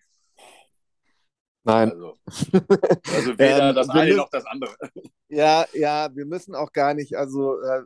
Nein. 1.63 1.91
Also, 1.91 2.19
also 2.25 3.37
weder 3.37 3.69
ähm, 3.69 3.75
das 3.75 3.89
eine 3.89 4.05
müssen, 4.05 4.17
noch 4.17 4.29
das 4.29 4.45
andere. 4.45 4.75
Ja, 5.29 5.65
ja, 5.73 6.13
wir 6.13 6.25
müssen 6.25 6.55
auch 6.55 6.71
gar 6.71 6.93
nicht, 6.93 7.15
also 7.15 7.61
äh, 7.61 7.83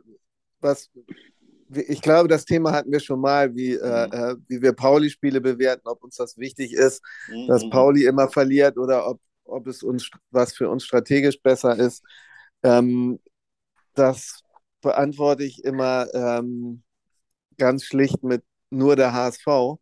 was 0.60 0.90
ich 1.70 2.00
glaube, 2.02 2.28
das 2.28 2.44
Thema 2.44 2.72
hatten 2.72 2.92
wir 2.92 3.00
schon 3.00 3.20
mal, 3.20 3.54
wie, 3.54 3.74
äh, 3.74 4.06
mhm. 4.06 4.12
äh, 4.12 4.36
wie 4.48 4.62
wir 4.62 4.72
Pauli-Spiele 4.72 5.40
bewerten, 5.40 5.86
ob 5.88 6.02
uns 6.02 6.16
das 6.16 6.38
wichtig 6.38 6.72
ist, 6.72 7.02
mhm. 7.28 7.46
dass 7.48 7.68
Pauli 7.70 8.04
immer 8.04 8.28
verliert 8.28 8.78
oder 8.78 9.08
ob, 9.08 9.20
ob 9.44 9.66
es 9.66 9.82
uns 9.82 10.10
was 10.30 10.54
für 10.54 10.68
uns 10.68 10.84
strategisch 10.84 11.40
besser 11.42 11.78
ist. 11.78 12.02
Ähm, 12.62 13.18
das 13.94 14.42
beantworte 14.80 15.44
ich 15.44 15.64
immer 15.64 16.06
ähm, 16.14 16.82
ganz 17.56 17.84
schlicht 17.84 18.22
mit 18.22 18.42
nur 18.70 18.96
der 18.96 19.12
HSV. 19.12 19.78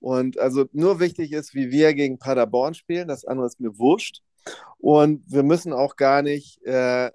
Und 0.00 0.38
also 0.38 0.66
nur 0.72 0.98
wichtig 0.98 1.32
ist, 1.32 1.54
wie 1.54 1.70
wir 1.70 1.94
gegen 1.94 2.18
Paderborn 2.18 2.74
spielen, 2.74 3.08
das 3.08 3.24
andere 3.24 3.46
ist 3.46 3.60
mir 3.60 3.78
wurscht. 3.78 4.22
Und 4.78 5.22
wir 5.26 5.42
müssen 5.42 5.72
auch 5.72 5.96
gar 5.96 6.22
nicht 6.22 6.62
äh, 6.64 7.10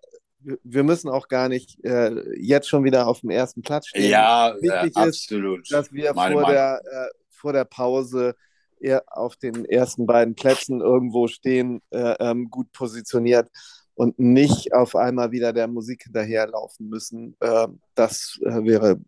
wir 0.63 0.83
müssen 0.83 1.09
auch 1.09 1.27
gar 1.27 1.49
nicht 1.49 1.83
äh, 1.83 2.11
jetzt 2.37 2.69
schon 2.69 2.83
wieder 2.83 3.07
auf 3.07 3.21
dem 3.21 3.29
ersten 3.29 3.61
Platz 3.61 3.87
stehen. 3.87 4.09
Ja, 4.09 4.55
Wichtig 4.59 4.95
äh, 4.95 4.99
absolut. 4.99 5.61
Ist, 5.61 5.71
dass 5.71 5.93
wir 5.93 6.13
vor 6.13 6.45
der, 6.45 6.81
äh, 6.83 7.07
vor 7.29 7.53
der 7.53 7.65
Pause 7.65 8.35
eher 8.79 9.03
auf 9.07 9.35
den 9.35 9.65
ersten 9.65 10.05
beiden 10.05 10.35
Plätzen 10.35 10.81
irgendwo 10.81 11.27
stehen, 11.27 11.81
äh, 11.91 12.15
ähm, 12.19 12.49
gut 12.49 12.71
positioniert 12.71 13.49
und 13.95 14.19
nicht 14.19 14.73
auf 14.73 14.95
einmal 14.95 15.31
wieder 15.31 15.53
der 15.53 15.67
Musik 15.67 16.03
hinterherlaufen 16.03 16.89
müssen. 16.89 17.35
Ähm, 17.41 17.79
das 17.95 18.39
äh, 18.43 18.63
wäre 18.63 18.99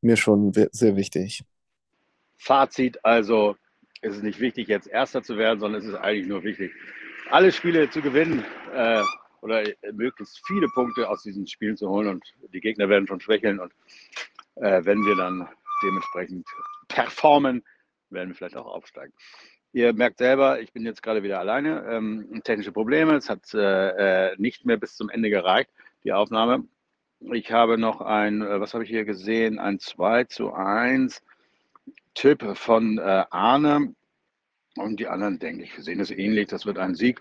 mir 0.00 0.16
schon 0.16 0.52
sehr 0.52 0.96
wichtig. 0.96 1.44
Fazit 2.36 3.04
also, 3.04 3.56
es 4.02 4.16
ist 4.16 4.22
nicht 4.22 4.40
wichtig, 4.40 4.68
jetzt 4.68 4.86
Erster 4.86 5.22
zu 5.22 5.38
werden, 5.38 5.60
sondern 5.60 5.80
es 5.80 5.88
ist 5.88 5.94
eigentlich 5.94 6.26
nur 6.26 6.42
wichtig, 6.42 6.72
alle 7.30 7.52
Spiele 7.52 7.88
zu 7.88 8.02
gewinnen. 8.02 8.44
Äh, 9.44 9.74
oder 9.84 9.92
möglichst 9.92 10.40
viele 10.46 10.68
Punkte 10.68 11.08
aus 11.08 11.22
diesen 11.22 11.46
Spielen 11.46 11.76
zu 11.76 11.88
holen 11.88 12.08
und 12.08 12.24
die 12.52 12.60
Gegner 12.60 12.88
werden 12.88 13.06
schon 13.06 13.20
schwächeln 13.20 13.60
und 13.60 13.72
äh, 14.56 14.84
wenn 14.84 15.04
wir 15.04 15.16
dann 15.16 15.48
dementsprechend 15.82 16.46
performen, 16.88 17.62
werden 18.10 18.30
wir 18.30 18.34
vielleicht 18.34 18.56
auch 18.56 18.66
aufsteigen. 18.66 19.12
Ihr 19.72 19.92
merkt 19.92 20.18
selber, 20.18 20.60
ich 20.60 20.72
bin 20.72 20.84
jetzt 20.84 21.02
gerade 21.02 21.22
wieder 21.24 21.40
alleine. 21.40 21.84
Ähm, 21.88 22.40
technische 22.44 22.70
Probleme. 22.70 23.16
Es 23.16 23.28
hat 23.28 23.52
äh, 23.54 24.28
äh 24.30 24.36
nicht 24.38 24.64
mehr 24.64 24.76
bis 24.76 24.94
zum 24.94 25.10
Ende 25.10 25.30
gereicht, 25.30 25.70
die 26.04 26.12
Aufnahme. 26.12 26.64
Ich 27.32 27.50
habe 27.50 27.76
noch 27.76 28.00
ein, 28.00 28.42
äh, 28.42 28.60
was 28.60 28.72
habe 28.72 28.84
ich 28.84 28.90
hier 28.90 29.04
gesehen? 29.04 29.58
Ein 29.58 29.80
2 29.80 30.24
zu 30.24 30.52
1 30.52 31.22
Tipp 32.14 32.56
von 32.56 32.98
äh, 32.98 33.24
Arne. 33.30 33.94
Und 34.76 35.00
die 35.00 35.08
anderen, 35.08 35.40
denke 35.40 35.64
ich, 35.64 35.74
sehen 35.74 36.00
es 36.00 36.12
ähnlich. 36.12 36.46
Das 36.46 36.66
wird 36.66 36.78
ein 36.78 36.94
Sieg. 36.94 37.20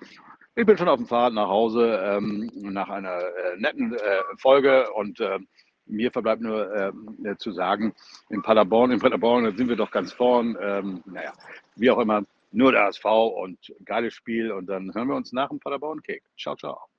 Ich 0.56 0.68
bin 0.68 0.78
schon 0.78 0.88
auf 0.88 0.98
dem 0.98 1.08
Pfad 1.08 1.34
nach 1.34 1.48
Hause 1.48 2.00
ähm, 2.04 2.52
nach 2.54 2.90
einer 2.90 3.18
äh, 3.18 3.58
netten 3.58 3.96
äh, 3.96 4.22
Folge 4.38 4.92
und 4.94 5.20
äh, 5.20 5.40
mir 5.88 6.12
verbleibt 6.12 6.44
nur 6.44 6.72
äh, 6.72 7.38
zu 7.38 7.52
sagen, 7.52 7.94
in 8.30 8.44
Paderborn, 8.44 8.92
in 8.92 9.00
Paderborn 9.00 9.58
sind 9.58 9.68
wir 9.68 9.76
doch 9.76 9.90
ganz 9.90 10.14
vorn. 10.14 10.56
Ähm, 10.62 11.02
naja, 11.06 11.34
wie 11.76 11.90
auch 11.90 11.98
immer, 11.98 12.24
nur 12.52 12.72
der 12.72 12.84
HSV 12.84 13.06
und 13.06 13.58
geiles 13.84 14.14
Spiel 14.14 14.52
und 14.52 14.68
dann 14.68 14.94
hören 14.94 15.08
wir 15.08 15.16
uns 15.16 15.34
nach 15.34 15.50
dem 15.50 15.60
Paderborn-Kick. 15.60 16.22
Ciao, 16.38 16.56
ciao. 16.56 16.93